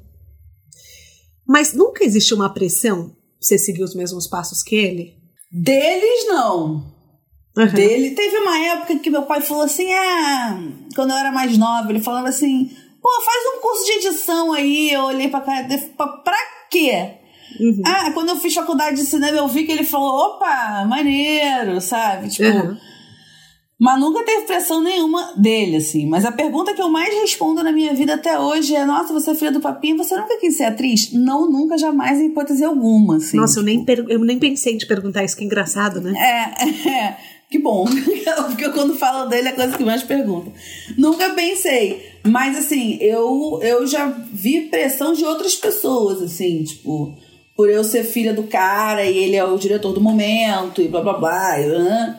mas 1.46 1.72
nunca 1.72 2.04
existiu 2.04 2.36
uma 2.36 2.52
pressão 2.52 3.08
pra 3.08 3.16
você 3.40 3.58
seguir 3.58 3.82
os 3.82 3.94
mesmos 3.94 4.26
passos 4.26 4.62
que 4.62 4.76
ele? 4.76 5.16
Deles, 5.50 6.26
não. 6.26 6.94
Uhum. 7.56 7.66
Dele 7.72 8.10
teve 8.12 8.36
uma 8.36 8.58
época 8.58 8.98
que 8.98 9.10
meu 9.10 9.22
pai 9.22 9.40
falou 9.40 9.64
assim: 9.64 9.92
ah, 9.92 10.60
quando 10.94 11.10
eu 11.10 11.16
era 11.16 11.32
mais 11.32 11.56
nova, 11.56 11.90
ele 11.90 12.00
falava 12.00 12.28
assim: 12.28 12.70
pô, 13.02 13.08
faz 13.24 13.56
um 13.56 13.60
curso 13.60 13.84
de 13.84 13.92
edição 13.92 14.52
aí. 14.52 14.92
Eu 14.92 15.04
olhei 15.04 15.28
pra 15.28 15.40
cara 15.40 15.62
dele, 15.62 15.92
pra 15.96 16.38
quê? 16.70 17.14
Uhum. 17.60 17.82
Ah, 17.84 18.10
quando 18.12 18.30
eu 18.30 18.36
fiz 18.36 18.54
faculdade 18.54 18.96
de 18.96 19.06
cinema, 19.06 19.38
eu 19.38 19.48
vi 19.48 19.64
que 19.64 19.72
ele 19.72 19.84
falou: 19.84 20.26
opa, 20.26 20.84
maneiro, 20.86 21.80
sabe? 21.80 22.28
Tipo. 22.28 22.48
Uhum. 22.48 22.76
Mas 23.80 24.00
nunca 24.00 24.24
teve 24.24 24.42
pressão 24.42 24.82
nenhuma 24.82 25.34
dele, 25.36 25.76
assim. 25.76 26.04
Mas 26.08 26.24
a 26.24 26.32
pergunta 26.32 26.74
que 26.74 26.82
eu 26.82 26.90
mais 26.90 27.14
respondo 27.14 27.62
na 27.62 27.70
minha 27.70 27.94
vida 27.94 28.14
até 28.14 28.38
hoje 28.38 28.74
é: 28.74 28.84
Nossa, 28.84 29.12
você 29.12 29.30
é 29.30 29.34
filha 29.36 29.52
do 29.52 29.60
Papinho, 29.60 29.96
você 29.96 30.16
nunca 30.16 30.36
quis 30.38 30.56
ser 30.56 30.64
atriz? 30.64 31.12
Não, 31.12 31.48
nunca, 31.48 31.78
jamais, 31.78 32.20
em 32.20 32.26
hipótese 32.26 32.64
alguma, 32.64 33.18
assim. 33.18 33.36
Nossa, 33.36 33.60
eu 33.60 33.62
nem, 33.62 33.84
eu 34.08 34.18
nem 34.18 34.38
pensei 34.38 34.74
em 34.74 34.78
te 34.78 34.86
perguntar 34.86 35.22
isso, 35.22 35.36
que 35.36 35.44
engraçado, 35.44 36.00
né? 36.00 36.12
É, 36.16 36.88
é. 36.90 37.16
Que 37.50 37.58
bom. 37.58 37.86
Porque 38.48 38.68
quando 38.70 38.98
falo 38.98 39.26
dele 39.28 39.48
é 39.48 39.52
a 39.52 39.54
coisa 39.54 39.76
que 39.76 39.84
mais 39.84 40.02
pergunto. 40.02 40.52
Nunca 40.98 41.30
pensei. 41.30 42.04
Mas, 42.26 42.58
assim, 42.58 42.98
eu, 43.00 43.58
eu 43.62 43.86
já 43.86 44.06
vi 44.32 44.62
pressão 44.62 45.14
de 45.14 45.24
outras 45.24 45.54
pessoas, 45.54 46.20
assim, 46.20 46.62
tipo, 46.62 47.16
por 47.58 47.68
eu 47.68 47.82
ser 47.82 48.04
filha 48.04 48.32
do 48.32 48.44
cara 48.44 49.04
e 49.04 49.18
ele 49.18 49.34
é 49.34 49.44
o 49.44 49.58
diretor 49.58 49.92
do 49.92 50.00
momento 50.00 50.80
e 50.80 50.86
blá 50.86 51.00
blá 51.00 51.14
blá. 51.14 51.60
E, 51.60 51.68
uh, 51.68 52.14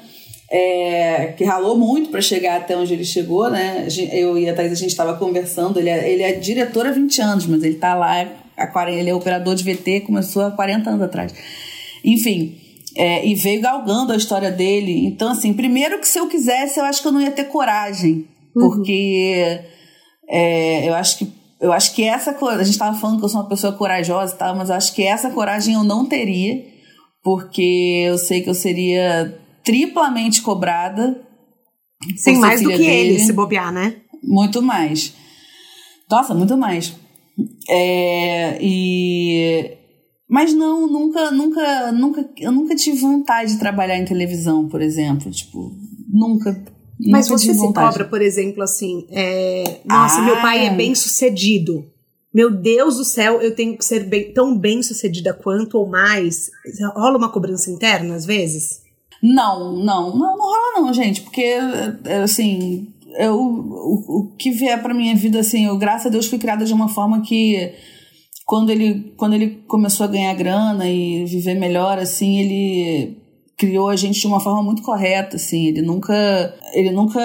é, 0.51 1.27
que 1.37 1.45
ralou 1.45 1.77
muito 1.77 2.09
para 2.09 2.19
chegar 2.19 2.57
até 2.57 2.75
onde 2.75 2.91
ele 2.91 3.05
chegou, 3.05 3.49
né? 3.49 3.87
Eu 4.11 4.37
e 4.37 4.49
a 4.49 4.53
Thais, 4.53 4.73
a 4.73 4.75
gente 4.75 4.89
estava 4.89 5.15
conversando, 5.15 5.79
ele 5.79 5.89
é, 5.89 6.11
ele 6.11 6.23
é 6.23 6.33
diretor 6.33 6.85
há 6.85 6.91
20 6.91 7.21
anos, 7.21 7.45
mas 7.45 7.63
ele 7.63 7.75
está 7.75 7.95
lá, 7.95 8.27
há, 8.57 8.91
ele 8.91 9.09
é 9.09 9.15
operador 9.15 9.55
de 9.55 9.63
VT, 9.63 10.01
começou 10.01 10.41
há 10.41 10.51
40 10.51 10.89
anos 10.89 11.03
atrás. 11.03 11.33
Enfim, 12.03 12.57
é, 12.97 13.25
e 13.25 13.33
veio 13.33 13.61
galgando 13.61 14.11
a 14.11 14.17
história 14.17 14.51
dele. 14.51 15.05
Então, 15.05 15.31
assim, 15.31 15.53
primeiro 15.53 15.99
que 15.99 16.07
se 16.07 16.19
eu 16.19 16.27
quisesse, 16.27 16.81
eu 16.81 16.83
acho 16.83 17.01
que 17.01 17.07
eu 17.07 17.13
não 17.13 17.21
ia 17.21 17.31
ter 17.31 17.45
coragem, 17.45 18.27
uhum. 18.53 18.69
porque 18.69 19.61
é, 20.27 20.89
eu 20.89 20.95
acho 20.95 21.19
que 21.19 21.38
eu 21.59 21.71
acho 21.71 21.93
que 21.93 22.03
essa 22.03 22.31
a 22.31 22.63
gente 22.63 22.73
estava 22.73 22.97
falando 22.97 23.19
que 23.19 23.25
eu 23.25 23.29
sou 23.29 23.41
uma 23.41 23.49
pessoa 23.49 23.73
corajosa 23.73 24.33
e 24.33 24.37
tal, 24.37 24.55
mas 24.55 24.69
eu 24.69 24.75
acho 24.75 24.93
que 24.93 25.03
essa 25.03 25.29
coragem 25.29 25.75
eu 25.75 25.83
não 25.83 26.05
teria, 26.05 26.63
porque 27.23 28.05
eu 28.07 28.17
sei 28.17 28.41
que 28.41 28.49
eu 28.49 28.53
seria 28.53 29.39
triplamente 29.63 30.41
cobrada. 30.41 31.21
Sim, 32.15 32.37
mais 32.37 32.61
do 32.61 32.69
que 32.69 32.77
dele. 32.77 33.09
ele, 33.11 33.19
se 33.19 33.33
bobear, 33.33 33.71
né? 33.71 33.97
Muito 34.23 34.61
mais. 34.61 35.13
Nossa, 36.09 36.33
muito 36.33 36.57
mais. 36.57 36.95
É, 37.69 38.57
e 38.61 39.77
mas 40.29 40.53
não, 40.53 40.85
nunca, 40.85 41.31
nunca, 41.31 41.91
nunca, 41.91 42.29
eu 42.37 42.51
nunca 42.51 42.75
tive 42.75 42.99
vontade 42.99 43.53
de 43.53 43.59
trabalhar 43.59 43.97
em 43.97 44.05
televisão, 44.05 44.69
por 44.69 44.79
exemplo, 44.79 45.31
tipo, 45.31 45.71
nunca. 46.07 46.63
Mas 47.07 47.29
você 47.29 47.53
se 47.53 47.73
cobra, 47.73 48.05
por 48.05 48.21
exemplo, 48.21 48.61
assim, 48.61 49.07
é, 49.09 49.79
nossa, 49.85 50.19
ah. 50.19 50.21
meu 50.21 50.35
pai 50.41 50.67
é 50.67 50.69
bem 50.69 50.93
sucedido. 50.93 51.85
Meu 52.33 52.51
Deus 52.51 52.97
do 52.97 53.05
céu, 53.05 53.41
eu 53.41 53.55
tenho 53.55 53.77
que 53.77 53.85
ser 53.85 54.03
bem, 54.03 54.33
tão 54.33 54.55
bem 54.55 54.83
sucedida 54.83 55.33
quanto 55.33 55.77
ou 55.77 55.87
mais. 55.87 56.49
Rola 56.95 57.17
uma 57.17 57.31
cobrança 57.31 57.71
interna 57.71 58.15
às 58.15 58.25
vezes? 58.25 58.81
Não, 59.21 59.73
não, 59.73 60.15
não, 60.15 60.37
não 60.37 60.45
rola 60.45 60.81
não, 60.81 60.93
gente, 60.93 61.21
porque, 61.21 61.41
é, 62.05 62.21
assim, 62.21 62.87
eu, 63.17 63.35
o, 63.35 64.19
o 64.19 64.35
que 64.37 64.51
vier 64.51 64.81
pra 64.81 64.93
minha 64.93 65.15
vida, 65.15 65.39
assim, 65.39 65.65
eu, 65.65 65.77
graças 65.77 66.07
a 66.07 66.09
Deus, 66.09 66.27
fui 66.27 66.37
criada 66.37 66.65
de 66.65 66.73
uma 66.73 66.87
forma 66.87 67.21
que 67.21 67.73
quando 68.45 68.69
ele, 68.69 69.13
quando 69.17 69.33
ele 69.33 69.63
começou 69.67 70.05
a 70.05 70.09
ganhar 70.09 70.33
grana 70.33 70.89
e 70.89 71.25
viver 71.25 71.55
melhor, 71.55 71.97
assim, 71.97 72.39
ele 72.39 73.17
criou 73.59 73.89
a 73.89 73.95
gente 73.97 74.21
de 74.21 74.25
uma 74.25 74.39
forma 74.39 74.63
muito 74.63 74.81
correta, 74.81 75.35
assim. 75.35 75.67
Ele 75.67 75.81
nunca, 75.81 76.55
ele 76.73 76.91
nunca 76.91 77.19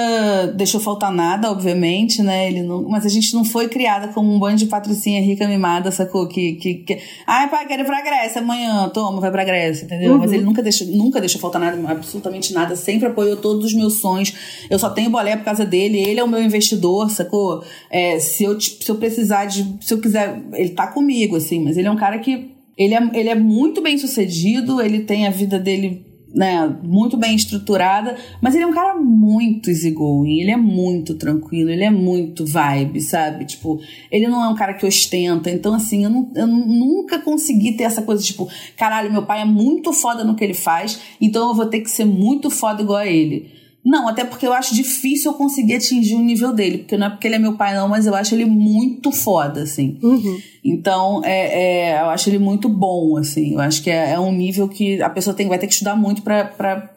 deixou 0.57 0.81
faltar 0.81 1.13
nada, 1.13 1.49
obviamente, 1.49 2.25
né? 2.25 2.49
Ele 2.49 2.61
não, 2.61 2.83
mas 2.83 3.07
a 3.07 3.09
gente 3.09 3.33
não 3.33 3.45
foi 3.45 3.69
criada 3.69 4.09
como 4.09 4.35
um 4.35 4.39
bando 4.41 4.57
de 4.57 4.67
patricinha 4.67 5.23
rica 5.23 5.47
mimada, 5.47 5.93
sacou? 5.93 6.27
Que, 6.27 6.55
que, 6.55 6.75
que 6.75 6.99
ai, 7.25 7.49
pai, 7.49 7.69
quero 7.69 7.83
ir 7.83 7.87
pra 7.87 8.03
Grécia 8.03 8.41
amanhã, 8.41 8.89
toma, 8.89 9.21
vai 9.21 9.31
pra 9.31 9.45
Grécia, 9.45 9.85
entendeu? 9.85 10.15
Uhum. 10.15 10.19
Mas 10.19 10.33
ele 10.33 10.43
nunca 10.43 10.61
deixou, 10.61 10.89
nunca 10.89 11.21
deixou 11.21 11.41
faltar 11.41 11.61
nada, 11.61 11.81
absolutamente 11.89 12.53
nada. 12.53 12.75
Sempre 12.75 13.07
apoiou 13.07 13.37
todos 13.37 13.67
os 13.67 13.73
meus 13.73 14.01
sonhos. 14.01 14.35
Eu 14.69 14.79
só 14.81 14.91
tenho 14.91 15.11
bolé 15.11 15.37
por 15.37 15.45
causa 15.45 15.65
dele. 15.65 16.01
Ele 16.01 16.19
é 16.19 16.25
o 16.25 16.29
meu 16.29 16.43
investidor, 16.43 17.11
sacou? 17.11 17.63
É, 17.89 18.19
se 18.19 18.43
eu, 18.43 18.61
se 18.61 18.89
eu 18.89 18.97
precisar 18.97 19.45
de, 19.45 19.65
se 19.81 19.95
eu 19.95 20.01
quiser, 20.01 20.43
ele 20.55 20.71
tá 20.71 20.89
comigo, 20.89 21.37
assim. 21.37 21.63
Mas 21.63 21.77
ele 21.77 21.87
é 21.87 21.91
um 21.93 21.97
cara 21.97 22.19
que 22.19 22.51
ele 22.77 22.93
é, 22.93 23.11
ele 23.15 23.29
é 23.29 23.37
muito 23.37 23.81
bem 23.81 23.97
sucedido, 23.97 24.81
ele 24.81 25.03
tem 25.03 25.29
a 25.29 25.31
vida 25.31 25.61
dele 25.61 26.13
né, 26.35 26.77
muito 26.83 27.17
bem 27.17 27.37
estruturada, 27.37 28.17
mas 28.41 28.55
ele 28.55 28.65
é 28.65 28.67
um 28.67 28.73
cara 28.73 28.97
muito 28.97 29.71
easygoing, 29.71 30.41
ele 30.41 30.51
é 30.51 30.57
muito 30.57 31.15
tranquilo, 31.15 31.71
ele 31.71 31.85
é 31.85 31.91
muito 31.91 32.45
vibe, 32.45 33.01
sabe? 33.01 33.45
Tipo, 33.45 33.81
ele 34.11 34.27
não 34.27 34.43
é 34.43 34.49
um 34.49 34.55
cara 34.55 34.75
que 34.75 34.85
ostenta, 34.85 35.49
então 35.51 35.73
assim, 35.73 36.05
eu, 36.05 36.11
não, 36.11 36.31
eu 36.35 36.47
nunca 36.47 37.21
consegui 37.21 37.73
ter 37.73 37.85
essa 37.85 38.03
coisa, 38.03 38.23
tipo, 38.23 38.51
caralho, 38.77 39.13
meu 39.13 39.25
pai 39.25 39.43
é 39.43 39.45
muito 39.45 39.93
foda 39.93 40.25
no 40.25 40.35
que 40.35 40.43
ele 40.43 40.55
faz, 40.55 41.01
então 41.21 41.49
eu 41.49 41.55
vou 41.55 41.67
ter 41.67 41.81
que 41.81 41.91
ser 41.91 42.05
muito 42.05 42.51
foda 42.51 42.83
igual 42.83 42.99
a 42.99 43.07
ele. 43.07 43.64
Não, 43.85 44.09
até 44.09 44.25
porque 44.25 44.47
eu 44.47 44.53
acho 44.55 44.75
difícil 44.75 45.31
eu 45.31 45.37
conseguir 45.37 45.75
atingir 45.75 46.15
o 46.15 46.23
nível 46.23 46.55
dele. 46.55 46.79
Porque 46.79 46.97
não 46.97 47.09
é 47.09 47.11
porque 47.11 47.29
ele 47.29 47.35
é 47.35 47.39
meu 47.39 47.55
pai, 47.55 47.75
não, 47.75 47.87
mas 47.87 48.07
eu 48.07 48.15
acho 48.15 48.35
ele 48.35 48.47
muito 48.47 49.13
foda, 49.13 49.63
assim. 49.63 49.99
Uhum. 50.03 50.41
Então, 50.65 51.21
é, 51.23 51.91
é, 51.91 52.01
eu 52.01 52.07
acho 52.07 52.31
ele 52.31 52.39
muito 52.39 52.67
bom, 52.67 53.19
assim. 53.19 53.53
Eu 53.53 53.61
acho 53.61 53.83
que 53.83 53.91
é, 53.91 54.13
é, 54.13 54.19
um 54.19 54.33
nível 54.33 54.69
que 54.69 55.03
a 55.03 55.11
pessoa 55.11 55.37
tem, 55.37 55.49
vai 55.49 55.59
ter 55.59 55.67
que 55.67 55.75
estudar 55.75 55.97
muito 55.97 56.23
pra, 56.23 56.91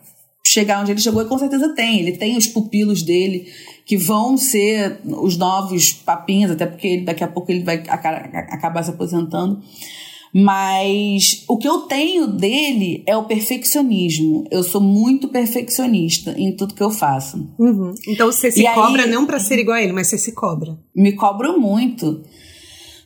chegar 0.45 0.79
onde 0.79 0.91
ele 0.91 1.01
chegou, 1.01 1.21
e 1.21 1.25
com 1.25 1.37
certeza 1.37 1.75
tem. 1.75 1.99
Ele 1.99 2.13
tem 2.13 2.37
os 2.37 2.47
pupilos 2.47 3.03
dele, 3.03 3.51
que 3.85 3.97
vão 3.97 4.37
ser 4.37 4.99
os 5.03 5.35
novos 5.35 5.91
papinhas, 5.91 6.51
até 6.51 6.65
porque 6.65 7.01
daqui 7.01 7.23
a 7.23 7.27
pouco 7.27 7.51
ele 7.51 7.65
vai 7.65 7.83
acabar 7.85 8.81
se 8.81 8.91
aposentando. 8.91 9.61
Mas 10.39 11.43
o 11.47 11.57
que 11.57 11.67
eu 11.67 11.79
tenho 11.79 12.27
dele 12.27 13.01
é 13.07 13.17
o 13.17 13.23
perfeccionismo. 13.23 14.45
Eu 14.51 14.61
sou 14.61 14.79
muito 14.79 15.29
perfeccionista 15.29 16.35
em 16.37 16.55
tudo 16.55 16.75
que 16.75 16.83
eu 16.83 16.91
faço. 16.91 17.49
Uhum. 17.57 17.95
Então 18.07 18.31
você 18.31 18.51
se 18.51 18.61
e 18.61 18.71
cobra 18.71 19.05
aí, 19.05 19.09
não 19.09 19.25
para 19.25 19.39
ser 19.39 19.57
igual 19.57 19.77
a 19.77 19.81
ele, 19.81 19.93
mas 19.93 20.05
você 20.05 20.17
se 20.19 20.33
cobra. 20.33 20.77
Me 20.95 21.13
cobro 21.13 21.59
muito. 21.59 22.21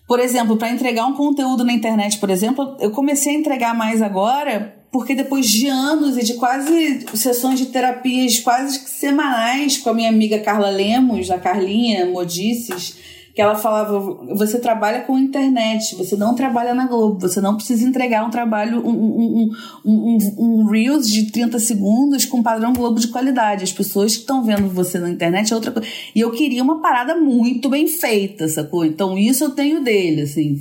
Por 0.05 0.19
exemplo, 0.19 0.57
para 0.57 0.71
entregar 0.71 1.05
um 1.05 1.13
conteúdo 1.13 1.63
na 1.63 1.71
internet, 1.71 2.17
por 2.17 2.29
exemplo, 2.29 2.75
eu 2.81 2.91
comecei 2.91 3.33
a 3.33 3.39
entregar 3.39 3.73
mais 3.73 4.01
agora 4.01 4.75
porque 4.91 5.15
depois 5.15 5.47
de 5.47 5.67
anos 5.67 6.17
e 6.17 6.25
de 6.25 6.33
quase 6.33 7.05
sessões 7.13 7.57
de 7.57 7.67
terapias 7.67 8.41
quase 8.41 8.77
semanais 8.89 9.77
com 9.77 9.89
a 9.89 9.93
minha 9.93 10.09
amiga 10.09 10.37
Carla 10.39 10.69
Lemos, 10.69 11.31
a 11.31 11.39
Carlinha 11.39 12.07
Modices, 12.07 12.97
que 13.33 13.41
ela 13.41 13.55
falava: 13.55 13.99
você 14.35 14.59
trabalha 14.59 15.01
com 15.01 15.17
internet, 15.17 15.95
você 15.95 16.15
não 16.15 16.35
trabalha 16.35 16.73
na 16.73 16.87
Globo, 16.87 17.19
você 17.19 17.39
não 17.39 17.55
precisa 17.55 17.87
entregar 17.87 18.25
um 18.25 18.29
trabalho, 18.29 18.85
um, 18.85 18.91
um, 18.91 19.51
um, 19.85 20.17
um, 20.37 20.65
Reels 20.65 21.07
de 21.07 21.31
30 21.31 21.59
segundos 21.59 22.25
com 22.25 22.43
padrão 22.43 22.73
Globo 22.73 22.99
de 22.99 23.07
qualidade. 23.07 23.63
As 23.63 23.71
pessoas 23.71 24.13
que 24.13 24.21
estão 24.21 24.43
vendo 24.43 24.69
você 24.69 24.99
na 24.99 25.09
internet 25.09 25.51
é 25.51 25.55
outra 25.55 25.71
coisa. 25.71 25.87
E 26.15 26.19
eu 26.19 26.31
queria 26.31 26.63
uma 26.63 26.81
parada 26.81 27.15
muito 27.15 27.69
bem 27.69 27.87
feita, 27.87 28.47
sacou? 28.47 28.85
Então 28.85 29.17
isso 29.17 29.43
eu 29.43 29.51
tenho 29.51 29.83
dele, 29.83 30.21
assim. 30.21 30.57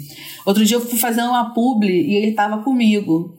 Outro 0.47 0.64
dia 0.64 0.77
eu 0.77 0.81
fui 0.81 0.99
fazer 0.99 1.23
uma 1.23 1.53
publi 1.53 1.93
e 1.93 2.14
ele 2.14 2.33
tava 2.33 2.62
comigo. 2.62 3.37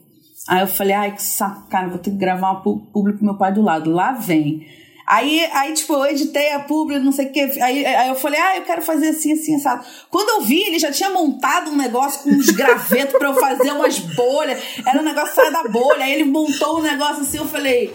Aí 0.47 0.61
eu 0.61 0.67
falei, 0.67 0.93
ai, 0.93 1.15
que 1.15 1.21
saco, 1.21 1.67
cara, 1.69 1.87
vou 1.87 1.99
ter 1.99 2.11
que 2.11 2.17
gravar 2.17 2.51
uma 2.51 2.61
publi 2.61 3.13
pro 3.13 3.25
meu 3.25 3.37
pai 3.37 3.53
do 3.53 3.61
lado. 3.61 3.91
Lá 3.91 4.11
vem. 4.11 4.65
Aí, 5.11 5.45
aí, 5.51 5.73
tipo, 5.73 5.91
eu 5.91 6.05
editei 6.05 6.53
a 6.53 6.61
publi, 6.61 6.97
não 6.97 7.11
sei 7.11 7.25
o 7.25 7.31
que. 7.33 7.41
Aí, 7.61 7.85
aí 7.85 8.07
eu 8.07 8.15
falei, 8.15 8.39
ah, 8.39 8.55
eu 8.55 8.61
quero 8.61 8.81
fazer 8.81 9.09
assim, 9.09 9.33
assim, 9.33 9.57
assado. 9.57 9.85
Quando 10.09 10.29
eu 10.29 10.41
vi, 10.41 10.61
ele 10.61 10.79
já 10.79 10.89
tinha 10.89 11.09
montado 11.09 11.69
um 11.69 11.75
negócio 11.75 12.23
com 12.23 12.29
uns 12.29 12.45
gravetos 12.49 13.19
pra 13.19 13.27
eu 13.27 13.35
fazer 13.35 13.73
umas 13.73 13.99
bolhas. 13.99 14.63
Era 14.87 15.01
um 15.01 15.03
negócio 15.03 15.35
sair 15.35 15.51
da 15.51 15.63
bolha. 15.63 16.05
Aí 16.05 16.13
ele 16.13 16.23
montou 16.23 16.79
um 16.79 16.81
negócio 16.81 17.23
assim, 17.23 17.39
eu 17.39 17.45
falei. 17.45 17.93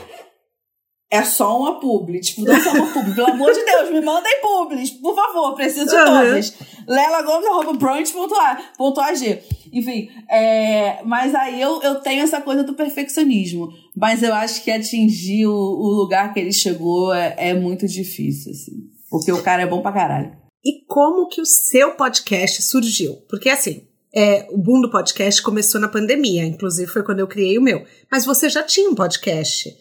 É 1.08 1.22
só 1.22 1.56
uma 1.56 1.78
publi, 1.78 2.20
tipo, 2.20 2.42
não 2.42 2.54
é 2.54 2.60
só 2.60 2.72
uma 2.72 2.92
publi. 2.92 3.14
Pelo 3.14 3.30
amor 3.30 3.52
de 3.52 3.64
Deus, 3.64 3.90
me 3.90 4.00
mandem 4.00 4.40
publis, 4.40 4.90
por 4.90 5.14
favor, 5.14 5.54
preciso 5.54 5.86
de 5.86 6.04
todas. 6.04 6.50
Uhum. 6.50 6.66
Lela 6.88 7.22
Gomes, 7.22 7.46
arroba 7.46 9.14
G. 9.14 9.42
Enfim, 9.72 10.08
é, 10.28 11.02
mas 11.04 11.34
aí 11.34 11.60
eu, 11.60 11.80
eu 11.82 11.96
tenho 11.96 12.22
essa 12.22 12.40
coisa 12.40 12.64
do 12.64 12.74
perfeccionismo. 12.74 13.68
Mas 13.96 14.22
eu 14.22 14.34
acho 14.34 14.64
que 14.64 14.70
atingir 14.70 15.46
o, 15.46 15.52
o 15.52 15.88
lugar 15.90 16.34
que 16.34 16.40
ele 16.40 16.52
chegou 16.52 17.14
é, 17.14 17.34
é 17.38 17.54
muito 17.54 17.86
difícil, 17.86 18.52
assim. 18.52 18.72
Porque 19.08 19.30
o 19.30 19.42
cara 19.42 19.62
é 19.62 19.66
bom 19.66 19.82
pra 19.82 19.92
caralho. 19.92 20.36
E 20.64 20.84
como 20.86 21.28
que 21.28 21.40
o 21.40 21.46
seu 21.46 21.92
podcast 21.92 22.62
surgiu? 22.62 23.14
Porque 23.28 23.48
assim, 23.48 23.86
é, 24.12 24.48
o 24.50 24.58
boom 24.58 24.80
do 24.80 24.90
podcast 24.90 25.40
começou 25.40 25.80
na 25.80 25.88
pandemia, 25.88 26.44
inclusive 26.44 26.90
foi 26.90 27.04
quando 27.04 27.20
eu 27.20 27.28
criei 27.28 27.56
o 27.58 27.62
meu. 27.62 27.84
Mas 28.10 28.24
você 28.24 28.48
já 28.48 28.62
tinha 28.62 28.90
um 28.90 28.94
podcast 28.94 29.76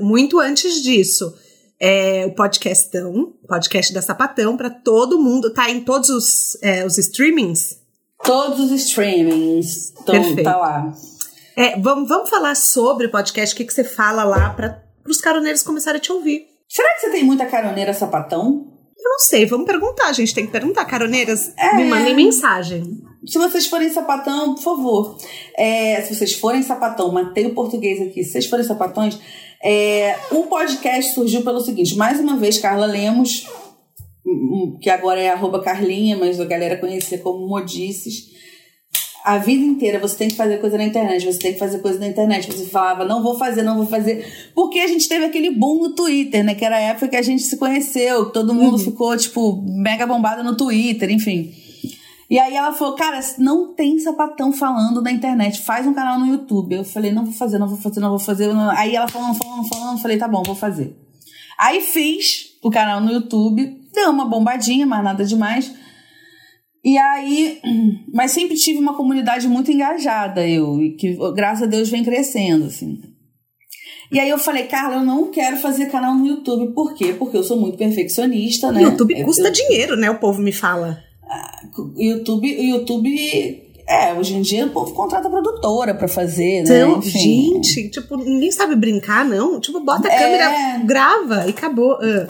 muito 0.00 0.38
antes 0.38 0.82
disso. 0.82 1.34
É, 1.80 2.24
o 2.26 2.34
podcastão, 2.34 3.34
podcast 3.48 3.92
da 3.92 4.00
Sapatão, 4.00 4.56
para 4.56 4.70
todo 4.70 5.18
mundo. 5.18 5.52
Tá 5.52 5.70
em 5.70 5.80
todos 5.80 6.08
os, 6.08 6.62
é, 6.62 6.84
os 6.86 6.96
streamings? 6.98 7.78
Todos 8.22 8.60
os 8.60 8.70
streamings. 8.70 9.92
Então, 10.02 10.36
tá 10.42 10.56
lá. 10.56 10.92
É, 11.56 11.78
vamos, 11.78 12.08
vamos 12.08 12.30
falar 12.30 12.54
sobre 12.54 13.06
o 13.06 13.10
podcast, 13.10 13.54
o 13.54 13.56
que, 13.56 13.64
que 13.64 13.72
você 13.72 13.84
fala 13.84 14.24
lá 14.24 14.50
para 14.50 14.82
os 15.06 15.20
caroneiros 15.20 15.62
começarem 15.62 15.98
a 15.98 16.02
te 16.02 16.12
ouvir. 16.12 16.46
Será 16.68 16.94
que 16.94 17.02
você 17.02 17.10
tem 17.10 17.24
muita 17.24 17.46
caroneira 17.46 17.92
sapatão? 17.92 18.72
Eu 18.96 19.10
não 19.10 19.18
sei, 19.18 19.44
vamos 19.44 19.66
perguntar, 19.66 20.08
a 20.08 20.12
gente 20.12 20.34
tem 20.34 20.46
que 20.46 20.52
perguntar. 20.52 20.84
Caroneiras, 20.86 21.52
é... 21.58 21.76
me 21.76 21.84
mandem 21.84 22.16
mensagem. 22.16 22.82
Se 23.26 23.38
vocês 23.38 23.66
forem 23.66 23.90
sapatão, 23.90 24.54
por 24.54 24.62
favor. 24.62 25.18
É, 25.56 26.00
se 26.02 26.14
vocês 26.14 26.34
forem 26.34 26.62
sapatão, 26.62 27.12
matei 27.12 27.46
o 27.46 27.54
português 27.54 28.00
aqui. 28.00 28.24
Se 28.24 28.32
vocês 28.32 28.46
forem 28.46 28.64
sapatões, 28.64 29.18
é, 29.64 30.16
o 30.30 30.44
podcast 30.44 31.14
surgiu 31.14 31.42
pelo 31.42 31.60
seguinte: 31.60 31.96
mais 31.96 32.20
uma 32.20 32.36
vez, 32.36 32.58
Carla 32.58 32.86
Lemos 32.86 33.46
que 34.80 34.88
agora 34.88 35.20
é 35.20 35.28
arroba 35.28 35.62
Carlinha, 35.62 36.16
mas 36.16 36.40
a 36.40 36.44
galera 36.44 36.76
conhecia 36.76 37.18
como 37.18 37.46
Modices. 37.46 38.32
A 39.24 39.38
vida 39.38 39.64
inteira 39.64 39.98
você 39.98 40.16
tem 40.16 40.28
que 40.28 40.34
fazer 40.34 40.58
coisa 40.58 40.76
na 40.76 40.84
internet, 40.84 41.24
você 41.24 41.38
tem 41.38 41.52
que 41.54 41.58
fazer 41.58 41.78
coisa 41.78 41.98
na 41.98 42.06
internet. 42.06 42.46
Você 42.46 42.66
falava, 42.66 43.06
não 43.06 43.22
vou 43.22 43.38
fazer, 43.38 43.62
não 43.62 43.76
vou 43.76 43.86
fazer. 43.86 44.50
Porque 44.54 44.80
a 44.80 44.86
gente 44.86 45.08
teve 45.08 45.24
aquele 45.24 45.50
boom 45.50 45.78
no 45.80 45.94
Twitter, 45.94 46.44
né? 46.44 46.54
Que 46.54 46.64
era 46.64 46.76
a 46.76 46.80
época 46.80 47.08
que 47.08 47.16
a 47.16 47.22
gente 47.22 47.42
se 47.42 47.56
conheceu, 47.56 48.26
todo 48.26 48.54
mundo 48.54 48.74
uhum. 48.74 48.84
ficou, 48.84 49.16
tipo, 49.16 49.62
mega 49.66 50.06
bombado 50.06 50.44
no 50.44 50.56
Twitter, 50.56 51.10
enfim. 51.10 51.54
E 52.34 52.38
aí 52.40 52.56
ela 52.56 52.72
falou, 52.72 52.96
cara, 52.96 53.20
não 53.38 53.72
tem 53.74 53.96
sapatão 54.00 54.52
falando 54.52 55.00
na 55.00 55.12
internet, 55.12 55.60
faz 55.60 55.86
um 55.86 55.94
canal 55.94 56.18
no 56.18 56.26
YouTube. 56.26 56.74
Eu 56.74 56.82
falei, 56.82 57.12
não 57.12 57.24
vou 57.24 57.32
fazer, 57.32 57.60
não 57.60 57.68
vou 57.68 57.78
fazer, 57.78 58.00
não 58.00 58.10
vou 58.10 58.18
fazer. 58.18 58.50
Aí 58.76 58.96
ela 58.96 59.06
falando, 59.06 59.38
falando, 59.38 59.68
falando, 59.68 60.02
falei, 60.02 60.18
tá 60.18 60.26
bom, 60.26 60.42
vou 60.42 60.56
fazer. 60.56 60.98
Aí 61.56 61.80
fiz 61.80 62.46
o 62.60 62.72
canal 62.72 63.00
no 63.00 63.12
YouTube, 63.12 63.88
deu 63.94 64.10
uma 64.10 64.24
bombadinha, 64.24 64.84
mas 64.84 65.04
nada 65.04 65.24
demais. 65.24 65.72
E 66.84 66.98
aí, 66.98 67.60
mas 68.12 68.32
sempre 68.32 68.56
tive 68.56 68.80
uma 68.80 68.96
comunidade 68.96 69.46
muito 69.46 69.70
engajada, 69.70 70.44
eu, 70.44 70.82
e 70.82 70.96
que 70.96 71.16
graças 71.36 71.62
a 71.62 71.66
Deus 71.66 71.88
vem 71.88 72.02
crescendo, 72.02 72.64
assim. 72.64 73.00
E 74.10 74.18
aí 74.18 74.28
eu 74.28 74.38
falei, 74.38 74.64
Carla, 74.64 74.96
eu 74.96 75.04
não 75.04 75.30
quero 75.30 75.56
fazer 75.56 75.86
canal 75.86 76.16
no 76.16 76.26
YouTube. 76.26 76.74
Por 76.74 76.94
quê? 76.94 77.14
Porque 77.16 77.36
eu 77.36 77.44
sou 77.44 77.60
muito 77.60 77.78
perfeccionista, 77.78 78.72
né? 78.72 78.82
YouTube 78.82 79.22
custa 79.22 79.46
eu, 79.46 79.52
dinheiro, 79.52 79.96
né? 79.96 80.10
O 80.10 80.18
povo 80.18 80.42
me 80.42 80.50
fala. 80.50 80.98
YouTube, 81.96 82.48
YouTube 82.48 83.64
é, 83.86 84.14
hoje 84.14 84.34
em 84.34 84.40
dia 84.40 84.66
o 84.66 84.70
povo 84.70 84.94
contrata 84.94 85.28
produtora 85.28 85.94
pra 85.94 86.08
fazer, 86.08 86.62
né? 86.62 86.78
Então, 86.78 87.02
gente, 87.02 87.90
tipo, 87.90 88.16
ninguém 88.16 88.50
sabe 88.50 88.74
brincar, 88.74 89.24
não. 89.24 89.60
Tipo, 89.60 89.80
bota 89.80 90.08
a 90.08 90.12
é... 90.12 90.18
câmera, 90.18 90.84
grava 90.84 91.46
e 91.46 91.50
acabou. 91.50 91.94
Uh. 91.96 92.26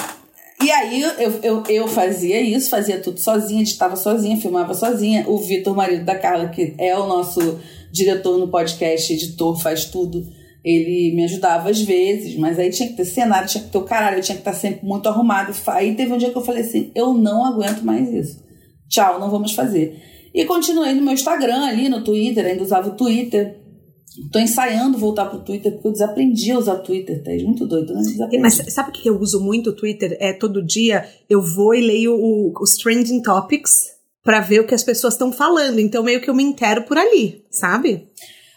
E 0.62 0.70
aí 0.70 1.02
eu, 1.02 1.40
eu, 1.42 1.62
eu 1.68 1.88
fazia 1.88 2.40
isso, 2.40 2.70
fazia 2.70 2.98
tudo 2.98 3.20
sozinha, 3.20 3.62
editava 3.62 3.96
sozinha, 3.96 4.36
filmava 4.36 4.74
sozinha. 4.74 5.24
O 5.28 5.38
Vitor, 5.38 5.76
marido 5.76 6.04
da 6.04 6.16
Carla, 6.16 6.48
que 6.48 6.74
é 6.78 6.96
o 6.96 7.06
nosso 7.06 7.58
diretor 7.92 8.38
no 8.38 8.48
podcast, 8.48 9.12
editor, 9.12 9.60
faz 9.60 9.84
tudo. 9.84 10.26
Ele 10.64 11.14
me 11.14 11.24
ajudava 11.24 11.68
às 11.68 11.80
vezes, 11.80 12.36
mas 12.36 12.58
aí 12.58 12.70
tinha 12.70 12.88
que 12.88 12.96
ter 12.96 13.04
cenário, 13.04 13.48
tinha 13.48 13.62
que 13.62 13.70
ter 13.70 13.78
o 13.78 13.82
caralho, 13.82 14.16
eu 14.16 14.22
tinha 14.22 14.34
que 14.34 14.40
estar 14.40 14.54
sempre 14.54 14.84
muito 14.86 15.08
arrumado. 15.08 15.54
Aí 15.66 15.94
teve 15.94 16.12
um 16.12 16.16
dia 16.16 16.30
que 16.30 16.38
eu 16.38 16.44
falei 16.44 16.62
assim: 16.62 16.90
eu 16.94 17.12
não 17.12 17.44
aguento 17.44 17.82
mais 17.82 18.10
isso. 18.10 18.43
Tchau, 18.94 19.18
não 19.18 19.28
vamos 19.28 19.52
fazer. 19.52 20.00
E 20.32 20.44
continuei 20.44 20.94
no 20.94 21.02
meu 21.02 21.14
Instagram 21.14 21.64
ali, 21.64 21.88
no 21.88 22.04
Twitter, 22.04 22.46
ainda 22.46 22.62
usava 22.62 22.90
o 22.90 22.94
Twitter. 22.94 23.60
Tô 24.30 24.38
ensaiando 24.38 24.96
voltar 24.96 25.26
pro 25.26 25.40
Twitter, 25.40 25.72
porque 25.72 25.88
eu 25.88 25.92
desaprendi 25.92 26.52
a 26.52 26.58
usar 26.58 26.76
Twitter, 26.76 27.20
tá? 27.24 27.32
Muito 27.42 27.66
doido, 27.66 27.92
né? 27.92 28.02
Desaprendi. 28.02 28.40
Mas 28.40 28.54
sabe 28.72 28.90
o 28.90 28.92
que 28.92 29.08
eu 29.08 29.18
uso 29.18 29.40
muito 29.40 29.70
o 29.70 29.72
Twitter? 29.72 30.16
É 30.20 30.32
todo 30.32 30.64
dia 30.64 31.04
eu 31.28 31.42
vou 31.42 31.74
e 31.74 31.80
leio 31.80 32.14
o, 32.14 32.52
os 32.60 32.74
trending 32.74 33.20
topics 33.20 33.94
para 34.22 34.38
ver 34.38 34.60
o 34.60 34.66
que 34.66 34.76
as 34.76 34.84
pessoas 34.84 35.14
estão 35.14 35.32
falando. 35.32 35.80
Então 35.80 36.04
meio 36.04 36.20
que 36.20 36.30
eu 36.30 36.34
me 36.34 36.44
intero 36.44 36.84
por 36.84 36.96
ali, 36.96 37.44
sabe? 37.50 38.08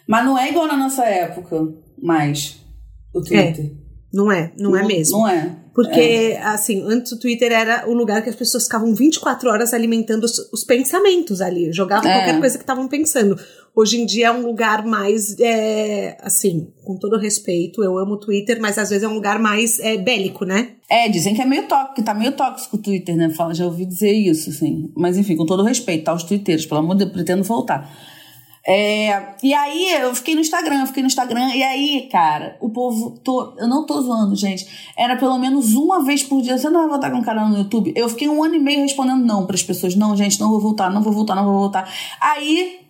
Mas 0.07 0.23
não 0.23 0.37
é 0.37 0.49
igual 0.49 0.67
na 0.67 0.77
nossa 0.77 1.03
época, 1.03 1.67
mais, 1.97 2.57
o 3.11 3.21
Twitter. 3.21 3.65
É, 3.65 3.71
não 4.13 4.31
é, 4.31 4.53
não, 4.55 4.75
é 4.75 4.79
não 4.81 4.85
é 4.85 4.87
mesmo. 4.87 5.17
Não 5.17 5.27
é. 5.27 5.55
Porque, 5.77 5.99
é. 5.99 6.41
assim, 6.41 6.81
antes 6.87 7.11
o 7.11 7.19
Twitter 7.19 7.51
era 7.51 7.87
o 7.87 7.93
lugar 7.93 8.23
que 8.23 8.29
as 8.31 8.35
pessoas 8.35 8.63
ficavam 8.63 8.95
24 8.95 9.47
horas 9.47 9.75
alimentando 9.75 10.23
os, 10.23 10.39
os 10.51 10.63
pensamentos 10.63 11.39
ali, 11.39 11.71
jogavam 11.71 12.09
é. 12.09 12.15
qualquer 12.15 12.39
coisa 12.39 12.57
que 12.57 12.63
estavam 12.63 12.87
pensando. 12.87 13.39
Hoje 13.75 14.01
em 14.01 14.05
dia 14.07 14.25
é 14.25 14.31
um 14.31 14.41
lugar 14.41 14.83
mais, 14.83 15.39
é, 15.39 16.17
assim, 16.19 16.67
com 16.83 16.97
todo 16.97 17.15
respeito, 17.15 17.83
eu 17.83 17.95
amo 17.99 18.15
o 18.15 18.17
Twitter, 18.17 18.59
mas 18.59 18.79
às 18.79 18.89
vezes 18.89 19.03
é 19.03 19.07
um 19.07 19.13
lugar 19.13 19.37
mais 19.37 19.79
é, 19.79 19.95
bélico, 19.97 20.45
né? 20.45 20.71
É, 20.89 21.07
dizem 21.09 21.35
que 21.35 21.43
é 21.43 21.45
meio 21.45 21.67
tóxico, 21.67 21.93
que 21.93 22.01
tá 22.01 22.15
meio 22.15 22.31
tóxico 22.31 22.75
o 22.75 22.81
Twitter, 22.81 23.15
né? 23.15 23.29
Fala, 23.29 23.53
já 23.53 23.65
ouvi 23.65 23.85
dizer 23.85 24.13
isso, 24.13 24.49
assim. 24.49 24.91
Mas 24.97 25.15
enfim, 25.15 25.35
com 25.35 25.45
todo 25.45 25.61
respeito, 25.61 26.05
tá? 26.05 26.13
Os 26.15 26.23
twitteiros, 26.23 26.65
pelo 26.65 26.79
amor 26.79 26.95
de 26.95 27.03
Deus, 27.03 27.11
pretendo 27.11 27.43
voltar. 27.43 27.87
É, 28.69 29.23
e 29.41 29.53
aí 29.53 29.93
eu 29.93 30.13
fiquei 30.13 30.35
no 30.35 30.41
Instagram, 30.41 30.85
fiquei 30.87 31.01
no 31.01 31.07
Instagram, 31.07 31.55
e 31.55 31.63
aí, 31.63 32.09
cara, 32.11 32.57
o 32.59 32.69
povo. 32.69 33.17
Tô, 33.23 33.53
eu 33.57 33.65
não 33.65 33.85
tô 33.85 34.01
zoando, 34.01 34.35
gente. 34.35 34.67
Era 34.97 35.15
pelo 35.15 35.37
menos 35.39 35.73
uma 35.73 36.03
vez 36.03 36.21
por 36.21 36.41
dia. 36.41 36.57
Você 36.57 36.69
não 36.69 36.81
vai 36.81 36.89
voltar 36.89 37.09
com 37.09 37.17
um 37.17 37.23
canal 37.23 37.47
no 37.47 37.57
YouTube? 37.57 37.93
Eu 37.95 38.09
fiquei 38.09 38.27
um 38.27 38.43
ano 38.43 38.55
e 38.55 38.59
meio 38.59 38.81
respondendo 38.81 39.23
não 39.23 39.45
para 39.45 39.55
as 39.55 39.63
pessoas. 39.63 39.95
Não, 39.95 40.17
gente, 40.17 40.37
não 40.37 40.49
vou 40.49 40.59
voltar, 40.59 40.89
não 40.89 41.01
vou 41.01 41.13
voltar, 41.13 41.33
não 41.33 41.45
vou 41.45 41.59
voltar. 41.59 41.89
Aí, 42.19 42.81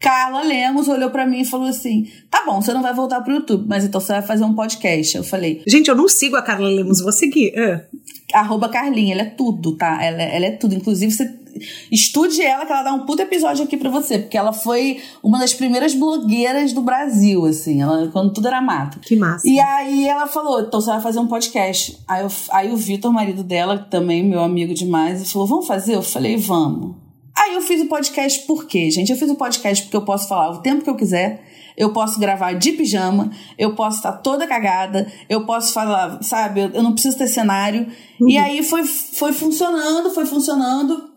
Carla 0.00 0.40
Lemos 0.40 0.88
olhou 0.88 1.10
para 1.10 1.26
mim 1.26 1.42
e 1.42 1.44
falou 1.44 1.68
assim: 1.68 2.10
tá 2.30 2.42
bom, 2.46 2.62
você 2.62 2.72
não 2.72 2.80
vai 2.80 2.94
voltar 2.94 3.20
pro 3.20 3.34
YouTube, 3.34 3.66
mas 3.68 3.84
então 3.84 4.00
você 4.00 4.14
vai 4.14 4.22
fazer 4.22 4.44
um 4.44 4.54
podcast. 4.54 5.18
Eu 5.18 5.24
falei. 5.24 5.62
Gente, 5.66 5.88
eu 5.88 5.94
não 5.94 6.08
sigo 6.08 6.36
a 6.36 6.42
Carla 6.42 6.68
Lemos, 6.68 7.02
vou 7.02 7.12
seguir. 7.12 7.52
Uh. 7.58 7.98
Arroba 8.32 8.70
Carlinha, 8.70 9.12
ela 9.12 9.22
é 9.22 9.26
tudo, 9.26 9.76
tá? 9.76 10.02
Ela, 10.02 10.22
ela 10.22 10.46
é 10.46 10.50
tudo. 10.52 10.74
Inclusive, 10.74 11.12
você 11.12 11.45
estude 11.90 12.42
ela, 12.42 12.66
que 12.66 12.72
ela 12.72 12.82
dá 12.82 12.92
um 12.92 13.06
puto 13.06 13.22
episódio 13.22 13.64
aqui 13.64 13.76
pra 13.76 13.90
você, 13.90 14.18
porque 14.18 14.36
ela 14.36 14.52
foi 14.52 15.00
uma 15.22 15.38
das 15.38 15.54
primeiras 15.54 15.94
blogueiras 15.94 16.72
do 16.72 16.82
Brasil, 16.82 17.44
assim, 17.46 17.82
ela, 17.82 18.08
quando 18.08 18.32
tudo 18.32 18.48
era 18.48 18.60
mato. 18.60 19.00
Que 19.00 19.16
massa. 19.16 19.48
E 19.48 19.58
aí 19.58 20.06
ela 20.06 20.26
falou, 20.26 20.60
então 20.60 20.80
você 20.80 20.90
vai 20.90 21.00
fazer 21.00 21.18
um 21.18 21.26
podcast. 21.26 21.98
Aí, 22.06 22.22
eu, 22.22 22.28
aí 22.50 22.72
o 22.72 22.76
Vitor, 22.76 23.12
marido 23.12 23.42
dela, 23.42 23.78
também 23.78 24.22
meu 24.22 24.40
amigo 24.40 24.74
demais, 24.74 25.30
falou, 25.32 25.46
vamos 25.46 25.66
fazer? 25.66 25.94
Eu 25.94 26.02
falei, 26.02 26.36
vamos. 26.36 26.96
Aí 27.36 27.54
eu 27.54 27.60
fiz 27.60 27.82
o 27.82 27.86
podcast 27.86 28.46
por 28.46 28.66
quê, 28.66 28.90
gente? 28.90 29.12
Eu 29.12 29.18
fiz 29.18 29.30
o 29.30 29.34
podcast 29.34 29.84
porque 29.84 29.96
eu 29.96 30.04
posso 30.04 30.26
falar 30.26 30.50
o 30.50 30.62
tempo 30.62 30.82
que 30.82 30.90
eu 30.90 30.96
quiser 30.96 31.44
eu 31.76 31.92
posso 31.92 32.18
gravar 32.18 32.54
de 32.54 32.72
pijama, 32.72 33.30
eu 33.58 33.74
posso 33.74 33.98
estar 33.98 34.12
toda 34.12 34.46
cagada, 34.46 35.06
eu 35.28 35.44
posso 35.44 35.72
falar, 35.72 36.22
sabe, 36.22 36.60
eu, 36.60 36.70
eu 36.70 36.82
não 36.82 36.92
preciso 36.92 37.18
ter 37.18 37.28
cenário. 37.28 37.86
Uhum. 38.20 38.30
E 38.30 38.38
aí 38.38 38.62
foi, 38.62 38.84
foi 38.84 39.32
funcionando, 39.32 40.10
foi 40.10 40.24
funcionando. 40.24 41.15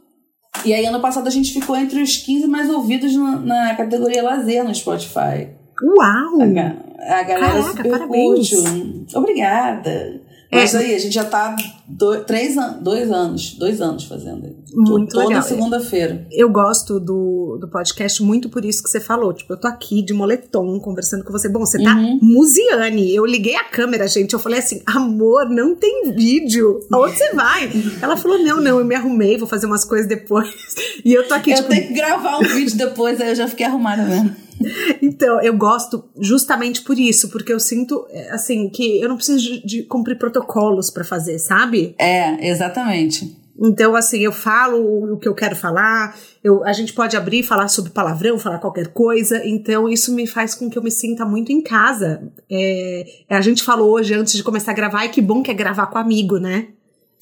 E 0.66 0.74
aí 0.74 0.86
ano 0.86 1.00
passado 1.00 1.28
a 1.28 1.32
gente 1.32 1.54
ficou 1.54 1.76
entre 1.76 2.02
os 2.02 2.18
15 2.18 2.48
mais 2.48 2.70
ouvidos 2.70 3.16
na, 3.16 3.38
na 3.38 3.76
categoria 3.76 4.24
lazer 4.24 4.64
no 4.64 4.74
Spotify. 4.76 5.48
Uau! 5.82 6.42
A, 6.42 7.20
a 7.20 7.24
galera 7.24 7.48
Caraca, 7.54 7.72
super 7.72 7.92
parabéns. 7.92 8.50
curte. 8.50 9.16
Obrigada. 9.16 10.22
Mas 10.52 10.74
é. 10.74 10.80
aí, 10.80 10.96
a 10.96 11.00
gente 11.00 11.14
já 11.14 11.24
tá 11.24 11.56
dois, 11.88 12.26
três 12.26 12.58
an 12.58 12.80
dois 12.82 13.12
anos, 13.12 13.54
dois 13.54 13.80
anos 13.80 14.06
fazendo. 14.06 14.56
Muito 14.74 15.14
Toda 15.14 15.28
legal. 15.28 15.44
segunda-feira. 15.44 16.28
Eu 16.32 16.50
gosto 16.50 17.00
do, 17.00 17.58
do 17.60 17.68
podcast 17.68 18.24
muito 18.24 18.50
por 18.50 18.66
isso 18.66 18.82
que 18.82 18.90
você 18.90 19.00
falou. 19.00 19.32
Tipo, 19.32 19.54
eu 19.54 19.58
tô 19.58 19.68
aqui 19.68 20.02
de 20.02 20.12
moletom 20.12 20.80
conversando 20.80 21.24
com 21.24 21.32
você. 21.32 21.48
Bom, 21.48 21.60
você 21.60 21.82
tá 21.82 21.96
uhum. 21.96 22.20
museane. 22.22 23.14
Eu 23.14 23.26
liguei 23.26 23.56
a 23.56 23.64
câmera, 23.64 24.08
gente. 24.08 24.34
Eu 24.34 24.40
falei 24.40 24.60
assim, 24.60 24.82
amor, 24.88 25.48
não 25.50 25.76
tem 25.76 26.12
vídeo. 26.16 26.80
Aonde 26.92 27.18
você 27.18 27.34
vai? 27.34 27.72
Ela 28.02 28.18
falou, 28.18 28.40
não, 28.40 28.60
não, 28.60 28.80
eu 28.80 28.86
me 28.86 28.96
arrumei, 28.96 29.38
vou 29.38 29.48
fazer 29.48 29.68
umas 29.68 29.86
coisas 29.86 30.08
depois. 30.08 30.50
E 31.06 31.14
eu 31.14 31.28
tô 31.28 31.34
aqui, 31.34 31.52
eu 31.52 31.58
tipo... 31.58 31.70
tenho 31.70 31.88
que 31.88 31.94
gravar 31.94 32.38
um 32.38 32.44
vídeo 32.44 32.76
depois, 32.76 33.22
aí 33.22 33.30
eu 33.30 33.36
já 33.36 33.48
fiquei 33.48 33.66
arrumada 33.66 34.04
mesmo. 34.04 34.36
Então, 35.02 35.42
eu 35.42 35.58
gosto 35.58 36.04
justamente 36.20 36.82
por 36.82 36.98
isso, 36.98 37.30
porque 37.30 37.52
eu 37.52 37.60
sinto, 37.60 38.06
é, 38.10 38.32
assim, 38.32 38.70
que 38.70 39.00
eu 39.02 39.10
não 39.10 39.16
preciso 39.16 39.66
de, 39.66 39.84
cumprir 39.84 40.18
protocolos 40.18 40.90
para 40.90 41.04
fazer, 41.04 41.40
sabe? 41.40 41.96
É, 41.98 42.50
exatamente. 42.50 43.38
Então, 43.62 43.96
assim, 43.96 44.20
eu 44.20 44.32
falo 44.32 45.14
o 45.14 45.18
que 45.18 45.28
eu 45.28 45.36
quero 45.36 45.56
falar, 45.56 46.18
eu, 46.42 46.64
a 46.64 46.72
gente 46.72 46.94
pode 46.94 47.18
abrir 47.18 47.44
falar 47.44 47.68
sobre 47.68 47.92
palavrão, 47.92 48.40
falar 48.40 48.58
qualquer 48.60 48.88
coisa, 48.88 49.46
então 49.46 49.90
isso 49.90 50.14
me 50.14 50.26
faz 50.26 50.56
com 50.56 50.70
que 50.70 50.78
eu 50.78 50.84
me 50.84 50.92
sinta 50.92 51.26
muito 51.26 51.52
em 51.52 51.62
casa. 51.62 52.24
É, 52.50 53.06
a 53.30 53.42
gente 53.42 53.62
falou 53.62 53.92
hoje, 53.92 54.14
antes 54.14 54.34
de 54.34 54.44
começar 54.44 54.72
a 54.72 54.76
gravar, 54.76 55.06
e 55.06 55.10
que 55.10 55.22
bom 55.22 55.44
que 55.44 55.52
é 55.52 55.54
gravar 55.54 55.88
com 55.88 55.98
amigo, 55.98 56.38
né? 56.38 56.68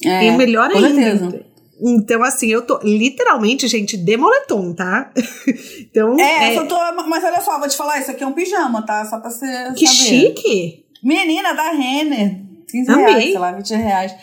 É, 0.04 0.26
e 0.26 0.36
melhor 0.36 0.70
ainda. 0.70 0.88
Certeza. 0.88 1.44
Então, 1.80 2.22
assim, 2.22 2.48
eu 2.48 2.62
tô 2.66 2.80
literalmente, 2.82 3.68
gente, 3.68 3.96
de 3.96 4.16
moletom, 4.16 4.74
tá? 4.74 5.10
então. 5.80 6.18
É, 6.18 6.54
é... 6.54 6.64
Tô, 6.64 6.76
mas 7.06 7.22
olha 7.24 7.40
só, 7.40 7.58
vou 7.58 7.68
te 7.68 7.76
falar, 7.76 8.00
isso 8.00 8.10
aqui 8.10 8.22
é 8.22 8.26
um 8.26 8.32
pijama, 8.32 8.82
tá? 8.82 9.04
Só 9.04 9.18
pra 9.18 9.30
você. 9.30 9.46
Que 9.76 9.86
saber. 9.86 9.98
chique! 9.98 10.84
Menina 11.02 11.54
da 11.54 11.70
Renner. 11.70 12.42
15 12.70 12.90
Amei. 12.90 13.04
reais, 13.06 13.24
sei 13.24 13.38
lá, 13.38 13.52
20 13.52 13.74
reais. 13.74 14.14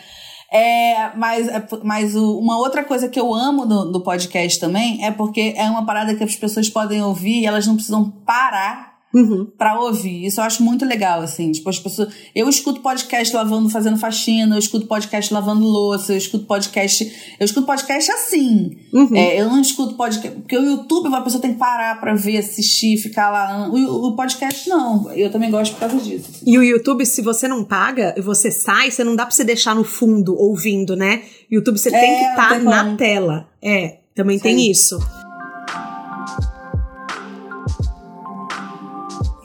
É, 0.52 1.10
mas 1.16 1.48
mas 1.82 2.14
o, 2.14 2.38
uma 2.38 2.58
outra 2.58 2.84
coisa 2.84 3.08
que 3.08 3.18
eu 3.18 3.34
amo 3.34 3.66
do, 3.66 3.90
do 3.90 4.00
podcast 4.00 4.60
também 4.60 5.04
é 5.04 5.10
porque 5.10 5.54
é 5.56 5.68
uma 5.68 5.84
parada 5.84 6.14
que 6.14 6.22
as 6.22 6.36
pessoas 6.36 6.68
podem 6.68 7.02
ouvir 7.02 7.40
e 7.40 7.46
elas 7.46 7.66
não 7.66 7.74
precisam 7.74 8.08
parar 8.24 8.95
uhum. 9.16 9.46
para 9.56 9.80
ouvir. 9.80 10.26
Isso 10.26 10.40
eu 10.40 10.44
acho 10.44 10.62
muito 10.62 10.84
legal, 10.84 11.20
assim. 11.20 11.50
Tipo, 11.50 11.70
as 11.70 11.78
pessoas. 11.78 12.12
Eu 12.34 12.48
escuto 12.48 12.80
podcast 12.80 13.34
lavando, 13.34 13.70
fazendo 13.70 13.96
faxina, 13.96 14.54
eu 14.54 14.58
escuto 14.58 14.86
podcast 14.86 15.32
lavando 15.32 15.64
louça, 15.64 16.12
eu 16.12 16.18
escuto 16.18 16.44
podcast. 16.44 17.04
Eu 17.40 17.44
escuto 17.44 17.66
podcast 17.66 18.10
assim. 18.12 18.76
Uhum. 18.92 19.16
É, 19.16 19.40
eu 19.40 19.48
não 19.48 19.60
escuto 19.60 19.94
podcast. 19.94 20.38
Porque 20.40 20.56
o 20.56 20.64
YouTube, 20.64 21.12
a 21.14 21.20
pessoa 21.22 21.40
tem 21.40 21.52
que 21.52 21.58
parar 21.58 21.98
pra 22.00 22.14
ver, 22.14 22.38
assistir, 22.38 22.98
ficar 22.98 23.30
lá. 23.30 23.68
O, 23.68 24.08
o 24.08 24.16
podcast, 24.16 24.68
não. 24.68 25.10
Eu 25.12 25.30
também 25.30 25.50
gosto 25.50 25.72
por 25.72 25.80
causa 25.80 25.96
disso. 25.98 26.30
Assim. 26.30 26.50
E 26.50 26.58
o 26.58 26.62
YouTube, 26.62 27.06
se 27.06 27.22
você 27.22 27.48
não 27.48 27.64
paga 27.64 28.14
e 28.16 28.20
você 28.20 28.50
sai, 28.50 28.90
você 28.90 29.02
não 29.02 29.16
dá 29.16 29.24
pra 29.24 29.34
você 29.34 29.44
deixar 29.44 29.74
no 29.74 29.84
fundo 29.84 30.36
ouvindo, 30.36 30.94
né? 30.94 31.22
YouTube 31.50 31.78
você 31.78 31.88
é, 31.88 32.00
tem 32.00 32.18
que 32.18 32.24
estar 32.24 32.48
tá 32.48 32.58
na 32.58 32.96
tela. 32.96 33.48
É, 33.62 33.98
também 34.14 34.38
Sim. 34.38 34.42
tem 34.42 34.70
isso. 34.70 34.98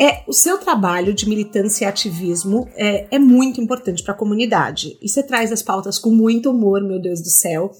É, 0.01 0.23
o 0.25 0.33
seu 0.33 0.57
trabalho 0.57 1.13
de 1.13 1.29
militância 1.29 1.85
e 1.85 1.87
ativismo 1.87 2.67
é, 2.75 3.05
é 3.11 3.19
muito 3.19 3.61
importante 3.61 4.01
para 4.01 4.15
a 4.15 4.17
comunidade. 4.17 4.97
E 4.99 5.07
você 5.07 5.21
traz 5.21 5.51
as 5.51 5.61
pautas 5.61 5.99
com 5.99 6.09
muito 6.09 6.49
humor, 6.49 6.81
meu 6.81 6.99
Deus 6.99 7.21
do 7.21 7.29
céu, 7.29 7.71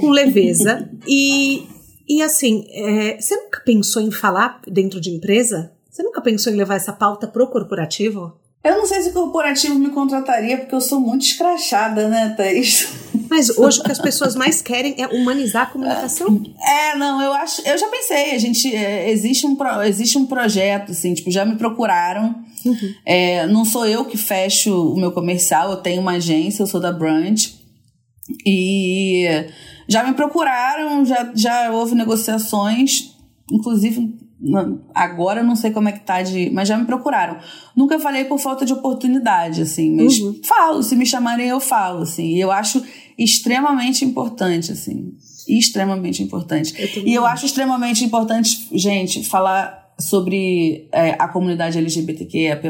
com 0.00 0.08
leveza. 0.08 0.88
e, 1.06 1.68
e 2.08 2.22
assim, 2.22 2.64
é, 2.70 3.20
você 3.20 3.36
nunca 3.36 3.60
pensou 3.60 4.00
em 4.00 4.10
falar 4.10 4.62
dentro 4.66 4.98
de 4.98 5.10
empresa? 5.10 5.70
Você 5.90 6.02
nunca 6.02 6.22
pensou 6.22 6.50
em 6.50 6.56
levar 6.56 6.76
essa 6.76 6.94
pauta 6.94 7.28
pro 7.28 7.46
corporativo? 7.48 8.32
Eu 8.64 8.78
não 8.78 8.86
sei 8.86 9.02
se 9.02 9.10
o 9.10 9.12
corporativo 9.12 9.78
me 9.78 9.90
contrataria, 9.90 10.56
porque 10.56 10.74
eu 10.74 10.80
sou 10.80 10.98
muito 10.98 11.26
escrachada, 11.26 12.08
né, 12.08 12.34
Thaís? 12.34 12.88
Mas 13.28 13.50
hoje 13.56 13.80
o 13.80 13.82
que 13.82 13.92
as 13.92 13.98
pessoas 13.98 14.34
mais 14.34 14.62
querem 14.62 14.94
é 14.98 15.06
humanizar 15.06 15.64
a 15.64 15.66
comunicação. 15.66 16.42
É, 16.64 16.96
não, 16.96 17.20
eu 17.20 17.32
acho. 17.32 17.62
Eu 17.66 17.76
já 17.76 17.88
pensei, 17.88 18.34
a 18.34 18.38
gente. 18.38 18.74
É, 18.74 19.10
existe, 19.10 19.46
um, 19.46 19.56
existe 19.84 20.18
um 20.18 20.26
projeto, 20.26 20.92
assim, 20.92 21.14
tipo, 21.14 21.30
já 21.30 21.44
me 21.44 21.56
procuraram. 21.56 22.34
Uhum. 22.64 22.94
É, 23.04 23.46
não 23.46 23.64
sou 23.64 23.86
eu 23.86 24.04
que 24.04 24.16
fecho 24.16 24.92
o 24.92 24.96
meu 24.96 25.12
comercial, 25.12 25.70
eu 25.70 25.76
tenho 25.76 26.00
uma 26.00 26.12
agência, 26.12 26.62
eu 26.62 26.66
sou 26.66 26.80
da 26.80 26.92
Brand. 26.92 27.46
E 28.44 29.24
já 29.88 30.02
me 30.02 30.14
procuraram, 30.14 31.04
já, 31.04 31.30
já 31.34 31.70
houve 31.70 31.94
negociações, 31.94 33.14
inclusive 33.50 34.26
agora 34.94 35.42
não 35.42 35.56
sei 35.56 35.70
como 35.70 35.88
é 35.88 35.92
que 35.92 36.04
tá 36.04 36.22
de. 36.22 36.50
Mas 36.50 36.68
já 36.68 36.76
me 36.76 36.84
procuraram. 36.84 37.38
Nunca 37.74 37.98
falei 37.98 38.24
por 38.24 38.38
falta 38.38 38.64
de 38.64 38.72
oportunidade, 38.72 39.62
assim. 39.62 39.94
Mas 39.94 40.18
uhum. 40.18 40.40
falo, 40.44 40.82
se 40.82 40.94
me 40.94 41.06
chamarem, 41.06 41.48
eu 41.48 41.60
falo, 41.60 42.02
assim. 42.02 42.34
E 42.34 42.40
eu 42.40 42.50
acho 42.50 42.82
extremamente 43.18 44.04
importante, 44.04 44.72
assim. 44.72 45.14
Extremamente 45.48 46.22
importante. 46.22 46.74
Eu 46.78 47.02
e 47.04 47.14
eu 47.14 47.24
acho 47.24 47.46
extremamente 47.46 48.04
importante, 48.04 48.68
gente, 48.72 49.24
falar 49.24 49.86
sobre 49.98 50.88
é, 50.92 51.12
a 51.18 51.26
comunidade 51.26 51.78
LGBTQIA+, 51.78 52.60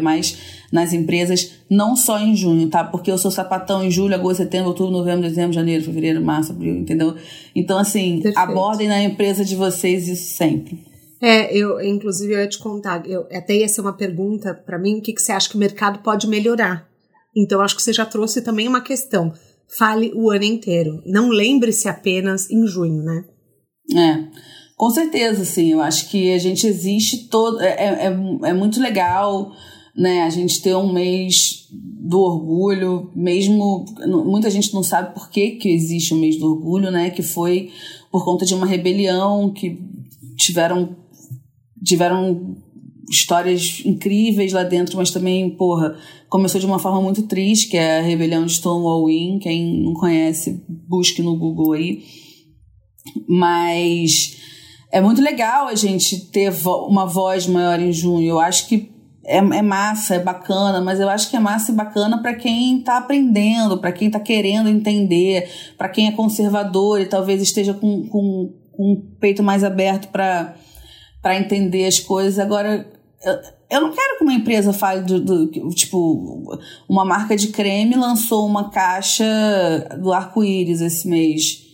nas 0.71 0.93
empresas, 0.93 1.53
não 1.69 1.97
só 1.97 2.21
em 2.21 2.37
junho, 2.37 2.69
tá? 2.69 2.85
Porque 2.85 3.11
eu 3.11 3.19
sou 3.19 3.31
sapatão 3.31 3.83
em 3.83 3.91
julho, 3.91 4.15
agosto, 4.15 4.39
setembro, 4.39 4.69
outubro, 4.69 4.93
novembro, 4.93 5.23
dezembro, 5.23 5.53
janeiro, 5.53 5.85
fevereiro, 5.85 6.23
março, 6.23 6.53
abril, 6.53 6.77
entendeu? 6.77 7.17
Então, 7.55 7.79
assim, 7.79 8.21
Perfeito. 8.21 8.39
abordem 8.39 8.89
na 8.89 9.03
empresa 9.03 9.45
de 9.45 9.57
vocês 9.57 10.07
isso 10.07 10.37
sempre. 10.37 10.85
É, 11.21 11.53
eu, 11.57 11.81
inclusive, 11.81 12.35
eu 12.35 12.41
ia 12.41 12.49
te 12.49 12.59
contar, 12.59 13.05
eu, 13.09 13.27
até 13.33 13.57
ia 13.57 13.69
ser 13.69 13.81
uma 13.81 13.93
pergunta 13.93 14.55
para 14.55 14.79
mim, 14.79 14.99
o 14.99 15.03
que, 15.03 15.13
que 15.13 15.21
você 15.21 15.33
acha 15.33 15.49
que 15.49 15.57
o 15.57 15.59
mercado 15.59 16.01
pode 16.01 16.29
melhorar? 16.29 16.87
Então, 17.35 17.61
acho 17.61 17.75
que 17.75 17.83
você 17.83 17.93
já 17.93 18.07
trouxe 18.07 18.41
também 18.41 18.69
uma 18.69 18.81
questão. 18.81 19.33
Fale 19.69 20.13
o 20.15 20.31
ano 20.31 20.45
inteiro. 20.45 21.03
Não 21.07 21.29
lembre-se 21.29 21.89
apenas 21.89 22.51
em 22.51 22.67
junho, 22.67 23.03
né? 23.03 23.25
É, 23.95 24.25
com 24.77 24.91
certeza, 24.91 25.45
sim. 25.45 25.73
Eu 25.73 25.81
acho 25.81 26.09
que 26.09 26.33
a 26.33 26.39
gente 26.39 26.67
existe 26.67 27.29
todo. 27.29 27.61
É, 27.61 27.69
é, 27.69 28.07
é, 28.07 28.49
é 28.51 28.53
muito 28.53 28.81
legal, 28.81 29.53
né? 29.95 30.23
A 30.23 30.31
gente 30.31 30.63
ter 30.63 30.77
um 30.77 30.93
mês 30.93 31.67
do 31.71 32.21
orgulho, 32.21 33.11
mesmo. 33.15 33.85
Muita 34.25 34.51
gente 34.51 34.73
não 34.75 34.83
sabe 34.83 35.15
por 35.15 35.31
que, 35.31 35.53
que 35.53 35.69
existe 35.69 36.15
o 36.15 36.19
mês 36.19 36.39
do 36.39 36.47
orgulho, 36.47 36.91
né? 36.91 37.11
Que 37.11 37.23
foi 37.23 37.71
por 38.13 38.25
conta 38.25 38.45
de 38.45 38.55
uma 38.55 38.67
rebelião 38.67 39.53
que 39.53 39.79
tiveram 40.37 40.97
tiveram 41.85 42.57
histórias 43.09 43.83
incríveis 43.85 44.53
lá 44.53 44.63
dentro, 44.63 44.97
mas 44.97 45.11
também, 45.11 45.51
porra, 45.51 45.97
começou 46.29 46.61
de 46.61 46.67
uma 46.67 46.79
forma 46.79 47.01
muito 47.01 47.23
triste, 47.23 47.69
que 47.69 47.77
é 47.77 47.99
a 47.99 48.03
rebelião 48.03 48.45
de 48.45 48.53
Stonewall 48.53 49.09
Inn, 49.09 49.39
quem 49.39 49.83
não 49.83 49.95
conhece, 49.95 50.65
busque 50.69 51.23
no 51.23 51.37
Google 51.37 51.73
aí. 51.73 52.03
Mas 53.29 54.37
é 54.93 55.01
muito 55.01 55.23
legal 55.23 55.69
a 55.69 55.75
gente 55.75 56.31
ter 56.31 56.51
vo 56.51 56.87
uma 56.87 57.07
voz 57.07 57.47
maior 57.47 57.81
em 57.81 57.93
junho. 57.93 58.27
Eu 58.27 58.41
acho 58.41 58.67
que 58.67 58.91
é, 59.25 59.39
é 59.39 59.63
massa, 59.63 60.17
é 60.17 60.19
bacana, 60.19 60.81
mas 60.81 60.99
eu 60.99 61.09
acho 61.09 61.31
que 61.31 61.37
é 61.37 61.41
massa 61.41 61.71
e 61.71 61.75
bacana 61.75 62.21
para 62.21 62.35
quem 62.35 62.79
está 62.79 62.99
aprendendo, 62.99 63.79
para 63.79 63.93
quem 63.93 64.09
está 64.09 64.19
querendo 64.19 64.69
entender, 64.69 65.49
para 65.79 65.89
quem 65.89 66.09
é 66.09 66.13
conservador 66.13 67.01
e 67.01 67.07
talvez 67.07 67.41
esteja 67.41 67.73
com, 67.73 68.09
com, 68.09 68.53
com 68.73 68.93
o 68.93 69.03
peito 69.21 69.43
mais 69.43 69.63
aberto 69.63 70.09
para 70.09 70.57
para 71.27 71.41
entender 71.41 71.87
as 71.87 71.99
coisas. 71.99 72.39
Agora, 72.39 72.87
eu, 73.25 73.35
eu 73.71 73.81
não 73.81 73.93
quero 73.93 74.19
que 74.19 74.25
uma 74.25 74.35
empresa 74.35 74.73
fale 74.73 75.03
do, 75.03 75.21
do, 75.21 75.71
Tipo, 75.71 76.59
uma 76.89 77.05
marca 77.05 77.37
de 77.37 77.49
creme 77.49 77.97
lançou 77.97 78.47
uma 78.47 78.71
caixa 78.71 79.25
do 80.01 80.13
arco-íris 80.13 80.81
esse 80.81 81.09
mês. 81.09 81.65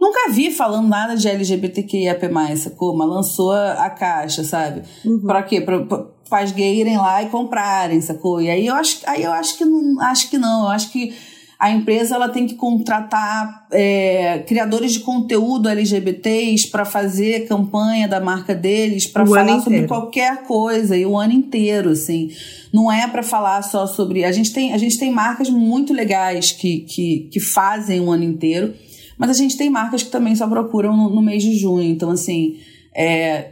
Nunca 0.00 0.30
vi 0.30 0.50
falando 0.50 0.88
nada 0.88 1.16
de 1.16 1.28
LGBTQIAP+, 1.28 2.20
sacou? 2.56 2.96
Mas 2.96 3.08
lançou 3.08 3.52
a, 3.52 3.90
caixa, 3.90 4.44
sabe? 4.44 4.82
Uhum. 5.04 5.20
Pra 5.20 5.42
quê? 5.42 5.60
Pra, 5.60 5.84
pra, 5.84 6.06
as 6.30 6.52
gays 6.52 6.78
irem 6.78 6.96
lá 6.96 7.22
e 7.22 7.28
comprarem, 7.30 8.00
sacou? 8.00 8.40
E 8.40 8.48
aí 8.48 8.66
eu 8.66 8.74
acho, 8.74 9.00
aí 9.06 9.24
eu 9.24 9.32
acho 9.32 9.58
que 9.58 9.64
não, 9.64 10.00
acho 10.00 10.30
que 10.30 10.38
não. 10.38 10.64
Eu 10.64 10.68
acho 10.68 10.92
que 10.92 11.12
a 11.58 11.72
empresa 11.72 12.14
ela 12.14 12.28
tem 12.28 12.46
que 12.46 12.54
contratar 12.54 13.66
é, 13.72 14.44
criadores 14.46 14.92
de 14.92 15.00
conteúdo 15.00 15.68
LGBTs 15.68 16.68
para 16.68 16.84
fazer 16.84 17.48
campanha 17.48 18.06
da 18.06 18.20
marca 18.20 18.54
deles, 18.54 19.08
para 19.08 19.26
falar 19.26 19.60
sobre 19.60 19.88
qualquer 19.88 20.44
coisa 20.44 20.96
e 20.96 21.04
o 21.04 21.16
ano 21.16 21.32
inteiro, 21.32 21.90
assim. 21.90 22.30
Não 22.72 22.92
é 22.92 23.08
para 23.08 23.24
falar 23.24 23.60
só 23.62 23.88
sobre. 23.88 24.24
A 24.24 24.30
gente 24.30 24.52
tem, 24.52 24.72
a 24.72 24.78
gente 24.78 24.98
tem 24.98 25.10
marcas 25.10 25.50
muito 25.50 25.92
legais 25.92 26.52
que, 26.52 26.80
que, 26.80 27.28
que 27.32 27.40
fazem 27.40 28.00
o 28.00 28.12
ano 28.12 28.22
inteiro, 28.22 28.72
mas 29.18 29.30
a 29.30 29.34
gente 29.34 29.56
tem 29.56 29.68
marcas 29.68 30.04
que 30.04 30.10
também 30.10 30.36
só 30.36 30.46
procuram 30.46 30.96
no, 30.96 31.10
no 31.10 31.20
mês 31.20 31.42
de 31.42 31.56
junho. 31.56 31.90
Então, 31.90 32.10
assim, 32.10 32.56
é, 32.94 33.46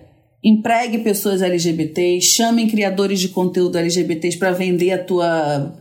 empregue 0.45 0.99
pessoas 0.99 1.43
LGBTs, 1.43 2.25
chamem 2.25 2.69
criadores 2.69 3.19
de 3.19 3.31
conteúdo 3.31 3.77
LGBTs 3.77 4.39
para 4.39 4.53
vender 4.53 4.93
a 4.93 5.03
tua 5.03 5.77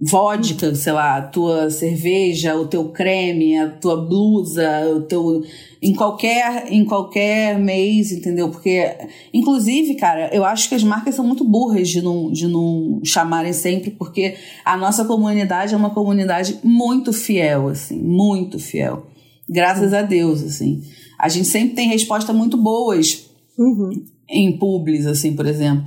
vodka, 0.00 0.74
sei 0.74 0.92
lá, 0.92 1.16
a 1.16 1.22
tua 1.22 1.70
cerveja, 1.70 2.54
o 2.54 2.66
teu 2.66 2.90
creme, 2.90 3.56
a 3.56 3.70
tua 3.70 3.96
blusa, 3.96 4.86
o 4.94 5.02
teu 5.02 5.42
em 5.80 5.94
qualquer 5.94 6.70
em 6.70 6.84
qualquer 6.84 7.58
mês, 7.58 8.12
entendeu? 8.12 8.50
Porque 8.50 8.94
inclusive, 9.32 9.94
cara, 9.94 10.28
eu 10.34 10.44
acho 10.44 10.68
que 10.68 10.74
as 10.74 10.84
marcas 10.84 11.14
são 11.14 11.26
muito 11.26 11.44
burras 11.44 11.88
de 11.88 12.02
não 12.02 12.30
de 12.30 12.46
não 12.46 13.00
chamarem 13.04 13.54
sempre, 13.54 13.90
porque 13.90 14.36
a 14.64 14.76
nossa 14.76 15.04
comunidade 15.04 15.72
é 15.72 15.76
uma 15.76 15.90
comunidade 15.90 16.58
muito 16.62 17.12
fiel, 17.12 17.68
assim, 17.68 17.98
muito 18.02 18.58
fiel. 18.58 19.06
Graças 19.48 19.94
a 19.94 20.02
Deus, 20.02 20.42
assim. 20.42 20.82
A 21.18 21.28
gente 21.28 21.48
sempre 21.48 21.74
tem 21.74 21.88
respostas 21.88 22.36
muito 22.36 22.58
boas 22.58 23.30
uhum. 23.56 24.04
em 24.28 24.58
publis, 24.58 25.06
assim, 25.06 25.34
por 25.34 25.46
exemplo. 25.46 25.84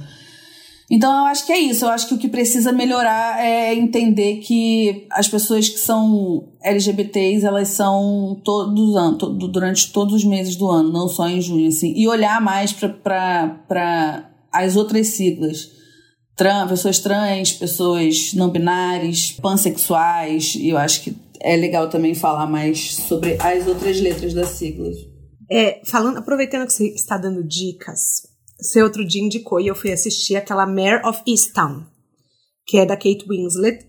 Então 0.89 1.11
eu 1.11 1.25
acho 1.25 1.45
que 1.45 1.51
é 1.51 1.59
isso. 1.59 1.85
Eu 1.85 1.89
acho 1.89 2.07
que 2.07 2.13
o 2.15 2.17
que 2.17 2.27
precisa 2.27 2.71
melhorar 2.71 3.43
é 3.43 3.75
entender 3.75 4.37
que 4.37 5.05
as 5.11 5.27
pessoas 5.27 5.69
que 5.69 5.77
são 5.77 6.51
LGBTs, 6.63 7.45
elas 7.45 7.67
são 7.69 8.41
todos 8.43 9.17
todo, 9.17 9.47
durante 9.47 9.91
todos 9.91 10.15
os 10.15 10.23
meses 10.23 10.55
do 10.55 10.69
ano, 10.69 10.91
não 10.91 11.07
só 11.07 11.27
em 11.29 11.39
junho, 11.39 11.67
assim. 11.67 11.93
E 11.95 12.07
olhar 12.07 12.41
mais 12.41 12.73
para 12.73 14.29
as 14.51 14.75
outras 14.75 15.07
siglas. 15.07 15.77
Trans, 16.35 16.69
pessoas 16.69 16.99
trans, 16.99 17.51
pessoas 17.51 18.33
não 18.33 18.49
binárias, 18.49 19.31
pansexuais. 19.33 20.55
E 20.55 20.69
eu 20.69 20.77
acho 20.77 21.03
que 21.03 21.15
é 21.41 21.55
legal 21.55 21.89
também 21.89 22.15
falar 22.15 22.47
mais 22.47 22.95
sobre 22.95 23.37
as 23.39 23.67
outras 23.67 23.99
letras 23.99 24.33
das 24.33 24.49
siglas. 24.49 24.95
É, 25.51 25.81
falando, 25.85 26.17
aproveitando 26.17 26.65
que 26.65 26.73
você 26.73 26.87
está 26.93 27.17
dando 27.17 27.43
dicas, 27.43 28.28
você 28.59 28.83
outro 28.83 29.05
dia 29.05 29.21
indicou 29.21 29.59
e 29.59 29.67
eu 29.67 29.75
fui 29.75 29.91
assistir 29.91 30.35
aquela 30.35 30.65
Mare 30.65 31.05
of 31.05 31.21
Easttown, 31.27 31.85
que 32.65 32.77
é 32.77 32.85
da 32.85 32.95
Kate 32.95 33.25
Winslet. 33.27 33.85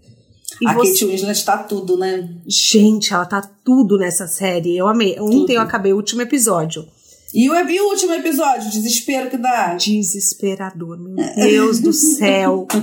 E 0.61 0.69
a 0.69 0.75
você... 0.75 0.93
Kate 0.93 1.05
Winslet 1.07 1.45
tá 1.45 1.59
tudo, 1.59 1.97
né? 1.97 2.29
Gente, 2.47 3.13
ela 3.13 3.27
tá 3.27 3.43
tudo 3.65 3.99
nessa 3.99 4.27
série. 4.27 4.77
Eu 4.77 4.87
amei. 4.87 5.19
Ontem 5.19 5.41
tudo. 5.41 5.53
eu 5.53 5.61
acabei 5.61 5.93
o 5.93 5.97
último 5.97 6.23
episódio. 6.23 6.87
E 7.33 7.49
o, 7.49 7.55
e 7.55 7.81
o 7.81 7.89
último 7.89 8.13
episódio, 8.15 8.71
desespero 8.71 9.31
que 9.31 9.37
dá. 9.37 9.75
Desesperador, 9.75 10.99
meu 10.99 11.17
Deus 11.37 11.81
do 11.81 11.93
céu. 11.93 12.67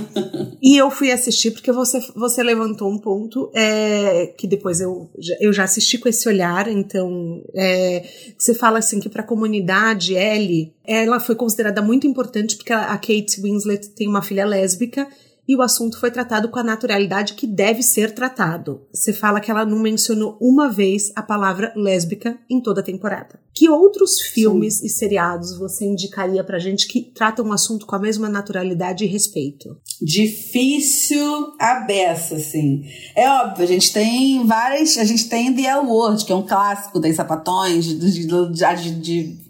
E 0.60 0.76
eu 0.76 0.90
fui 0.90 1.12
assistir 1.12 1.52
porque 1.52 1.70
você, 1.70 2.00
você 2.16 2.42
levantou 2.42 2.90
um 2.90 2.98
ponto 2.98 3.48
é, 3.54 4.34
que 4.36 4.44
depois 4.44 4.80
eu, 4.80 5.08
eu 5.40 5.52
já 5.52 5.62
assisti 5.62 5.98
com 5.98 6.08
esse 6.08 6.28
olhar. 6.28 6.66
Então, 6.66 7.42
é, 7.54 8.04
você 8.36 8.52
fala 8.52 8.80
assim 8.80 8.98
que 8.98 9.08
para 9.08 9.22
a 9.22 9.26
comunidade 9.26 10.16
L, 10.16 10.72
ela 10.84 11.20
foi 11.20 11.36
considerada 11.36 11.80
muito 11.80 12.08
importante 12.08 12.56
porque 12.56 12.72
a, 12.72 12.92
a 12.92 12.98
Kate 12.98 13.40
Winslet 13.40 13.90
tem 13.90 14.08
uma 14.08 14.20
filha 14.20 14.44
lésbica 14.44 15.06
e 15.48 15.56
o 15.56 15.62
assunto 15.62 15.98
foi 15.98 16.10
tratado 16.10 16.50
com 16.50 16.58
a 16.58 16.62
naturalidade 16.62 17.32
que 17.32 17.46
deve 17.46 17.82
ser 17.82 18.14
tratado. 18.14 18.82
Você 18.92 19.14
fala 19.14 19.40
que 19.40 19.50
ela 19.50 19.64
não 19.64 19.78
mencionou 19.78 20.36
uma 20.40 20.68
vez 20.68 21.10
a 21.16 21.22
palavra 21.22 21.72
lésbica 21.74 22.38
em 22.50 22.60
toda 22.60 22.82
a 22.82 22.84
temporada. 22.84 23.40
Que 23.54 23.68
outros 23.68 24.20
filmes 24.20 24.78
Sim. 24.78 24.86
e 24.86 24.90
seriados 24.90 25.56
você 25.56 25.86
indicaria 25.86 26.44
pra 26.44 26.58
gente 26.58 26.86
que 26.86 27.00
tratam 27.00 27.46
o 27.46 27.52
assunto 27.52 27.86
com 27.86 27.96
a 27.96 27.98
mesma 27.98 28.28
naturalidade 28.28 29.04
e 29.04 29.08
respeito? 29.08 29.76
Difícil 30.02 31.54
a 31.58 31.80
beça, 31.80 32.36
assim. 32.36 32.84
É 33.16 33.28
óbvio, 33.28 33.64
a 33.64 33.66
gente 33.66 33.92
tem 33.92 34.46
várias. 34.46 34.98
A 34.98 35.04
gente 35.04 35.28
tem 35.28 35.54
The 35.54 35.62
L 35.62 35.86
Word, 35.86 36.24
que 36.24 36.32
é 36.32 36.36
um 36.36 36.46
clássico 36.46 37.00
das 37.00 37.16
sapatões, 37.16 37.86
de, 37.86 37.98
de, 37.98 38.26
de, 38.26 39.00
de 39.00 39.47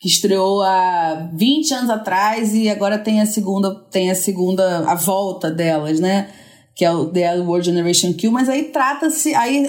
que 0.00 0.08
estreou 0.08 0.62
há 0.62 1.28
20 1.34 1.74
anos 1.74 1.90
atrás 1.90 2.54
e 2.54 2.70
agora 2.70 2.98
tem 2.98 3.20
a 3.20 3.26
segunda, 3.26 3.74
tem 3.90 4.10
a 4.10 4.14
segunda, 4.14 4.90
a 4.90 4.94
volta 4.94 5.50
delas, 5.50 6.00
né? 6.00 6.30
Que 6.74 6.86
é 6.86 6.90
o 6.90 7.06
The 7.06 7.40
World 7.40 7.66
Generation 7.66 8.14
Q, 8.14 8.30
mas 8.30 8.48
aí 8.48 8.64
trata-se, 8.64 9.34
aí 9.34 9.66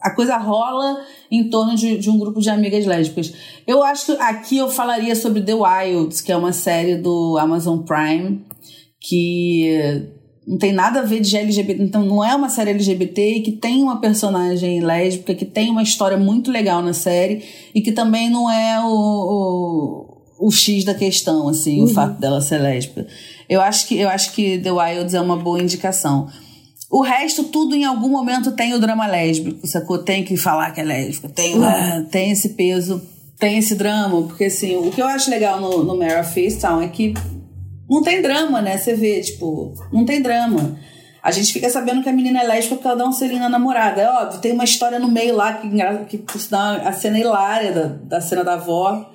a 0.00 0.14
coisa 0.14 0.38
rola 0.38 1.04
em 1.30 1.50
torno 1.50 1.76
de, 1.76 1.98
de, 1.98 2.08
um 2.08 2.18
grupo 2.18 2.40
de 2.40 2.48
amigas 2.48 2.86
lésbicas. 2.86 3.34
Eu 3.66 3.82
acho 3.82 4.06
que 4.06 4.12
aqui 4.12 4.56
eu 4.56 4.70
falaria 4.70 5.14
sobre 5.14 5.42
The 5.42 5.52
Wilds, 5.54 6.22
que 6.22 6.32
é 6.32 6.36
uma 6.36 6.54
série 6.54 6.96
do 6.96 7.36
Amazon 7.36 7.80
Prime, 7.80 8.42
que 8.98 10.08
não 10.50 10.58
tem 10.58 10.72
nada 10.72 10.98
a 10.98 11.02
ver 11.04 11.20
de 11.20 11.36
LGBT, 11.36 11.80
então 11.80 12.04
não 12.04 12.24
é 12.24 12.34
uma 12.34 12.48
série 12.48 12.70
LGBT 12.70 13.36
e 13.36 13.40
que 13.40 13.52
tem 13.52 13.84
uma 13.84 14.00
personagem 14.00 14.80
lésbica, 14.80 15.32
que 15.32 15.44
tem 15.44 15.70
uma 15.70 15.80
história 15.80 16.16
muito 16.16 16.50
legal 16.50 16.82
na 16.82 16.92
série 16.92 17.44
e 17.72 17.80
que 17.80 17.92
também 17.92 18.28
não 18.28 18.50
é 18.50 18.80
o, 18.84 18.88
o, 20.40 20.48
o 20.48 20.50
X 20.50 20.82
da 20.84 20.92
questão, 20.92 21.48
assim, 21.48 21.78
uhum. 21.78 21.84
o 21.84 21.88
fato 21.88 22.18
dela 22.18 22.40
ser 22.40 22.58
lésbica. 22.58 23.06
Eu 23.48 23.60
acho 23.60 23.86
que 23.86 23.96
eu 23.96 24.08
acho 24.08 24.32
que 24.32 24.58
The 24.58 24.72
Wilds 24.72 25.14
é 25.14 25.20
uma 25.20 25.36
boa 25.36 25.62
indicação. 25.62 26.26
O 26.90 27.00
resto, 27.00 27.44
tudo 27.44 27.76
em 27.76 27.84
algum 27.84 28.08
momento 28.08 28.50
tem 28.50 28.74
o 28.74 28.80
drama 28.80 29.06
lésbico, 29.06 29.64
sacou? 29.68 29.98
Tem 29.98 30.24
que 30.24 30.36
falar 30.36 30.72
que 30.72 30.80
é 30.80 30.84
lésbica, 30.84 31.28
tem, 31.28 31.54
uhum. 31.54 32.04
tem 32.10 32.32
esse 32.32 32.48
peso, 32.50 33.00
tem 33.38 33.58
esse 33.58 33.76
drama, 33.76 34.22
porque 34.22 34.46
assim, 34.46 34.74
o 34.74 34.90
que 34.90 35.00
eu 35.00 35.06
acho 35.06 35.30
legal 35.30 35.60
no, 35.60 35.84
no 35.84 35.96
Mare 35.96 36.18
of 36.18 36.40
é 36.82 36.88
que 36.88 37.14
não 37.90 38.02
tem 38.02 38.22
drama, 38.22 38.62
né? 38.62 38.78
Você 38.78 38.94
vê, 38.94 39.20
tipo, 39.20 39.74
não 39.92 40.04
tem 40.04 40.22
drama. 40.22 40.78
A 41.20 41.32
gente 41.32 41.52
fica 41.52 41.68
sabendo 41.68 42.02
que 42.02 42.08
a 42.08 42.12
menina 42.12 42.40
é 42.40 42.46
lésbica 42.46 42.76
porque 42.76 42.86
ela 42.86 42.96
dá 42.96 43.04
um 43.04 43.12
selinho 43.12 43.40
na 43.40 43.48
namorada. 43.48 44.00
É 44.00 44.08
óbvio, 44.08 44.40
tem 44.40 44.52
uma 44.52 44.64
história 44.64 44.98
no 45.00 45.08
meio 45.08 45.34
lá 45.34 45.54
que, 45.54 45.68
que 46.08 46.18
por 46.18 46.40
a 46.54 46.92
cena 46.92 47.18
hilária 47.18 47.72
da, 47.72 47.82
da 48.16 48.20
cena 48.20 48.44
da 48.44 48.54
avó. 48.54 49.10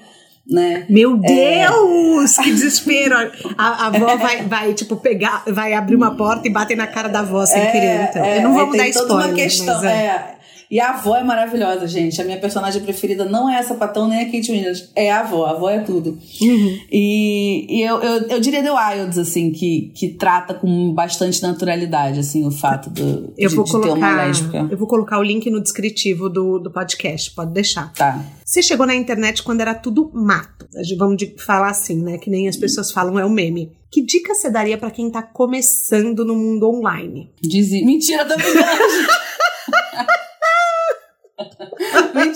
Né? 0.47 0.85
Meu 0.87 1.19
é. 1.23 1.65
Deus, 1.65 2.37
é... 2.37 2.43
que 2.43 2.51
desespero! 2.51 3.15
A, 3.57 3.85
a 3.85 3.87
avó 3.87 4.15
vai, 4.17 4.43
vai, 4.43 4.73
tipo, 4.75 4.95
pegar, 4.97 5.43
vai 5.47 5.73
abrir 5.73 5.95
uma 5.95 6.15
porta 6.15 6.47
e 6.47 6.51
bater 6.51 6.77
na 6.77 6.85
cara 6.85 7.07
da 7.07 7.21
avó 7.21 7.43
sem 7.47 7.59
é, 7.59 7.71
querer. 7.71 8.09
Então. 8.09 8.23
É, 8.23 8.37
Eu 8.37 8.43
não 8.43 8.53
vamos 8.53 8.77
dar 8.77 8.87
spoiler. 8.89 9.27
Uma 9.27 9.33
questão, 9.33 9.75
mas 9.75 9.83
é. 9.85 10.34
E 10.69 10.79
a 10.79 10.89
avó 10.89 11.15
é 11.15 11.23
maravilhosa, 11.23 11.87
gente. 11.87 12.19
A 12.21 12.25
minha 12.25 12.39
personagem 12.39 12.81
preferida 12.81 13.25
não 13.25 13.49
é 13.49 13.59
a 13.59 13.63
Sapatão 13.63 14.07
nem 14.07 14.21
a 14.21 14.25
Kate 14.25 14.51
Winslet. 14.51 14.89
É 14.95 15.11
a 15.11 15.21
avó. 15.21 15.45
A 15.45 15.51
avó 15.51 15.69
é 15.69 15.79
tudo. 15.79 16.17
Uhum. 16.41 16.79
E, 16.91 17.67
e 17.69 17.81
eu, 17.81 18.01
eu, 18.01 18.27
eu, 18.27 18.39
diria 18.39 18.63
The 18.63 18.71
Wilds, 18.71 19.17
assim, 19.17 19.51
que, 19.51 19.91
que 19.93 20.09
trata 20.09 20.53
com 20.53 20.93
bastante 20.93 21.41
naturalidade, 21.41 22.19
assim, 22.19 22.45
o 22.45 22.51
fato 22.51 22.89
do, 22.89 23.33
eu 23.37 23.49
de, 23.49 23.55
vou 23.55 23.65
de 23.65 23.71
colocar, 23.71 23.93
ter 23.93 23.97
uma 23.97 24.15
lésbica. 24.15 24.67
Eu 24.69 24.77
vou 24.77 24.87
colocar 24.87 25.19
o 25.19 25.23
link 25.23 25.49
no 25.49 25.61
descritivo 25.61 26.29
do, 26.29 26.59
do 26.59 26.71
podcast. 26.71 27.31
Pode 27.31 27.51
deixar. 27.51 27.93
Tá. 27.93 28.23
Você 28.43 28.61
chegou 28.61 28.85
na 28.85 28.95
internet 28.95 29.43
quando 29.43 29.61
era 29.61 29.73
tudo 29.73 30.11
mato. 30.13 30.67
Vamos 30.97 31.21
falar 31.45 31.69
assim, 31.69 32.01
né? 32.01 32.17
Que 32.17 32.29
nem 32.29 32.47
as 32.47 32.57
pessoas 32.57 32.91
falam, 32.91 33.19
é 33.19 33.25
o 33.25 33.29
meme. 33.29 33.71
Que 33.91 34.01
dica 34.01 34.35
você 34.35 34.49
daria 34.49 34.77
para 34.77 34.91
quem 34.91 35.09
tá 35.09 35.21
começando 35.21 36.25
no 36.25 36.35
mundo 36.35 36.69
online? 36.69 37.31
Diz... 37.41 37.71
Mentira, 37.71 38.25
tá 38.25 38.35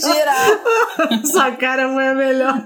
Mentira! 0.08 1.26
Sua 1.32 1.52
cara 1.52 1.88
não 1.88 2.00
é 2.00 2.14
melhor. 2.14 2.66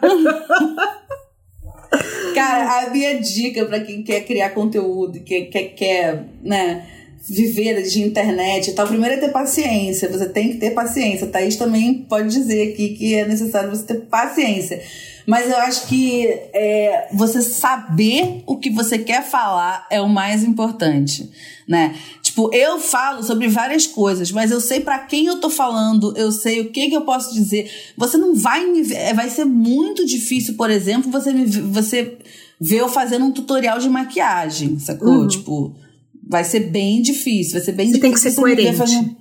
Cara, 2.33 2.87
a 2.87 2.89
minha 2.89 3.19
dica 3.19 3.65
para 3.65 3.79
quem 3.79 4.03
quer 4.03 4.21
criar 4.21 4.49
conteúdo, 4.51 5.19
que 5.19 5.43
quer, 5.45 5.63
quer 5.75 6.25
né, 6.41 6.87
viver 7.27 7.81
de 7.83 8.01
internet 8.01 8.69
e 8.69 8.73
tal, 8.73 8.87
primeiro 8.87 9.15
é 9.15 9.17
ter 9.17 9.29
paciência. 9.29 10.09
Você 10.09 10.27
tem 10.27 10.51
que 10.51 10.57
ter 10.57 10.71
paciência. 10.71 11.27
Thaís 11.27 11.55
também 11.55 12.05
pode 12.09 12.29
dizer 12.29 12.73
aqui 12.73 12.89
que 12.89 13.15
é 13.15 13.27
necessário 13.27 13.69
você 13.69 13.83
ter 13.83 14.01
paciência. 14.01 14.81
Mas 15.25 15.49
eu 15.49 15.57
acho 15.57 15.87
que 15.87 16.27
é, 16.53 17.07
você 17.13 17.41
saber 17.41 18.43
o 18.45 18.57
que 18.57 18.69
você 18.69 18.97
quer 18.97 19.23
falar 19.23 19.87
é 19.89 20.01
o 20.01 20.09
mais 20.09 20.43
importante, 20.43 21.29
né? 21.67 21.95
Tipo, 22.33 22.49
eu 22.51 22.79
falo 22.79 23.21
sobre 23.21 23.47
várias 23.47 23.85
coisas, 23.85 24.31
mas 24.31 24.49
eu 24.49 24.59
sei 24.59 24.79
para 24.79 24.97
quem 24.97 25.27
eu 25.27 25.39
tô 25.39 25.51
falando, 25.51 26.17
eu 26.17 26.31
sei 26.31 26.61
o 26.61 26.71
que 26.71 26.89
que 26.89 26.95
eu 26.95 27.01
posso 27.01 27.31
dizer. 27.31 27.69
Você 27.95 28.17
não 28.17 28.33
vai 28.33 28.65
me 28.65 28.81
ver, 28.81 28.95
é, 28.95 29.13
vai 29.13 29.29
ser 29.29 29.45
muito 29.45 30.03
difícil, 30.03 30.55
por 30.55 30.71
exemplo, 30.71 31.11
você 31.11 31.31
me 31.31 31.45
você 31.45 32.17
ver 32.59 32.77
eu 32.77 32.89
fazendo 32.89 33.25
um 33.25 33.31
tutorial 33.31 33.77
de 33.77 33.87
maquiagem, 33.87 34.79
sacou? 34.79 35.09
Uhum. 35.09 35.27
Tipo, 35.27 35.75
vai 36.27 36.43
ser 36.43 36.71
bem 36.71 37.03
difícil, 37.03 37.53
vai 37.53 37.61
ser 37.61 37.73
bem 37.73 37.91
você 37.91 37.99
difícil. 37.99 38.01
Tem 38.01 38.11
que 38.13 38.19
ser 38.19 38.41
coerente. 38.41 38.77
Fazendo... 38.77 39.15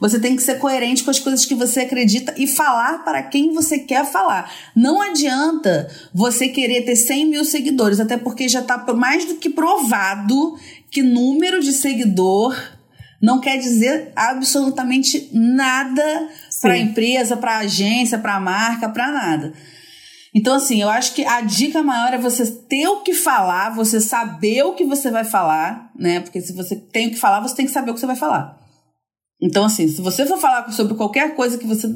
Você 0.00 0.18
tem 0.18 0.36
que 0.36 0.42
ser 0.42 0.58
coerente 0.58 1.04
com 1.04 1.10
as 1.10 1.18
coisas 1.18 1.44
que 1.44 1.54
você 1.54 1.80
acredita 1.80 2.34
e 2.36 2.46
falar 2.46 3.04
para 3.04 3.22
quem 3.22 3.52
você 3.52 3.78
quer 3.78 4.04
falar. 4.04 4.50
Não 4.74 5.00
adianta 5.00 5.88
você 6.12 6.48
querer 6.48 6.82
ter 6.82 6.96
100 6.96 7.26
mil 7.26 7.44
seguidores, 7.44 8.00
até 8.00 8.16
porque 8.16 8.48
já 8.48 8.60
está 8.60 8.78
mais 8.94 9.24
do 9.24 9.36
que 9.36 9.50
provado 9.50 10.56
que 10.96 11.02
número 11.02 11.60
de 11.60 11.74
seguidor 11.74 12.56
não 13.20 13.38
quer 13.38 13.58
dizer 13.58 14.12
absolutamente 14.16 15.28
nada 15.30 16.30
para 16.62 16.72
a 16.72 16.78
empresa, 16.78 17.36
para 17.36 17.56
a 17.56 17.58
agência, 17.58 18.18
para 18.18 18.36
a 18.36 18.40
marca, 18.40 18.88
para 18.88 19.12
nada. 19.12 19.52
Então, 20.34 20.54
assim, 20.54 20.80
eu 20.80 20.88
acho 20.88 21.12
que 21.12 21.22
a 21.22 21.42
dica 21.42 21.82
maior 21.82 22.14
é 22.14 22.18
você 22.18 22.46
ter 22.46 22.88
o 22.88 23.02
que 23.02 23.12
falar, 23.12 23.74
você 23.74 24.00
saber 24.00 24.62
o 24.62 24.72
que 24.72 24.86
você 24.86 25.10
vai 25.10 25.24
falar, 25.24 25.90
né? 25.98 26.20
Porque 26.20 26.40
se 26.40 26.54
você 26.54 26.74
tem 26.74 27.08
o 27.08 27.10
que 27.10 27.18
falar, 27.18 27.40
você 27.40 27.54
tem 27.54 27.66
que 27.66 27.72
saber 27.72 27.90
o 27.90 27.94
que 27.94 28.00
você 28.00 28.06
vai 28.06 28.16
falar. 28.16 28.58
Então, 29.38 29.66
assim, 29.66 29.86
se 29.88 30.00
você 30.00 30.24
for 30.24 30.38
falar 30.38 30.72
sobre 30.72 30.94
qualquer 30.94 31.34
coisa 31.34 31.58
que 31.58 31.66
você 31.66 31.94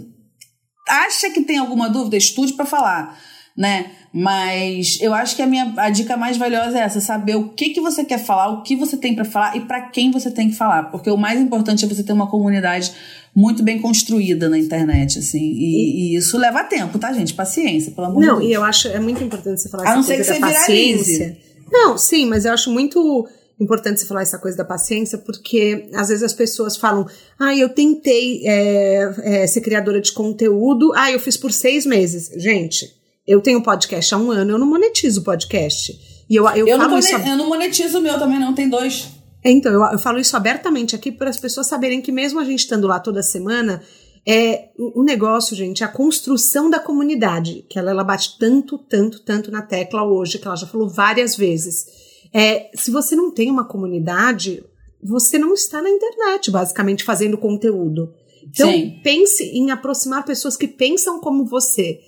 acha 0.86 1.30
que 1.30 1.40
tem 1.40 1.56
alguma 1.56 1.88
dúvida, 1.88 2.18
estude 2.18 2.52
para 2.52 2.66
falar, 2.66 3.18
né? 3.60 3.90
Mas 4.10 4.98
eu 5.02 5.12
acho 5.12 5.36
que 5.36 5.42
a 5.42 5.46
minha 5.46 5.74
a 5.76 5.90
dica 5.90 6.16
mais 6.16 6.38
valiosa 6.38 6.78
é 6.78 6.80
essa, 6.80 6.98
saber 6.98 7.36
o 7.36 7.50
que 7.50 7.68
que 7.68 7.80
você 7.80 8.02
quer 8.02 8.18
falar, 8.18 8.48
o 8.48 8.62
que 8.62 8.74
você 8.74 8.96
tem 8.96 9.14
para 9.14 9.24
falar 9.24 9.54
e 9.54 9.60
para 9.60 9.82
quem 9.82 10.10
você 10.10 10.30
tem 10.30 10.48
que 10.48 10.56
falar, 10.56 10.84
porque 10.84 11.10
o 11.10 11.16
mais 11.16 11.38
importante 11.38 11.84
é 11.84 11.88
você 11.88 12.02
ter 12.02 12.14
uma 12.14 12.26
comunidade 12.26 12.90
muito 13.36 13.62
bem 13.62 13.78
construída 13.78 14.48
na 14.48 14.58
internet, 14.58 15.18
assim, 15.18 15.38
e, 15.38 16.14
e, 16.14 16.16
isso 16.16 16.38
leva 16.38 16.64
tempo, 16.64 16.98
tá, 16.98 17.12
gente? 17.12 17.34
Paciência, 17.34 17.92
pelo 17.92 18.06
amor 18.06 18.24
Não, 18.24 18.34
de 18.36 18.40
Deus. 18.40 18.50
e 18.50 18.54
eu 18.54 18.64
acho 18.64 18.88
é 18.88 18.98
muito 18.98 19.22
importante 19.22 19.60
você 19.60 19.68
falar 19.68 19.84
A 19.84 19.86
essa 19.88 19.96
não 19.96 20.02
ser 20.02 20.14
coisa 20.16 20.34
que 20.34 20.40
da 20.40 20.46
você 20.48 20.54
paciência. 20.54 21.18
viralize. 21.18 21.38
Não, 21.70 21.98
sim, 21.98 22.26
mas 22.26 22.46
eu 22.46 22.52
acho 22.52 22.72
muito 22.72 23.28
importante 23.60 24.00
você 24.00 24.06
falar 24.06 24.22
essa 24.22 24.38
coisa 24.38 24.56
da 24.56 24.64
paciência, 24.64 25.18
porque 25.18 25.90
às 25.94 26.08
vezes 26.08 26.24
as 26.24 26.32
pessoas 26.32 26.78
falam, 26.78 27.06
ah, 27.38 27.54
eu 27.54 27.68
tentei 27.68 28.40
é, 28.44 29.42
é, 29.42 29.46
ser 29.46 29.60
criadora 29.60 30.00
de 30.00 30.12
conteúdo, 30.12 30.92
ah, 30.96 31.12
eu 31.12 31.20
fiz 31.20 31.36
por 31.36 31.52
seis 31.52 31.84
meses. 31.84 32.30
Gente, 32.36 32.98
eu 33.32 33.40
tenho 33.40 33.62
podcast 33.62 34.14
há 34.14 34.18
um 34.18 34.30
ano, 34.30 34.52
eu 34.52 34.58
não 34.58 34.66
monetizo 34.66 35.20
o 35.20 35.24
podcast. 35.24 35.92
E 36.28 36.36
eu, 36.36 36.46
eu, 36.50 36.66
Eu, 36.66 36.78
não 36.78 36.84
falo 36.86 36.90
mone- 36.90 37.04
isso. 37.04 37.16
eu 37.28 37.36
não 37.36 37.48
monetizo 37.48 37.98
o 37.98 38.02
meu 38.02 38.18
também, 38.18 38.38
não, 38.38 38.54
tem 38.54 38.68
dois. 38.68 39.08
Então, 39.44 39.72
eu, 39.72 39.82
eu 39.92 39.98
falo 39.98 40.18
isso 40.18 40.36
abertamente 40.36 40.94
aqui 40.94 41.10
para 41.10 41.30
as 41.30 41.38
pessoas 41.40 41.66
saberem 41.66 42.00
que 42.02 42.12
mesmo 42.12 42.38
a 42.40 42.44
gente 42.44 42.60
estando 42.60 42.86
lá 42.86 43.00
toda 43.00 43.22
semana, 43.22 43.82
é 44.26 44.68
o 44.78 45.00
o 45.00 45.04
negócio, 45.04 45.56
gente, 45.56 45.82
é 45.82 45.86
a 45.86 45.88
construção 45.88 46.68
da 46.68 46.78
comunidade, 46.78 47.64
que 47.68 47.78
ela, 47.78 47.90
ela 47.90 48.04
bate 48.04 48.36
tanto, 48.38 48.76
tanto, 48.78 49.20
tanto 49.20 49.50
na 49.50 49.62
tecla 49.62 50.04
hoje, 50.04 50.38
que 50.38 50.46
ela 50.46 50.56
já 50.56 50.66
falou 50.66 50.88
várias 50.88 51.36
vezes. 51.36 51.86
É, 52.32 52.70
se 52.74 52.90
você 52.90 53.16
não 53.16 53.30
tem 53.32 53.50
uma 53.50 53.64
comunidade, 53.64 54.62
você 55.02 55.38
não 55.38 55.54
está 55.54 55.80
na 55.80 55.88
internet, 55.90 56.50
basicamente, 56.50 57.02
fazendo 57.04 57.38
conteúdo. 57.38 58.12
Então, 58.46 58.70
Sim. 58.70 59.00
pense 59.02 59.42
em 59.44 59.70
aproximar 59.70 60.24
pessoas 60.24 60.56
que 60.56 60.68
pensam 60.68 61.20
como 61.20 61.44
você. 61.46 61.98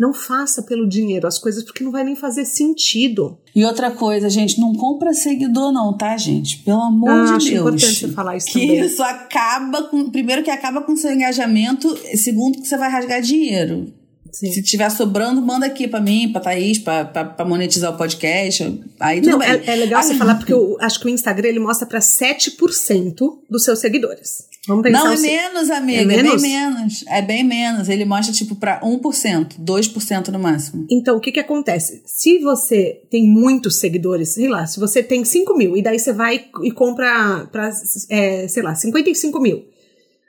Não 0.00 0.14
faça 0.14 0.62
pelo 0.62 0.88
dinheiro 0.88 1.26
as 1.28 1.38
coisas, 1.38 1.62
porque 1.62 1.84
não 1.84 1.92
vai 1.92 2.02
nem 2.02 2.16
fazer 2.16 2.46
sentido. 2.46 3.36
E 3.54 3.62
outra 3.66 3.90
coisa, 3.90 4.30
gente, 4.30 4.58
não 4.58 4.74
compra 4.74 5.12
seguidor 5.12 5.70
não, 5.70 5.92
tá, 5.94 6.16
gente? 6.16 6.56
Pelo 6.60 6.80
amor 6.80 7.10
Ah, 7.10 7.24
de 7.24 7.30
acho 7.32 7.46
Deus. 7.50 7.60
importante 7.60 7.94
você 8.00 8.08
falar 8.08 8.36
isso 8.38 8.46
que 8.46 8.60
também. 8.66 8.80
isso 8.80 9.02
acaba 9.02 9.82
com, 9.82 10.08
primeiro 10.08 10.42
que 10.42 10.50
acaba 10.50 10.80
com 10.80 10.96
seu 10.96 11.12
engajamento, 11.12 11.94
segundo 12.16 12.62
que 12.62 12.66
você 12.66 12.78
vai 12.78 12.90
rasgar 12.90 13.20
dinheiro. 13.20 13.92
Sim. 14.32 14.52
Se 14.52 14.62
tiver 14.62 14.88
sobrando, 14.90 15.42
manda 15.42 15.66
aqui 15.66 15.86
pra 15.88 16.00
mim, 16.00 16.30
pra 16.32 16.40
Thaís, 16.40 16.78
pra 16.78 17.44
monetizar 17.46 17.92
o 17.92 17.96
podcast. 17.98 18.80
Aí 19.00 19.20
tudo 19.20 19.32
Não, 19.32 19.38
bem. 19.40 19.48
é, 19.50 19.64
é 19.66 19.74
legal 19.76 20.02
você 20.02 20.12
Ah, 20.12 20.16
falar, 20.16 20.36
porque 20.36 20.52
eu 20.52 20.76
acho 20.80 21.00
que 21.00 21.06
o 21.06 21.08
Instagram 21.10 21.48
ele 21.48 21.58
mostra 21.58 21.84
para 21.86 21.98
7% 22.00 23.16
dos 23.50 23.64
seus 23.64 23.80
seguidores. 23.80 24.44
Vamos 24.68 24.82
pensar 24.82 25.04
Não, 25.04 25.12
é 25.12 25.16
menos, 25.16 25.70
amiga. 25.70 26.00
É 26.00 26.02
É, 26.18 26.22
bem 26.22 26.38
menos. 26.38 27.04
É 27.08 27.22
bem 27.22 27.42
menos. 27.44 27.88
Ele 27.88 28.04
mostra, 28.04 28.34
tipo, 28.34 28.54
pra 28.54 28.78
1%, 28.82 29.56
2% 29.58 30.28
no 30.28 30.38
máximo. 30.38 30.86
Então, 30.90 31.16
o 31.16 31.20
que 31.20 31.32
que 31.32 31.40
acontece? 31.40 32.02
Se 32.04 32.38
você 32.40 33.02
tem 33.10 33.26
muitos 33.26 33.78
seguidores, 33.80 34.30
sei 34.34 34.48
lá, 34.48 34.66
se 34.66 34.78
você 34.78 35.02
tem 35.02 35.24
5 35.24 35.56
mil 35.56 35.76
e 35.76 35.82
daí 35.82 35.98
você 35.98 36.12
vai 36.12 36.44
e 36.62 36.70
compra 36.70 37.48
para, 37.50 37.72
sei 37.72 38.62
lá, 38.62 38.74
55 38.74 39.40
mil, 39.40 39.64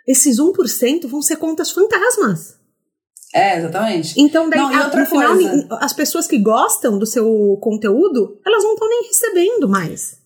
esses 0.07 0.39
1% 0.39 1.07
vão 1.07 1.21
ser 1.21 1.35
contas 1.35 1.69
fantasmas. 1.71 2.55
É, 3.35 3.57
exatamente. 3.59 4.13
Então, 4.17 4.49
daí, 4.49 4.59
Não, 4.59 4.73
a- 4.73 4.83
outra 4.85 5.01
no 5.01 5.05
final, 5.07 5.33
coisa. 5.33 5.67
as 5.81 5.93
pessoas 5.93 6.25
que 6.27 6.37
gostam 6.37 6.97
do 6.97 7.05
seu 7.05 7.57
conteúdo, 7.61 8.39
elas 8.45 8.63
não 8.63 8.73
estão 8.73 8.89
nem 8.89 9.03
recebendo 9.07 9.67
mais. 9.69 10.20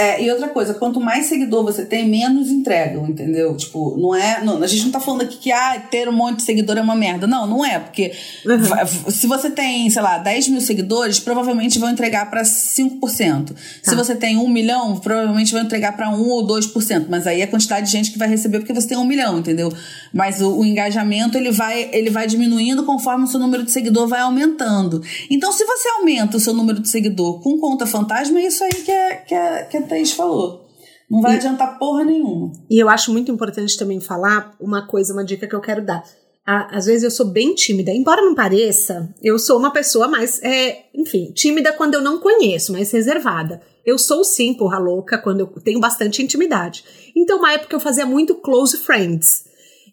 É, 0.00 0.22
e 0.24 0.30
outra 0.30 0.48
coisa, 0.48 0.72
quanto 0.72 0.98
mais 0.98 1.26
seguidor 1.26 1.62
você 1.62 1.84
tem, 1.84 2.08
menos 2.08 2.48
entregam, 2.48 3.06
entendeu? 3.06 3.54
Tipo, 3.54 3.98
não 3.98 4.14
é. 4.14 4.42
Não, 4.42 4.62
a 4.62 4.66
gente 4.66 4.84
não 4.84 4.90
tá 4.92 4.98
falando 5.00 5.22
aqui 5.22 5.36
que 5.36 5.52
ah, 5.52 5.78
ter 5.90 6.08
um 6.08 6.12
monte 6.12 6.36
de 6.38 6.42
seguidor 6.44 6.78
é 6.78 6.80
uma 6.80 6.94
merda. 6.94 7.26
Não, 7.26 7.46
não 7.46 7.64
é, 7.64 7.78
porque 7.78 8.12
Uhum. 8.46 9.10
se 9.10 9.26
você 9.26 9.50
tem, 9.50 9.90
sei 9.90 10.00
lá, 10.00 10.16
10 10.16 10.48
mil 10.48 10.60
seguidores, 10.62 11.20
provavelmente 11.20 11.78
vão 11.78 11.90
entregar 11.90 12.30
pra 12.30 12.42
5%. 12.44 13.54
Se 13.82 13.90
Tá. 13.90 13.94
você 13.94 14.14
tem 14.14 14.38
um 14.38 14.48
milhão, 14.48 14.96
provavelmente 14.96 15.52
vão 15.52 15.60
entregar 15.62 15.94
pra 15.96 16.08
1 16.08 16.22
ou 16.28 16.46
2%. 16.46 17.06
Mas 17.10 17.26
aí 17.26 17.42
é 17.42 17.44
a 17.44 17.48
quantidade 17.48 17.86
de 17.86 17.92
gente 17.92 18.10
que 18.10 18.18
vai 18.18 18.28
receber 18.28 18.60
porque 18.60 18.72
você 18.72 18.88
tem 18.88 18.96
um 18.96 19.04
milhão, 19.04 19.38
entendeu? 19.38 19.70
Mas 20.14 20.40
o, 20.40 20.60
o 20.60 20.64
engajamento 20.64 21.36
ele 21.36 21.50
vai, 21.50 21.90
ele 21.92 22.08
vai 22.08 22.26
diminuindo 22.26 22.84
conforme 22.84 23.24
o 23.24 23.26
seu 23.26 23.38
número 23.38 23.62
de 23.64 23.70
seguidor 23.70 24.08
vai 24.08 24.20
aumentando. 24.20 25.02
Então, 25.28 25.52
se 25.52 25.64
você 25.64 25.88
aumenta 25.98 26.38
o 26.38 26.40
seu 26.40 26.54
número 26.54 26.80
de 26.80 26.88
seguidor 26.88 27.40
com 27.40 27.58
conta 27.58 27.86
fantasma, 27.86 28.40
é 28.40 28.46
isso 28.46 28.64
aí 28.64 28.70
que, 28.72 28.90
é, 28.90 29.14
que, 29.16 29.34
é, 29.34 29.62
que 29.64 29.76
a 29.76 29.82
Thaís 29.90 30.12
falou. 30.12 30.66
Não 31.10 31.20
vai 31.20 31.36
adiantar 31.36 31.78
porra 31.78 32.04
nenhuma. 32.04 32.52
E 32.70 32.78
eu 32.78 32.88
acho 32.88 33.12
muito 33.12 33.30
importante 33.32 33.76
também 33.76 34.00
falar 34.00 34.54
uma 34.60 34.86
coisa, 34.86 35.12
uma 35.12 35.24
dica 35.24 35.46
que 35.46 35.54
eu 35.54 35.60
quero 35.60 35.84
dar. 35.84 36.02
À- 36.46 36.76
Às 36.76 36.86
vezes 36.86 37.02
eu 37.02 37.10
sou 37.10 37.26
bem 37.26 37.54
tímida, 37.54 37.90
embora 37.90 38.22
não 38.22 38.34
pareça, 38.34 39.12
eu 39.22 39.38
sou 39.38 39.58
uma 39.58 39.72
pessoa 39.72 40.06
mais, 40.08 40.40
é, 40.42 40.84
enfim, 40.94 41.32
tímida 41.34 41.72
quando 41.72 41.94
eu 41.94 42.00
não 42.00 42.18
conheço, 42.20 42.72
mais 42.72 42.90
reservada. 42.92 43.60
Eu 43.84 43.98
sou 43.98 44.22
sim, 44.22 44.54
porra 44.54 44.78
louca, 44.78 45.18
quando 45.18 45.40
eu 45.40 45.46
tenho 45.62 45.80
bastante 45.80 46.22
intimidade. 46.22 46.84
Então, 47.16 47.38
uma 47.38 47.52
época 47.52 47.74
eu 47.74 47.80
fazia 47.80 48.06
muito 48.06 48.36
close 48.36 48.76
friends. 48.76 49.44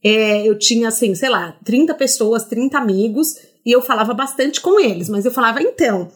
É, 0.03 0.47
eu 0.47 0.57
tinha, 0.57 0.89
assim, 0.89 1.15
sei 1.15 1.29
lá, 1.29 1.57
30 1.65 1.95
pessoas, 1.95 2.43
30 2.45 2.77
amigos, 2.77 3.35
e 3.65 3.71
eu 3.71 3.81
falava 3.81 4.13
bastante 4.13 4.61
com 4.61 4.79
eles, 4.79 5.09
mas 5.09 5.25
eu 5.25 5.31
falava, 5.31 5.61
então. 5.63 6.09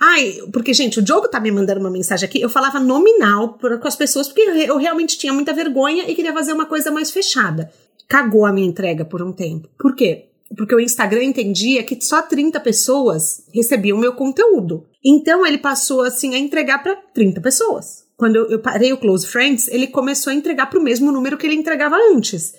Ai, 0.00 0.38
porque, 0.52 0.72
gente, 0.74 0.98
o 0.98 1.02
Diogo 1.02 1.28
tá 1.28 1.38
me 1.40 1.50
mandando 1.50 1.80
uma 1.80 1.90
mensagem 1.90 2.28
aqui. 2.28 2.40
Eu 2.40 2.48
falava 2.50 2.80
nominal 2.80 3.54
pra- 3.54 3.78
com 3.78 3.88
as 3.88 3.96
pessoas, 3.96 4.28
porque 4.28 4.40
eu, 4.42 4.76
realmente 4.76 5.16
tinha 5.18 5.32
muita 5.32 5.52
vergonha 5.52 6.04
e 6.08 6.14
queria 6.14 6.32
fazer 6.32 6.52
uma 6.52 6.66
coisa 6.66 6.90
mais 6.90 7.10
fechada. 7.10 7.70
Cagou 8.08 8.46
a 8.46 8.52
minha 8.52 8.66
entrega 8.66 9.04
por 9.04 9.22
um 9.22 9.32
tempo. 9.32 9.68
Por 9.78 9.94
quê? 9.94 10.24
Porque 10.56 10.74
o 10.74 10.80
Instagram 10.80 11.24
entendia 11.24 11.82
que 11.82 12.00
só 12.00 12.22
30 12.22 12.58
pessoas 12.60 13.44
recebiam 13.54 13.98
meu 13.98 14.14
conteúdo. 14.14 14.86
Então 15.04 15.46
ele 15.46 15.58
passou 15.58 16.00
assim 16.02 16.34
a 16.34 16.38
entregar 16.38 16.82
para 16.82 16.96
30 17.14 17.40
pessoas. 17.40 18.04
Quando 18.16 18.36
eu, 18.36 18.58
parei 18.58 18.92
o 18.92 18.96
Close 18.98 19.26
Friends, 19.26 19.68
ele 19.68 19.86
começou 19.86 20.32
a 20.32 20.34
entregar 20.34 20.66
para 20.70 20.78
o 20.78 20.82
mesmo 20.82 21.12
número 21.12 21.36
que 21.36 21.46
ele 21.46 21.54
entregava 21.54 21.96
antes. 22.12 22.52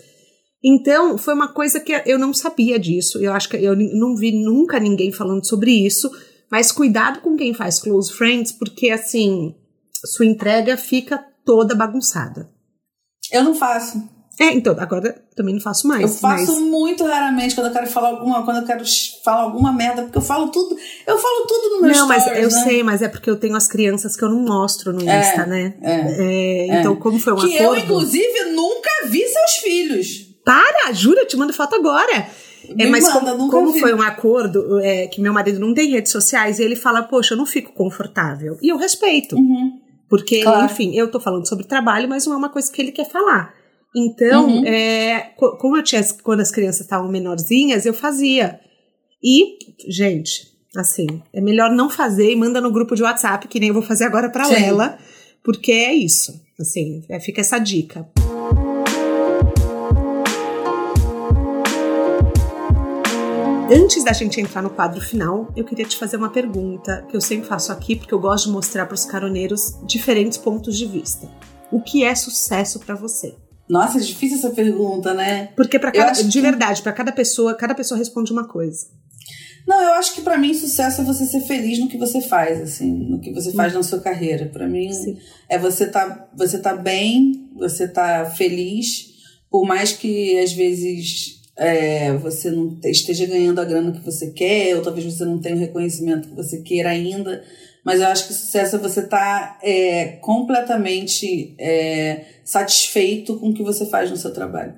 Então, 0.63 1.17
foi 1.17 1.34
uma 1.34 1.47
coisa 1.47 1.80
que 1.80 1.91
eu 2.05 2.19
não 2.19 2.34
sabia 2.34 2.77
disso. 2.77 3.17
Eu 3.23 3.34
acho 3.34 3.49
que 3.49 3.57
eu 3.57 3.75
não 3.75 4.15
vi 4.15 4.32
nunca 4.32 4.80
ninguém 4.80 5.11
falando 5.11 5.45
sobre 5.45 5.71
isso. 5.71 6.09
Mas 6.52 6.72
cuidado 6.72 7.22
com 7.22 7.36
quem 7.38 7.54
faz 7.54 7.80
close 7.80 8.12
friends, 8.12 8.52
porque 8.52 8.89
assim, 8.89 9.56
sua 10.06 10.26
entrega 10.26 10.78
fica 10.78 11.24
toda 11.45 11.76
bagunçada. 11.76 12.50
Eu 13.32 13.43
não 13.43 13.54
faço. 13.54 14.02
É, 14.39 14.54
então, 14.54 14.74
agora 14.80 15.22
também 15.36 15.54
não 15.54 15.62
faço 15.62 15.86
mais. 15.86 16.02
eu 16.02 16.08
faço 16.08 16.54
mas... 16.54 16.62
muito 16.62 17.04
raramente 17.04 17.54
quando 17.54 17.68
eu 17.68 17.74
quero 17.74 17.88
falar 17.88 18.08
alguma, 18.08 18.45
quando 18.45 18.58
eu 18.58 18.66
quero 18.66 18.86
falar 19.22 19.41
alguma 19.41 19.74
merda, 19.74 20.04
porque 20.04 20.18
eu 20.18 20.22
falo 20.22 20.47
tudo, 20.47 20.78
eu 21.06 21.18
falo 21.18 21.45
tudo 21.45 21.76
no 21.76 21.82
meu 21.82 21.91
Não, 21.91 22.08
mas 22.08 22.24
stories, 22.24 22.43
eu 22.43 22.50
né? 22.50 22.64
sei, 22.64 22.82
mas 22.82 23.02
é 23.02 23.10
porque 23.10 23.30
eu 23.30 23.36
tenho 23.36 23.56
as 23.58 23.68
crianças 23.68 24.16
que 24.16 24.24
eu 24.24 24.30
não 24.30 24.39
mostro 24.39 24.93
no 24.93 25.08
É, 25.08 25.20
Insta, 25.20 25.45
né? 25.45 25.74
é, 25.82 26.72
É, 26.72 26.80
então, 26.80 26.95
como 26.95 27.20
foi 27.20 27.34
um 27.34 27.36
Que 27.36 27.54
eu, 27.58 27.74
acordo. 27.74 27.84
inclusive, 27.84 28.45
nunca 28.52 28.89
vi 29.08 29.28
seus 29.28 29.52
filhos. 29.58 30.08
Para, 30.45 30.93
jura, 30.93 31.20
eu 31.22 31.28
te 31.28 31.36
mando 31.36 31.52
foto 31.52 31.76
agora. 31.76 32.30
É, 32.78 32.88
mas 32.88 33.03
manda, 33.13 33.32
como, 33.36 33.49
como 33.51 33.72
vi. 33.74 33.80
foi 33.80 33.93
um 33.93 34.01
acordo 34.01 34.80
é, 34.80 35.07
que 35.07 35.22
meu 35.22 35.34
marido 35.34 35.59
não 35.59 35.74
tem 35.74 35.89
redes 35.89 36.11
sociais, 36.11 36.59
e 36.59 36.63
ele 36.63 36.76
fala, 36.76 37.03
poxa, 37.03 37.34
eu 37.34 37.38
não 37.38 37.45
fico 37.45 37.74
confortável. 37.74 38.57
E 38.61 38.70
eu 38.70 38.78
respeito. 38.78 39.36
Porque, 40.09 40.41
Claro. 40.41 40.65
enfim, 40.65 40.95
eu 40.95 41.09
tô 41.09 41.20
falando 41.20 41.47
sobre 41.47 41.65
trabalho, 41.67 42.09
mas 42.09 42.26
não 42.26 42.34
é 42.34 42.38
uma 42.38 42.49
coisa 42.49 42.72
que 42.72 42.82
ele 42.82 42.91
quer 42.91 43.09
falar. 43.09 43.53
Então, 43.95 44.47
Uhum. 44.47 44.65
é, 44.65 45.32
co- 45.38 45.57
como 45.57 45.78
eu 45.78 45.84
tinha, 45.84 46.01
quando 46.24 46.41
as 46.41 46.51
crianças 46.51 46.82
estavam 46.82 47.09
menorzinhas, 47.11 47.86
eu 47.86 47.93
fazia. 47.93 48.59
E, 49.24 49.57
gente, 49.88 50.47
assim, 50.76 51.07
é 51.34 51.41
melhor 51.41 51.72
não 51.72 51.89
fazer 51.89 52.32
e 52.32 52.36
manda 52.36 52.59
no 52.61 52.72
grupo 52.72 52.95
de 52.95 53.03
WhatsApp, 53.03 53.47
que 53.47 53.59
nem 53.59 53.70
eu 53.70 53.74
vou 53.74 53.84
fazer 53.84 54.05
agora 54.05 54.30
pra 54.30 54.45
Sim. 54.45 54.53
Lela, 54.53 54.97
porque 55.43 55.72
é 55.72 55.93
isso. 55.93 56.34
Assim, 56.59 57.03
é, 57.09 57.20
fica 57.20 57.41
essa 57.41 57.57
dica. 57.59 58.07
Antes 63.72 64.03
da 64.03 64.13
gente 64.13 64.39
entrar 64.41 64.61
no 64.63 64.70
quadro 64.70 64.99
final, 64.99 65.51
eu 65.55 65.63
queria 65.63 65.86
te 65.86 65.95
fazer 65.97 66.17
uma 66.17 66.30
pergunta 66.32 67.05
que 67.09 67.15
eu 67.15 67.22
sempre 67.22 67.47
faço 67.47 67.72
aqui, 67.72 67.95
porque 67.95 68.13
eu 68.13 68.20
gosto 68.20 68.45
de 68.45 68.51
mostrar 68.51 68.86
para 68.86 68.95
os 68.95 69.05
caroneiros 69.05 69.76
diferentes 69.86 70.38
pontos 70.38 70.78
de 70.78 70.86
vista. 70.86 71.30
O 71.72 71.80
que 71.82 72.03
é 72.03 72.15
sucesso 72.15 72.80
para 72.80 72.95
você? 72.95 73.36
Nossa, 73.70 73.99
é 73.99 74.01
difícil 74.01 74.38
essa 74.39 74.49
pergunta, 74.49 75.13
né? 75.13 75.47
Porque 75.55 75.78
para 75.78 75.91
de 76.11 76.24
que- 76.32 76.41
verdade, 76.41 76.82
para 76.82 76.91
cada 76.91 77.11
pessoa, 77.11 77.53
cada 77.53 77.76
pessoa 77.76 77.97
responde 77.97 78.32
uma 78.32 78.47
coisa. 78.47 78.88
Não, 79.67 79.80
eu 79.84 79.93
acho 79.93 80.15
que 80.15 80.22
para 80.22 80.36
mim 80.38 80.51
sucesso 80.55 81.01
é 81.01 81.03
você 81.03 81.26
ser 81.28 81.41
feliz 81.41 81.78
no 81.78 81.88
que 81.88 81.97
você 81.97 82.22
faz, 82.22 82.59
assim, 82.59 82.91
no 82.91 83.20
que 83.20 83.32
você 83.32 83.51
faz 83.53 83.72
na 83.72 83.84
sua 83.84 83.99
carreira. 83.99 84.47
Para 84.47 84.67
mim 84.67 84.91
Sim. 84.91 85.17
é 85.47 85.59
você 85.59 85.86
tá, 85.86 86.28
você 86.36 86.57
tá 86.57 86.76
bem, 86.76 87.51
você 87.55 87.88
tá 87.88 88.26
feliz, 88.26 89.09
por 89.51 89.67
mais 89.67 89.91
que 89.91 90.39
às 90.39 90.51
vezes 90.53 91.38
é, 91.60 92.14
você 92.18 92.49
não 92.49 92.80
esteja 92.86 93.26
ganhando 93.26 93.60
a 93.60 93.66
grana 93.66 93.91
que 93.91 94.03
você 94.03 94.32
quer, 94.32 94.78
ou 94.78 94.82
talvez 94.82 95.05
você 95.05 95.26
não 95.26 95.39
tenha 95.39 95.55
o 95.55 95.60
reconhecimento 95.60 96.30
que 96.30 96.36
você 96.36 96.62
queira 96.62 96.89
ainda. 96.89 97.43
Mas 97.84 97.99
eu 97.99 98.07
acho 98.07 98.28
que 98.28 98.34
sucesso 98.34 98.78
é 98.78 98.80
você 98.80 99.01
estar 99.01 99.57
tá, 99.57 99.60
é, 99.62 100.18
completamente 100.22 101.55
é, 101.60 102.26
satisfeito 102.45 103.38
com 103.38 103.49
o 103.49 103.53
que 103.53 103.64
você 103.64 103.86
faz 103.86 104.10
no 104.10 104.16
seu 104.16 104.34
trabalho. 104.34 104.74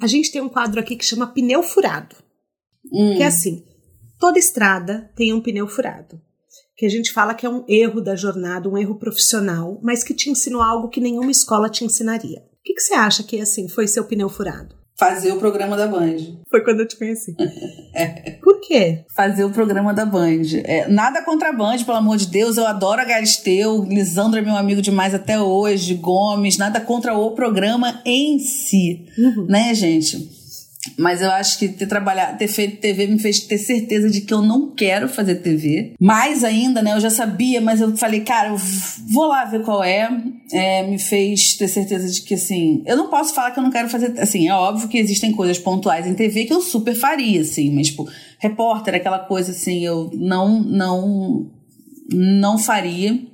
A 0.00 0.06
gente 0.06 0.32
tem 0.32 0.40
um 0.40 0.48
quadro 0.48 0.80
aqui 0.80 0.96
que 0.96 1.04
chama 1.04 1.26
pneu 1.26 1.62
furado. 1.62 2.16
Hum. 2.90 3.14
Que 3.16 3.22
é 3.22 3.26
assim: 3.26 3.64
toda 4.18 4.38
estrada 4.38 5.10
tem 5.14 5.34
um 5.34 5.40
pneu 5.40 5.68
furado. 5.68 6.18
Que 6.76 6.86
a 6.86 6.88
gente 6.88 7.12
fala 7.12 7.34
que 7.34 7.44
é 7.44 7.48
um 7.48 7.64
erro 7.68 8.00
da 8.00 8.16
jornada, 8.16 8.68
um 8.68 8.78
erro 8.78 8.98
profissional, 8.98 9.78
mas 9.82 10.02
que 10.02 10.14
te 10.14 10.30
ensinou 10.30 10.62
algo 10.62 10.88
que 10.88 11.00
nenhuma 11.00 11.30
escola 11.30 11.68
te 11.68 11.84
ensinaria. 11.84 12.40
O 12.40 12.62
que, 12.64 12.74
que 12.74 12.80
você 12.80 12.94
acha 12.94 13.22
que 13.22 13.38
assim 13.40 13.68
foi 13.68 13.86
seu 13.86 14.04
pneu 14.04 14.28
furado? 14.28 14.81
Fazer 15.02 15.32
o 15.32 15.36
programa 15.38 15.76
da 15.76 15.86
Band. 15.86 16.16
Foi 16.50 16.62
quando 16.62 16.80
eu 16.80 16.88
te 16.88 16.96
conheci. 16.96 17.34
é. 17.94 18.32
Por 18.42 18.60
quê? 18.60 19.04
Fazer 19.14 19.44
o 19.44 19.50
programa 19.50 19.92
da 19.92 20.04
Band. 20.04 20.42
É, 20.64 20.88
nada 20.88 21.22
contra 21.22 21.48
a 21.48 21.52
Band, 21.52 21.78
pelo 21.78 21.96
amor 21.96 22.16
de 22.16 22.26
Deus. 22.26 22.56
Eu 22.56 22.66
adoro 22.66 23.00
a 23.00 23.04
Galisteu. 23.04 23.84
Lisandro 23.84 24.38
é 24.38 24.42
meu 24.42 24.56
amigo 24.56 24.80
demais 24.80 25.14
até 25.14 25.40
hoje. 25.40 25.94
Gomes. 25.94 26.56
Nada 26.56 26.80
contra 26.80 27.14
o 27.14 27.32
programa 27.32 28.00
em 28.04 28.38
si. 28.38 29.06
Uhum. 29.18 29.46
Né, 29.48 29.74
gente? 29.74 30.41
Mas 30.98 31.22
eu 31.22 31.30
acho 31.30 31.58
que 31.58 31.68
ter 31.68 31.86
trabalhado, 31.86 32.38
ter 32.38 32.48
feito 32.48 32.80
TV 32.80 33.06
me 33.06 33.18
fez 33.18 33.40
ter 33.40 33.58
certeza 33.58 34.10
de 34.10 34.22
que 34.22 34.34
eu 34.34 34.42
não 34.42 34.70
quero 34.74 35.08
fazer 35.08 35.36
TV. 35.36 35.94
Mais 36.00 36.42
ainda, 36.42 36.82
né? 36.82 36.92
Eu 36.92 37.00
já 37.00 37.10
sabia, 37.10 37.60
mas 37.60 37.80
eu 37.80 37.96
falei, 37.96 38.20
cara, 38.20 38.48
eu 38.48 38.56
vou 39.08 39.26
lá 39.26 39.44
ver 39.44 39.62
qual 39.62 39.82
é. 39.84 40.10
é. 40.52 40.82
Me 40.82 40.98
fez 40.98 41.56
ter 41.56 41.68
certeza 41.68 42.08
de 42.08 42.22
que, 42.22 42.34
assim, 42.34 42.82
eu 42.84 42.96
não 42.96 43.08
posso 43.08 43.32
falar 43.32 43.52
que 43.52 43.60
eu 43.60 43.62
não 43.62 43.70
quero 43.70 43.88
fazer. 43.88 44.12
Assim, 44.20 44.48
é 44.48 44.54
óbvio 44.54 44.88
que 44.88 44.98
existem 44.98 45.32
coisas 45.32 45.58
pontuais 45.58 46.06
em 46.06 46.14
TV 46.14 46.44
que 46.44 46.52
eu 46.52 46.60
super 46.60 46.94
faria, 46.94 47.42
assim, 47.42 47.70
mas, 47.72 47.88
tipo, 47.88 48.08
repórter, 48.38 48.96
aquela 48.96 49.20
coisa 49.20 49.52
assim, 49.52 49.84
eu 49.84 50.10
não, 50.14 50.60
não, 50.60 51.46
não 52.10 52.58
faria. 52.58 53.31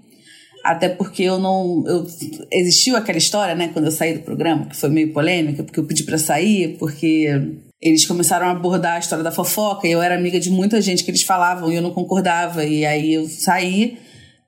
Até 0.64 0.88
porque 0.88 1.22
eu 1.22 1.38
não. 1.38 1.84
Eu, 1.86 2.06
existiu 2.52 2.96
aquela 2.96 3.18
história, 3.18 3.54
né, 3.54 3.68
quando 3.68 3.86
eu 3.86 3.90
saí 3.90 4.14
do 4.14 4.24
programa, 4.24 4.66
que 4.66 4.76
foi 4.76 4.88
meio 4.88 5.12
polêmica, 5.12 5.62
porque 5.62 5.78
eu 5.78 5.84
pedi 5.84 6.02
para 6.02 6.18
sair, 6.18 6.76
porque 6.78 7.28
eles 7.80 8.04
começaram 8.06 8.46
a 8.46 8.50
abordar 8.50 8.96
a 8.96 8.98
história 8.98 9.22
da 9.22 9.30
fofoca 9.30 9.86
e 9.86 9.92
eu 9.92 10.02
era 10.02 10.16
amiga 10.16 10.40
de 10.40 10.50
muita 10.50 10.80
gente 10.82 11.04
que 11.04 11.11
eles 11.11 11.22
falavam 11.22 11.70
e 11.70 11.76
eu 11.76 11.82
não 11.82 11.92
concordava. 11.92 12.64
E 12.64 12.84
aí 12.84 13.14
eu 13.14 13.28
saí, 13.28 13.98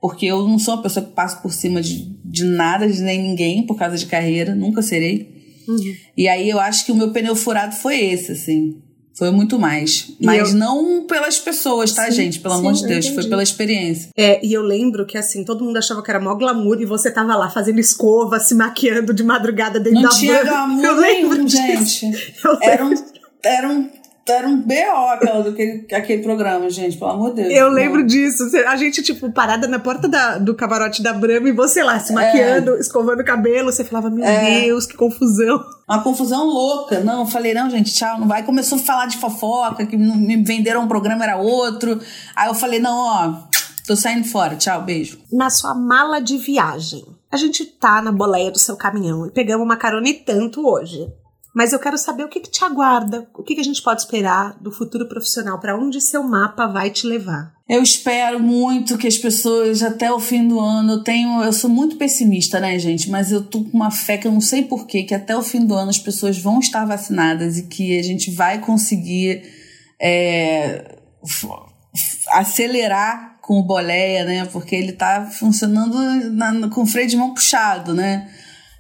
porque 0.01 0.27
eu 0.27 0.47
não 0.47 0.59
sou 0.59 0.75
uma 0.75 0.83
pessoa 0.83 1.07
que 1.07 1.13
passa 1.13 1.41
por 1.41 1.53
cima 1.53 1.81
de, 1.81 2.07
de 2.25 2.45
nada, 2.45 2.91
de 2.91 3.01
nem 3.01 3.23
ninguém, 3.23 3.65
por 3.65 3.77
causa 3.77 3.97
de 3.97 4.07
carreira, 4.07 4.55
nunca 4.55 4.83
serei. 4.83 5.41
Uhum. 5.69 5.95
E 6.17 6.27
aí 6.27 6.51
eu 6.51 6.59
acho 6.59 6.85
que 6.85 6.93
o 6.93 6.97
meu 6.97 7.13
pneu 7.13 7.37
furado 7.37 7.75
foi 7.77 8.01
esse, 8.01 8.33
assim. 8.33 8.83
Foi 9.21 9.31
muito 9.31 9.59
mais. 9.59 10.13
Mas 10.19 10.55
eu... 10.55 10.59
não 10.59 11.03
pelas 11.03 11.39
pessoas, 11.39 11.93
tá, 11.93 12.07
sim, 12.07 12.13
gente? 12.13 12.41
Pelo 12.41 12.55
sim, 12.55 12.61
amor 12.61 12.73
de 12.73 12.87
Deus, 12.87 13.07
foi 13.09 13.29
pela 13.29 13.43
experiência. 13.43 14.09
É, 14.17 14.41
e 14.43 14.51
eu 14.51 14.63
lembro 14.63 15.05
que, 15.05 15.19
assim, 15.19 15.45
todo 15.45 15.63
mundo 15.63 15.77
achava 15.77 16.03
que 16.03 16.11
era 16.11 16.19
mó 16.19 16.35
glamour 16.35 16.81
e 16.81 16.87
você 16.87 17.11
tava 17.11 17.37
lá 17.37 17.51
fazendo 17.51 17.79
escova, 17.79 18.41
se 18.41 18.55
maquiando 18.55 19.13
de 19.13 19.23
madrugada 19.23 19.79
dentro 19.79 20.01
não 20.01 20.09
da 20.09 20.09
Não 20.09 20.19
tinha 20.19 20.43
glamour 20.43 20.85
eu 20.87 20.97
nenhum, 20.97 21.47
gente. 21.47 22.35
Era 22.63 22.87
um, 22.87 22.95
era 23.45 23.69
um 23.69 23.91
era 24.31 24.49
um 24.49 24.61
BO 24.61 24.75
aquela, 25.13 25.49
aquele, 25.49 25.87
aquele 25.93 26.23
programa, 26.23 26.71
gente, 26.71 26.97
pelo 26.97 27.11
amor 27.11 27.31
de 27.35 27.43
Deus. 27.43 27.55
Eu 27.55 27.69
lembro 27.69 28.05
disso. 28.05 28.45
A 28.67 28.77
gente, 28.77 29.03
tipo, 29.03 29.31
parada 29.33 29.67
na 29.67 29.79
porta 29.79 30.09
da, 30.09 30.39
do 30.39 30.55
camarote 30.55 31.03
da 31.03 31.13
Brahma 31.13 31.49
e 31.49 31.53
você 31.53 31.83
lá, 31.83 31.99
se 31.99 32.13
maquiando, 32.13 32.77
é. 32.77 32.81
escovando 32.81 33.21
o 33.21 33.25
cabelo. 33.25 33.73
Você 33.73 33.85
falava, 33.85 34.11
meu 34.11 34.25
é. 34.25 34.63
Deus, 34.63 34.87
que 34.87 34.97
confusão. 34.97 35.63
Uma 35.89 36.03
confusão 36.03 36.45
louca. 36.45 37.01
Não, 37.01 37.21
eu 37.21 37.27
falei, 37.27 37.53
não, 37.53 37.69
gente, 37.69 37.93
tchau, 37.93 38.19
não 38.19 38.29
vai. 38.29 38.43
Começou 38.43 38.79
a 38.79 38.81
falar 38.81 39.07
de 39.07 39.19
fofoca, 39.19 39.85
que 39.85 39.97
me 39.97 40.37
venderam 40.43 40.83
um 40.83 40.89
programa, 40.89 41.25
era 41.25 41.37
outro. 41.37 42.01
Aí 42.37 42.49
eu 42.49 42.55
falei, 42.55 42.79
não, 42.79 42.97
ó, 42.97 43.35
tô 43.87 43.97
saindo 43.97 44.27
fora, 44.27 44.57
tchau, 44.57 44.83
beijo. 44.83 45.19
Na 45.33 45.51
sua 45.51 45.75
mala 45.75 46.21
de 46.21 46.39
viagem, 46.39 47.05
a 47.31 47.37
gente 47.37 47.65
tá 47.65 48.01
na 48.03 48.13
boleia 48.13 48.51
do 48.51 48.59
seu 48.59 48.77
caminhão 48.77 49.27
e 49.27 49.31
pegamos 49.31 49.65
uma 49.65 49.77
carona 49.77 50.09
e 50.09 50.15
tanto 50.15 50.67
hoje. 50.67 51.09
Mas 51.53 51.73
eu 51.73 51.79
quero 51.79 51.99
saber 51.99 52.25
o 52.25 52.29
que, 52.29 52.41
que 52.41 52.51
te 52.51 52.65
aguarda, 52.65 53.29
o 53.35 53.43
que, 53.43 53.55
que 53.55 53.61
a 53.61 53.65
gente 53.65 53.83
pode 53.83 54.03
esperar 54.03 54.57
do 54.61 54.71
futuro 54.71 55.09
profissional, 55.09 55.59
para 55.59 55.77
onde 55.77 56.01
seu 56.01 56.23
mapa 56.23 56.67
vai 56.67 56.91
te 56.91 57.07
levar. 57.07 57.53
Eu 57.69 57.83
espero 57.83 58.41
muito 58.41 58.99
que 58.99 59.07
as 59.07 59.17
pessoas, 59.17 59.83
até 59.83 60.13
o 60.13 60.19
fim 60.19 60.47
do 60.47 60.59
ano, 60.59 60.95
eu 60.95 61.05
tenho. 61.05 61.43
Eu 61.43 61.53
sou 61.53 61.71
muito 61.71 61.97
pessimista, 61.97 62.59
né, 62.59 62.79
gente? 62.79 63.11
Mas 63.11 63.31
eu 63.31 63.43
tô 63.43 63.65
com 63.65 63.77
uma 63.77 63.91
fé 63.91 64.17
que 64.17 64.27
eu 64.27 64.33
não 64.33 64.41
sei 64.41 64.65
porquê, 64.65 65.03
que 65.03 65.15
até 65.15 65.37
o 65.37 65.43
fim 65.43 65.65
do 65.65 65.75
ano 65.75 65.91
as 65.91 65.99
pessoas 65.99 66.39
vão 66.39 66.59
estar 66.59 66.85
vacinadas 66.85 67.59
e 67.59 67.67
que 67.67 67.99
a 67.99 68.03
gente 68.03 68.31
vai 68.33 68.59
conseguir 68.59 69.43
é, 70.01 70.97
acelerar 72.33 73.39
com 73.41 73.59
o 73.59 73.63
boleia, 73.63 74.25
né? 74.25 74.45
Porque 74.47 74.75
ele 74.75 74.93
tá 74.93 75.29
funcionando 75.31 75.97
na, 76.31 76.69
com 76.69 76.83
o 76.83 76.87
freio 76.87 77.09
de 77.09 77.17
mão 77.17 77.35
puxado, 77.35 77.95
né? 77.95 78.29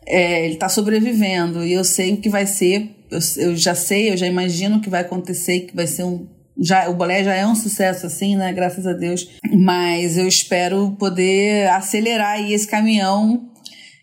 É, 0.06 0.44
ele 0.44 0.54
está 0.54 0.68
sobrevivendo 0.68 1.64
e 1.64 1.72
eu 1.72 1.84
sei 1.84 2.14
o 2.14 2.16
que 2.16 2.28
vai 2.28 2.46
ser, 2.46 2.90
eu, 3.10 3.18
eu, 3.36 3.56
já 3.56 3.74
sei, 3.74 4.10
eu 4.10 4.16
já 4.16 4.26
imagino 4.26 4.76
o 4.76 4.80
que 4.80 4.90
vai 4.90 5.00
acontecer, 5.00 5.60
que 5.60 5.74
vai 5.74 5.86
ser 5.86 6.04
um. 6.04 6.26
Já, 6.58 6.88
o 6.90 6.94
bolé 6.94 7.24
já 7.24 7.34
é 7.34 7.46
um 7.46 7.54
sucesso, 7.54 8.06
assim, 8.06 8.36
né? 8.36 8.52
Graças 8.52 8.86
a 8.86 8.92
Deus. 8.92 9.28
Mas 9.52 10.16
eu 10.18 10.28
espero 10.28 10.94
poder 10.98 11.68
acelerar 11.70 12.32
aí 12.32 12.52
esse 12.52 12.66
caminhão 12.66 13.50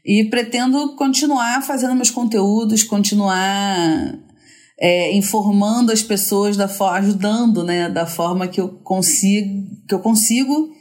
e 0.03 0.23
pretendo 0.25 0.95
continuar 0.95 1.61
fazendo 1.61 1.93
meus 1.93 2.09
conteúdos, 2.09 2.83
continuar 2.83 4.17
é, 4.79 5.15
informando 5.15 5.91
as 5.91 6.01
pessoas 6.01 6.55
da 6.55 6.67
forma, 6.67 6.97
ajudando, 6.97 7.63
né, 7.63 7.89
da 7.89 8.05
forma 8.05 8.47
que 8.47 8.61
eu 8.61 8.69
consigo, 8.69 9.67
que 9.87 9.93
eu 9.93 9.99
consigo 9.99 10.71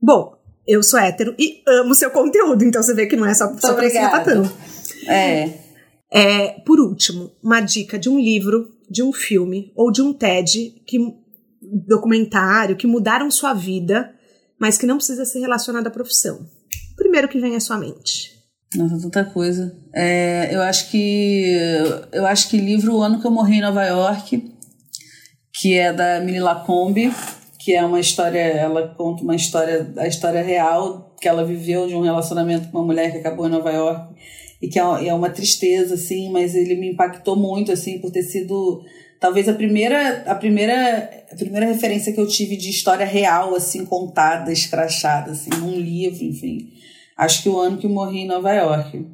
Bom, 0.00 0.39
eu 0.70 0.84
sou 0.84 1.00
hétero 1.00 1.34
e 1.36 1.62
amo 1.66 1.94
seu 1.96 2.10
conteúdo, 2.10 2.64
então 2.64 2.80
você 2.80 2.94
vê 2.94 3.06
que 3.06 3.16
não 3.16 3.26
é 3.26 3.34
só, 3.34 3.52
só 3.58 3.74
pra 3.74 3.90
sapatão. 3.90 4.50
É. 5.08 5.54
é. 6.12 6.48
Por 6.64 6.78
último, 6.78 7.32
uma 7.42 7.60
dica 7.60 7.98
de 7.98 8.08
um 8.08 8.20
livro, 8.20 8.70
de 8.88 9.02
um 9.02 9.12
filme 9.12 9.72
ou 9.74 9.90
de 9.90 10.00
um 10.00 10.12
TED, 10.12 10.80
que, 10.86 10.98
documentário, 11.60 12.76
que 12.76 12.86
mudaram 12.86 13.30
sua 13.32 13.52
vida, 13.52 14.14
mas 14.60 14.78
que 14.78 14.86
não 14.86 14.96
precisa 14.96 15.24
ser 15.24 15.40
relacionado 15.40 15.88
à 15.88 15.90
profissão. 15.90 16.46
O 16.92 16.96
primeiro 16.96 17.28
que 17.28 17.40
vem 17.40 17.56
à 17.56 17.60
sua 17.60 17.76
mente. 17.76 18.38
Nossa, 18.76 19.00
tanta 19.00 19.24
coisa. 19.24 19.76
É, 19.92 20.54
eu 20.54 20.62
acho 20.62 20.88
que 20.92 21.56
eu 22.12 22.24
acho 22.26 22.48
que 22.48 22.58
livro 22.58 22.94
O 22.94 23.02
Ano 23.02 23.20
que 23.20 23.26
eu 23.26 23.30
morri 23.32 23.56
em 23.56 23.62
Nova 23.62 23.84
York, 23.84 24.54
que 25.52 25.76
é 25.76 25.92
da 25.92 26.20
Millie 26.20 26.40
Lacombe, 26.40 27.12
que 27.60 27.74
é 27.74 27.84
uma 27.84 28.00
história, 28.00 28.40
ela 28.40 28.88
conta 28.88 29.22
uma 29.22 29.36
história, 29.36 29.92
a 29.98 30.06
história 30.06 30.42
real 30.42 31.14
que 31.20 31.28
ela 31.28 31.44
viveu 31.44 31.86
de 31.86 31.94
um 31.94 32.00
relacionamento 32.00 32.70
com 32.70 32.78
uma 32.78 32.86
mulher 32.86 33.12
que 33.12 33.18
acabou 33.18 33.46
em 33.46 33.50
Nova 33.50 33.70
York 33.70 34.14
e 34.62 34.66
que 34.68 34.80
é, 34.80 34.82
é 35.08 35.14
uma 35.14 35.28
tristeza 35.28 35.94
assim, 35.94 36.30
mas 36.30 36.54
ele 36.54 36.74
me 36.74 36.90
impactou 36.90 37.36
muito 37.36 37.70
assim 37.70 37.98
por 37.98 38.10
ter 38.10 38.22
sido 38.22 38.82
talvez 39.20 39.46
a 39.46 39.52
primeira 39.52 40.22
a 40.22 40.34
primeira 40.34 41.26
a 41.30 41.36
primeira 41.36 41.66
referência 41.66 42.14
que 42.14 42.20
eu 42.20 42.26
tive 42.26 42.56
de 42.56 42.70
história 42.70 43.04
real 43.04 43.54
assim 43.54 43.84
contada, 43.84 44.50
escrachada 44.50 45.32
assim, 45.32 45.50
num 45.50 45.78
livro, 45.78 46.24
enfim. 46.24 46.72
Acho 47.14 47.42
que 47.42 47.48
o 47.50 47.58
ano 47.58 47.76
que 47.76 47.84
eu 47.84 47.90
morri 47.90 48.20
em 48.20 48.26
Nova 48.26 48.50
York. 48.54 49.06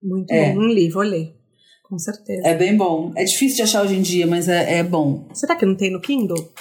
Muito 0.00 0.30
é. 0.30 0.52
bom, 0.52 0.60
um 0.60 0.68
livro, 0.68 1.00
olhei. 1.00 1.34
Com 1.82 1.98
certeza. 1.98 2.46
É 2.46 2.54
bem 2.54 2.76
bom. 2.76 3.12
É 3.16 3.24
difícil 3.24 3.56
de 3.56 3.62
achar 3.62 3.82
hoje 3.82 3.96
em 3.96 4.02
dia, 4.02 4.26
mas 4.26 4.48
é, 4.48 4.78
é 4.78 4.82
bom. 4.84 5.26
Será 5.32 5.56
que 5.56 5.66
não 5.66 5.76
tem 5.76 5.90
no 5.90 6.00
Kindle? 6.00 6.52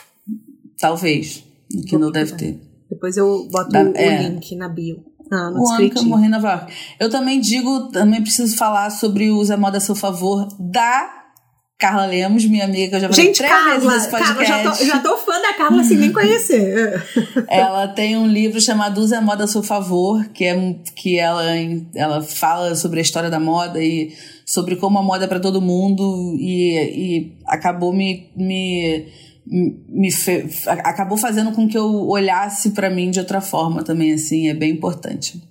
Talvez. 0.86 1.44
Que 1.88 1.98
não 1.98 2.12
deve 2.12 2.34
ter. 2.34 2.60
Depois 2.90 3.18
eu 3.18 3.48
boto 3.52 3.72
da, 3.72 3.82
o 3.82 3.98
é. 3.98 4.30
link 4.30 4.56
na 4.56 4.70
bio. 4.70 5.04
Ah, 5.32 5.50
no 5.50 5.90
que 5.90 5.98
eu 5.98 6.04
morri 6.04 6.30
na 6.30 6.38
York. 6.38 6.72
Eu 7.00 7.10
também 7.10 7.42
digo, 7.42 7.90
também 7.90 8.22
preciso 8.22 8.56
falar 8.56 8.92
sobre 8.92 9.32
o 9.32 9.38
Usa 9.38 9.58
Moda 9.58 9.80
a 9.80 9.82
seu 9.82 9.96
favor 9.96 10.48
da 10.60 11.26
Carla 11.78 12.06
Lemos, 12.06 12.46
minha 12.46 12.64
amiga, 12.64 12.96
eu 12.96 13.02
já 13.02 13.10
falei 13.10 13.26
Gente, 13.26 13.38
três 13.38 13.52
Carla, 13.52 13.74
vezes 13.74 13.88
nesse 13.88 14.10
podcast. 14.10 14.46
Carla, 14.46 14.64
já 14.64 14.72
tô, 14.72 14.86
já 14.86 15.00
tô 15.00 15.18
fã 15.18 15.42
da 15.42 15.54
Carla 15.54 15.84
sem 15.84 15.98
nem 15.98 16.14
conhecer. 16.14 17.04
ela 17.50 17.88
tem 17.90 18.16
um 18.16 18.28
livro 18.28 18.62
chamado 18.62 19.02
Use 19.02 19.14
a 19.14 19.22
Moda 19.22 19.44
a 19.44 19.48
Seu 19.48 19.62
Favor, 19.62 20.24
que, 20.30 20.46
é, 20.46 20.76
que 20.96 21.20
ela, 21.20 21.44
ela 21.94 22.22
fala 22.22 22.76
sobre 22.76 23.00
a 23.00 23.02
história 23.02 23.30
da 23.30 23.42
moda 23.42 23.84
e 23.84 24.16
sobre 24.46 24.78
como 24.78 25.00
a 25.00 25.04
moda 25.04 25.26
é 25.26 25.28
para 25.28 25.40
todo 25.40 25.62
mundo 25.62 26.36
e, 26.40 26.78
e 26.78 27.38
acabou 27.46 27.92
me, 27.92 28.32
me, 28.38 29.08
me 29.46 30.12
fe, 30.12 30.46
acabou 30.68 31.18
fazendo 31.18 31.52
com 31.52 31.68
que 31.68 31.78
eu 31.78 32.08
olhasse 32.08 32.72
para 32.72 32.90
mim 32.90 33.12
de 33.12 33.20
outra 33.20 33.42
forma 33.42 33.84
também, 33.84 34.14
assim, 34.14 34.50
é 34.50 34.54
bem 34.54 34.72
importante 34.72 35.42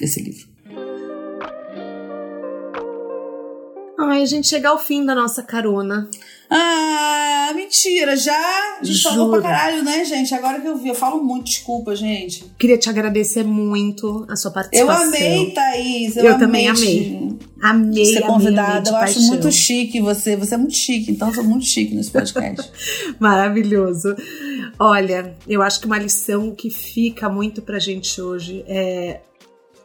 esse 0.00 0.22
livro. 0.22 0.46
Ai, 3.98 4.22
a 4.22 4.26
gente 4.26 4.46
chega 4.46 4.68
ao 4.68 4.78
fim 4.78 5.04
da 5.04 5.14
nossa 5.14 5.42
carona. 5.42 6.08
Ah, 6.50 7.52
mentira, 7.54 8.16
já? 8.16 8.78
A 8.80 8.84
gente 8.84 8.96
Jura. 8.96 9.14
falou 9.14 9.30
pra 9.32 9.42
caralho, 9.42 9.82
né, 9.84 10.04
gente? 10.04 10.34
Agora 10.34 10.60
que 10.60 10.66
eu 10.66 10.76
vi, 10.76 10.88
eu 10.88 10.94
falo 10.94 11.22
muito, 11.22 11.44
desculpa, 11.44 11.94
gente. 11.94 12.44
Queria 12.58 12.78
te 12.78 12.88
agradecer 12.88 13.44
muito 13.44 14.24
a 14.28 14.36
sua 14.36 14.50
participação. 14.50 15.02
Eu 15.04 15.08
amei, 15.08 15.50
Thaís. 15.52 16.16
Eu, 16.16 16.24
eu 16.24 16.34
amei 16.34 16.46
também 16.46 16.68
amei. 16.68 17.38
Amei, 17.60 18.04
ser 18.06 18.22
convidada. 18.22 18.88
eu 18.88 18.96
acho 18.96 19.20
muito 19.22 19.50
chique 19.52 20.00
você. 20.00 20.36
Você 20.36 20.54
é 20.54 20.58
muito 20.58 20.74
chique, 20.74 21.10
então 21.10 21.28
eu 21.28 21.34
sou 21.34 21.44
muito 21.44 21.66
chique 21.66 21.94
nesse 21.94 22.10
podcast. 22.10 22.70
Maravilhoso. 23.18 24.16
Olha, 24.78 25.36
eu 25.46 25.60
acho 25.60 25.80
que 25.80 25.86
uma 25.86 25.98
lição 25.98 26.54
que 26.54 26.70
fica 26.70 27.28
muito 27.28 27.60
pra 27.60 27.78
gente 27.78 28.20
hoje 28.20 28.64
é 28.66 29.20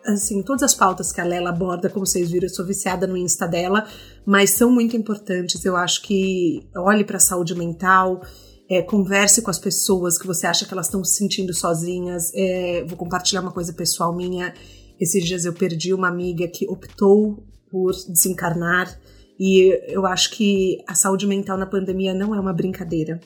assim, 0.05 0.41
todas 0.41 0.63
as 0.63 0.73
pautas 0.73 1.11
que 1.11 1.21
a 1.21 1.23
Lela 1.23 1.49
aborda, 1.49 1.89
como 1.89 2.05
vocês 2.05 2.29
viram, 2.29 2.47
eu 2.47 2.53
sou 2.53 2.65
viciada 2.65 3.07
no 3.07 3.17
Insta 3.17 3.47
dela, 3.47 3.87
mas 4.25 4.51
são 4.51 4.71
muito 4.71 4.95
importantes. 4.95 5.63
Eu 5.65 5.75
acho 5.75 6.01
que 6.01 6.67
olhe 6.75 7.03
para 7.03 7.17
a 7.17 7.19
saúde 7.19 7.55
mental, 7.55 8.21
é, 8.69 8.81
converse 8.81 9.41
com 9.41 9.49
as 9.49 9.59
pessoas 9.59 10.17
que 10.17 10.25
você 10.25 10.47
acha 10.47 10.65
que 10.65 10.73
elas 10.73 10.87
estão 10.87 11.03
se 11.03 11.15
sentindo 11.17 11.53
sozinhas. 11.53 12.31
É, 12.33 12.83
vou 12.87 12.97
compartilhar 12.97 13.41
uma 13.41 13.51
coisa 13.51 13.73
pessoal 13.73 14.15
minha. 14.15 14.53
Esses 14.99 15.23
dias 15.23 15.45
eu 15.45 15.53
perdi 15.53 15.93
uma 15.93 16.07
amiga 16.07 16.47
que 16.47 16.67
optou 16.67 17.43
por 17.69 17.91
desencarnar. 18.07 18.99
E 19.39 19.77
eu 19.87 20.05
acho 20.05 20.31
que 20.31 20.77
a 20.87 20.95
saúde 20.95 21.27
mental 21.27 21.57
na 21.57 21.65
pandemia 21.65 22.13
não 22.13 22.33
é 22.33 22.39
uma 22.39 22.53
brincadeira. 22.53 23.19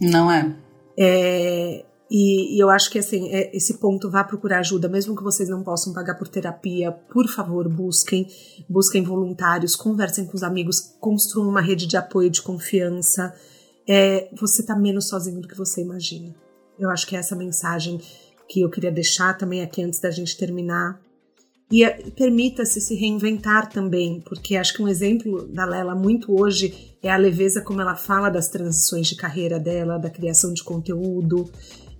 Não 0.00 0.30
é. 0.30 0.54
É, 0.96 1.84
e, 2.10 2.56
e, 2.56 2.58
eu 2.58 2.70
acho 2.70 2.90
que 2.90 2.98
assim, 2.98 3.28
é, 3.28 3.54
esse 3.54 3.74
ponto 3.74 4.10
vá 4.10 4.24
procurar 4.24 4.60
ajuda, 4.60 4.88
mesmo 4.88 5.14
que 5.14 5.22
vocês 5.22 5.48
não 5.48 5.62
possam 5.62 5.92
pagar 5.92 6.14
por 6.14 6.26
terapia, 6.26 6.90
por 6.90 7.28
favor, 7.28 7.68
busquem, 7.68 8.26
busquem 8.68 9.02
voluntários, 9.02 9.76
conversem 9.76 10.24
com 10.24 10.34
os 10.34 10.42
amigos, 10.42 10.80
construam 11.00 11.48
uma 11.48 11.60
rede 11.60 11.86
de 11.86 11.96
apoio, 11.96 12.30
de 12.30 12.40
confiança. 12.40 13.34
É, 13.86 14.30
você 14.34 14.62
tá 14.62 14.74
menos 14.74 15.08
sozinho 15.08 15.40
do 15.40 15.48
que 15.48 15.56
você 15.56 15.82
imagina. 15.82 16.34
Eu 16.78 16.88
acho 16.90 17.06
que 17.06 17.14
é 17.14 17.18
essa 17.18 17.36
mensagem 17.36 18.00
que 18.48 18.62
eu 18.62 18.70
queria 18.70 18.90
deixar 18.90 19.36
também 19.36 19.60
aqui 19.60 19.82
antes 19.82 20.00
da 20.00 20.10
gente 20.10 20.36
terminar. 20.36 20.98
E 21.70 21.84
é, 21.84 21.90
permita-se 22.12 22.80
se 22.80 22.94
reinventar 22.94 23.68
também, 23.68 24.22
porque 24.22 24.56
acho 24.56 24.72
que 24.72 24.82
um 24.82 24.88
exemplo 24.88 25.46
da 25.48 25.66
Lela 25.66 25.94
muito 25.94 26.40
hoje 26.40 26.96
é 27.02 27.10
a 27.10 27.16
leveza 27.18 27.60
como 27.60 27.82
ela 27.82 27.94
fala 27.94 28.30
das 28.30 28.48
transições 28.48 29.06
de 29.06 29.16
carreira 29.16 29.60
dela, 29.60 29.98
da 29.98 30.08
criação 30.08 30.54
de 30.54 30.64
conteúdo 30.64 31.50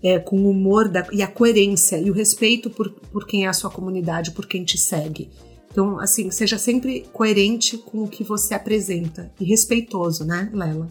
é, 0.03 0.19
com 0.19 0.39
o 0.39 0.51
humor 0.51 0.89
da, 0.89 1.07
e 1.13 1.23
a 1.23 1.27
coerência 1.27 1.99
e 1.99 2.11
o 2.11 2.15
respeito 2.15 2.71
por, 2.71 2.91
por 2.91 3.27
quem 3.27 3.45
é 3.45 3.49
a 3.49 3.53
sua 3.53 3.71
comunidade, 3.71 4.31
por 4.31 4.47
quem 4.47 4.65
te 4.65 4.79
segue. 4.79 5.29
Então, 5.71 6.01
assim, 6.01 6.31
seja 6.31 6.59
sempre 6.59 7.07
coerente 7.13 7.77
com 7.79 8.03
o 8.03 8.09
que 8.09 8.25
você 8.25 8.55
apresenta 8.55 9.31
e 9.39 9.45
respeitoso, 9.45 10.25
né, 10.25 10.51
Lela? 10.53 10.89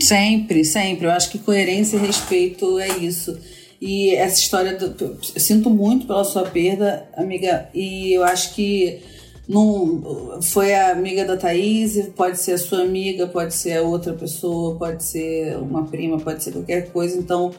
Sempre, 0.00 0.64
sempre. 0.64 1.06
Eu 1.06 1.10
acho 1.10 1.30
que 1.30 1.38
coerência 1.38 1.96
e 1.96 2.00
respeito 2.00 2.78
é 2.78 2.98
isso. 2.98 3.38
E 3.80 4.14
essa 4.14 4.40
história, 4.40 4.76
do, 4.76 5.04
eu 5.04 5.18
sinto 5.40 5.68
muito 5.68 6.06
pela 6.06 6.24
sua 6.24 6.44
perda, 6.44 7.08
amiga, 7.16 7.68
e 7.74 8.12
eu 8.12 8.24
acho 8.24 8.54
que 8.54 9.00
não 9.48 10.40
foi 10.42 10.74
a 10.74 10.90
amiga 10.90 11.24
da 11.24 11.36
Thaís, 11.36 12.08
pode 12.16 12.38
ser 12.40 12.52
a 12.52 12.58
sua 12.58 12.82
amiga, 12.82 13.26
pode 13.26 13.54
ser 13.54 13.74
a 13.74 13.82
outra 13.82 14.12
pessoa, 14.12 14.76
pode 14.76 15.04
ser 15.04 15.56
uma 15.58 15.84
prima, 15.84 16.18
pode 16.18 16.42
ser 16.42 16.52
qualquer 16.52 16.90
coisa. 16.90 17.16
Então, 17.16 17.52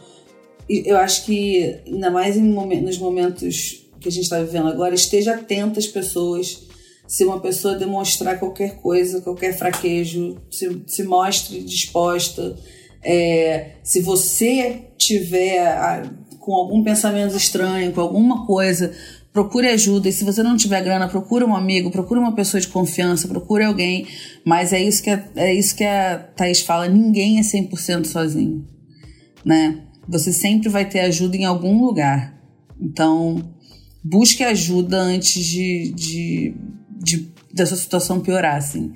eu 0.69 0.97
acho 0.97 1.25
que, 1.25 1.79
ainda 1.85 2.11
mais 2.11 2.35
nos 2.35 2.97
momentos 2.97 3.85
que 3.99 4.09
a 4.09 4.11
gente 4.11 4.23
está 4.23 4.39
vivendo 4.39 4.67
agora, 4.67 4.93
esteja 4.93 5.35
atento 5.35 5.79
às 5.79 5.87
pessoas. 5.87 6.65
Se 7.07 7.23
uma 7.23 7.39
pessoa 7.39 7.75
demonstrar 7.75 8.37
qualquer 8.37 8.77
coisa, 8.77 9.21
qualquer 9.21 9.57
fraquejo, 9.57 10.37
se, 10.51 10.81
se 10.85 11.03
mostre 11.03 11.61
disposta. 11.61 12.57
É, 13.01 13.75
se 13.83 14.01
você 14.01 14.81
tiver 14.97 15.65
a, 15.65 16.11
com 16.39 16.53
algum 16.53 16.83
pensamento 16.83 17.35
estranho, 17.37 17.93
com 17.93 18.01
alguma 18.01 18.45
coisa, 18.45 18.93
procure 19.31 19.67
ajuda. 19.67 20.09
E 20.09 20.11
se 20.11 20.25
você 20.25 20.43
não 20.43 20.57
tiver 20.57 20.83
grana, 20.83 21.07
procure 21.07 21.45
um 21.45 21.55
amigo, 21.55 21.91
procure 21.91 22.19
uma 22.19 22.35
pessoa 22.35 22.59
de 22.59 22.67
confiança, 22.67 23.27
procure 23.27 23.63
alguém. 23.63 24.07
Mas 24.43 24.73
é 24.73 24.81
isso 24.81 25.01
que 25.01 25.09
a, 25.09 25.23
é 25.35 25.53
isso 25.53 25.75
que 25.75 25.83
a 25.83 26.17
Thaís 26.35 26.61
fala: 26.61 26.87
ninguém 26.87 27.39
é 27.39 27.41
100% 27.41 28.05
sozinho. 28.05 28.65
Né? 29.45 29.86
Você 30.07 30.31
sempre 30.31 30.69
vai 30.69 30.87
ter 30.87 31.01
ajuda 31.01 31.35
em 31.35 31.45
algum 31.45 31.83
lugar. 31.83 32.33
Então, 32.79 33.53
busque 34.03 34.43
ajuda 34.43 34.99
antes 34.99 35.43
de, 35.43 35.91
de, 35.95 36.55
de 36.89 37.33
da 37.53 37.65
sua 37.65 37.77
situação 37.77 38.19
piorar, 38.19 38.55
assim. 38.55 38.93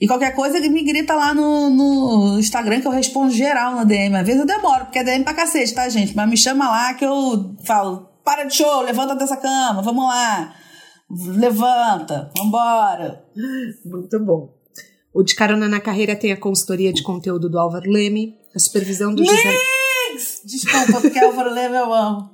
E 0.00 0.06
qualquer 0.06 0.34
coisa 0.34 0.58
me 0.60 0.82
grita 0.82 1.14
lá 1.14 1.32
no, 1.32 1.70
no 1.70 2.38
Instagram 2.38 2.80
que 2.80 2.88
eu 2.88 2.92
respondo 2.92 3.32
geral 3.32 3.76
na 3.76 3.84
DM. 3.84 4.16
Às 4.16 4.26
vezes 4.26 4.40
eu 4.40 4.46
demoro, 4.46 4.86
porque 4.86 4.98
é 4.98 5.04
DM 5.04 5.22
pra 5.22 5.32
cacete, 5.32 5.72
tá, 5.72 5.88
gente? 5.88 6.14
Mas 6.16 6.28
me 6.28 6.36
chama 6.36 6.68
lá 6.68 6.94
que 6.94 7.04
eu 7.04 7.54
falo: 7.64 8.08
para 8.24 8.44
de 8.44 8.54
show, 8.54 8.82
levanta 8.82 9.14
dessa 9.14 9.36
cama, 9.36 9.80
vamos 9.80 10.04
lá. 10.04 10.54
Levanta, 11.08 12.30
vambora. 12.36 13.24
Muito 13.84 14.18
bom. 14.24 14.54
O 15.14 15.22
De 15.22 15.34
Carona 15.34 15.68
na 15.68 15.78
Carreira 15.78 16.16
tem 16.16 16.32
a 16.32 16.36
consultoria 16.36 16.92
de 16.92 17.02
conteúdo 17.02 17.48
do 17.48 17.58
Álvaro 17.58 17.88
Leme, 17.88 18.34
a 18.54 18.58
supervisão 18.58 19.14
do 19.14 19.24
José. 19.24 19.56
Desculpa, 20.44 21.00
porque 21.00 21.18
Álvaro 21.18 21.52
Leme 21.52 21.76
eu 21.76 21.92
amo. 21.92 22.30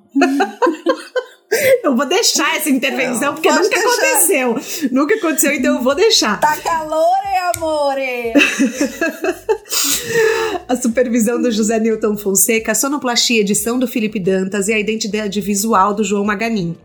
Eu 1.83 1.97
vou 1.97 2.07
deixar 2.07 2.57
essa 2.57 2.69
intervenção, 2.69 3.35
porque 3.35 3.51
nunca 3.51 3.69
deixar. 3.69 3.89
aconteceu. 3.89 4.57
Nunca 4.93 5.15
aconteceu, 5.15 5.55
então 5.55 5.77
eu 5.77 5.83
vou 5.83 5.95
deixar. 5.95 6.39
Tá 6.39 6.57
calor, 6.59 7.07
amore! 7.55 8.35
a 10.69 10.77
supervisão 10.77 11.41
do 11.41 11.51
José 11.51 11.81
Newton 11.81 12.17
Fonseca, 12.17 12.73
a 12.73 12.75
sonoplastia, 12.75 13.41
edição 13.41 13.79
do 13.79 13.89
Felipe 13.89 14.21
Dantas 14.21 14.69
e 14.69 14.75
a 14.75 14.79
identidade 14.79 15.41
visual 15.41 15.95
do 15.95 16.05
João 16.05 16.25
Maganin. 16.25 16.77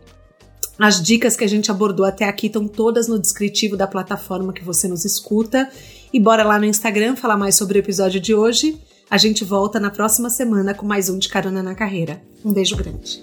As 0.78 1.00
dicas 1.00 1.36
que 1.36 1.44
a 1.44 1.48
gente 1.48 1.70
abordou 1.70 2.04
até 2.04 2.24
aqui 2.24 2.46
estão 2.46 2.66
todas 2.66 3.06
no 3.06 3.18
descritivo 3.18 3.76
da 3.76 3.86
plataforma 3.86 4.52
que 4.52 4.64
você 4.64 4.88
nos 4.88 5.04
escuta. 5.04 5.68
E 6.12 6.18
bora 6.18 6.42
lá 6.42 6.58
no 6.58 6.64
Instagram 6.64 7.16
falar 7.16 7.36
mais 7.36 7.54
sobre 7.54 7.78
o 7.78 7.80
episódio 7.80 8.20
de 8.20 8.34
hoje. 8.34 8.80
A 9.14 9.16
gente 9.16 9.44
volta 9.44 9.78
na 9.78 9.92
próxima 9.92 10.28
semana 10.28 10.74
com 10.74 10.84
mais 10.84 11.08
um 11.08 11.20
de 11.20 11.28
Carona 11.28 11.62
na 11.62 11.72
Carreira. 11.72 12.20
Um 12.44 12.52
beijo 12.52 12.74
grande. 12.74 13.22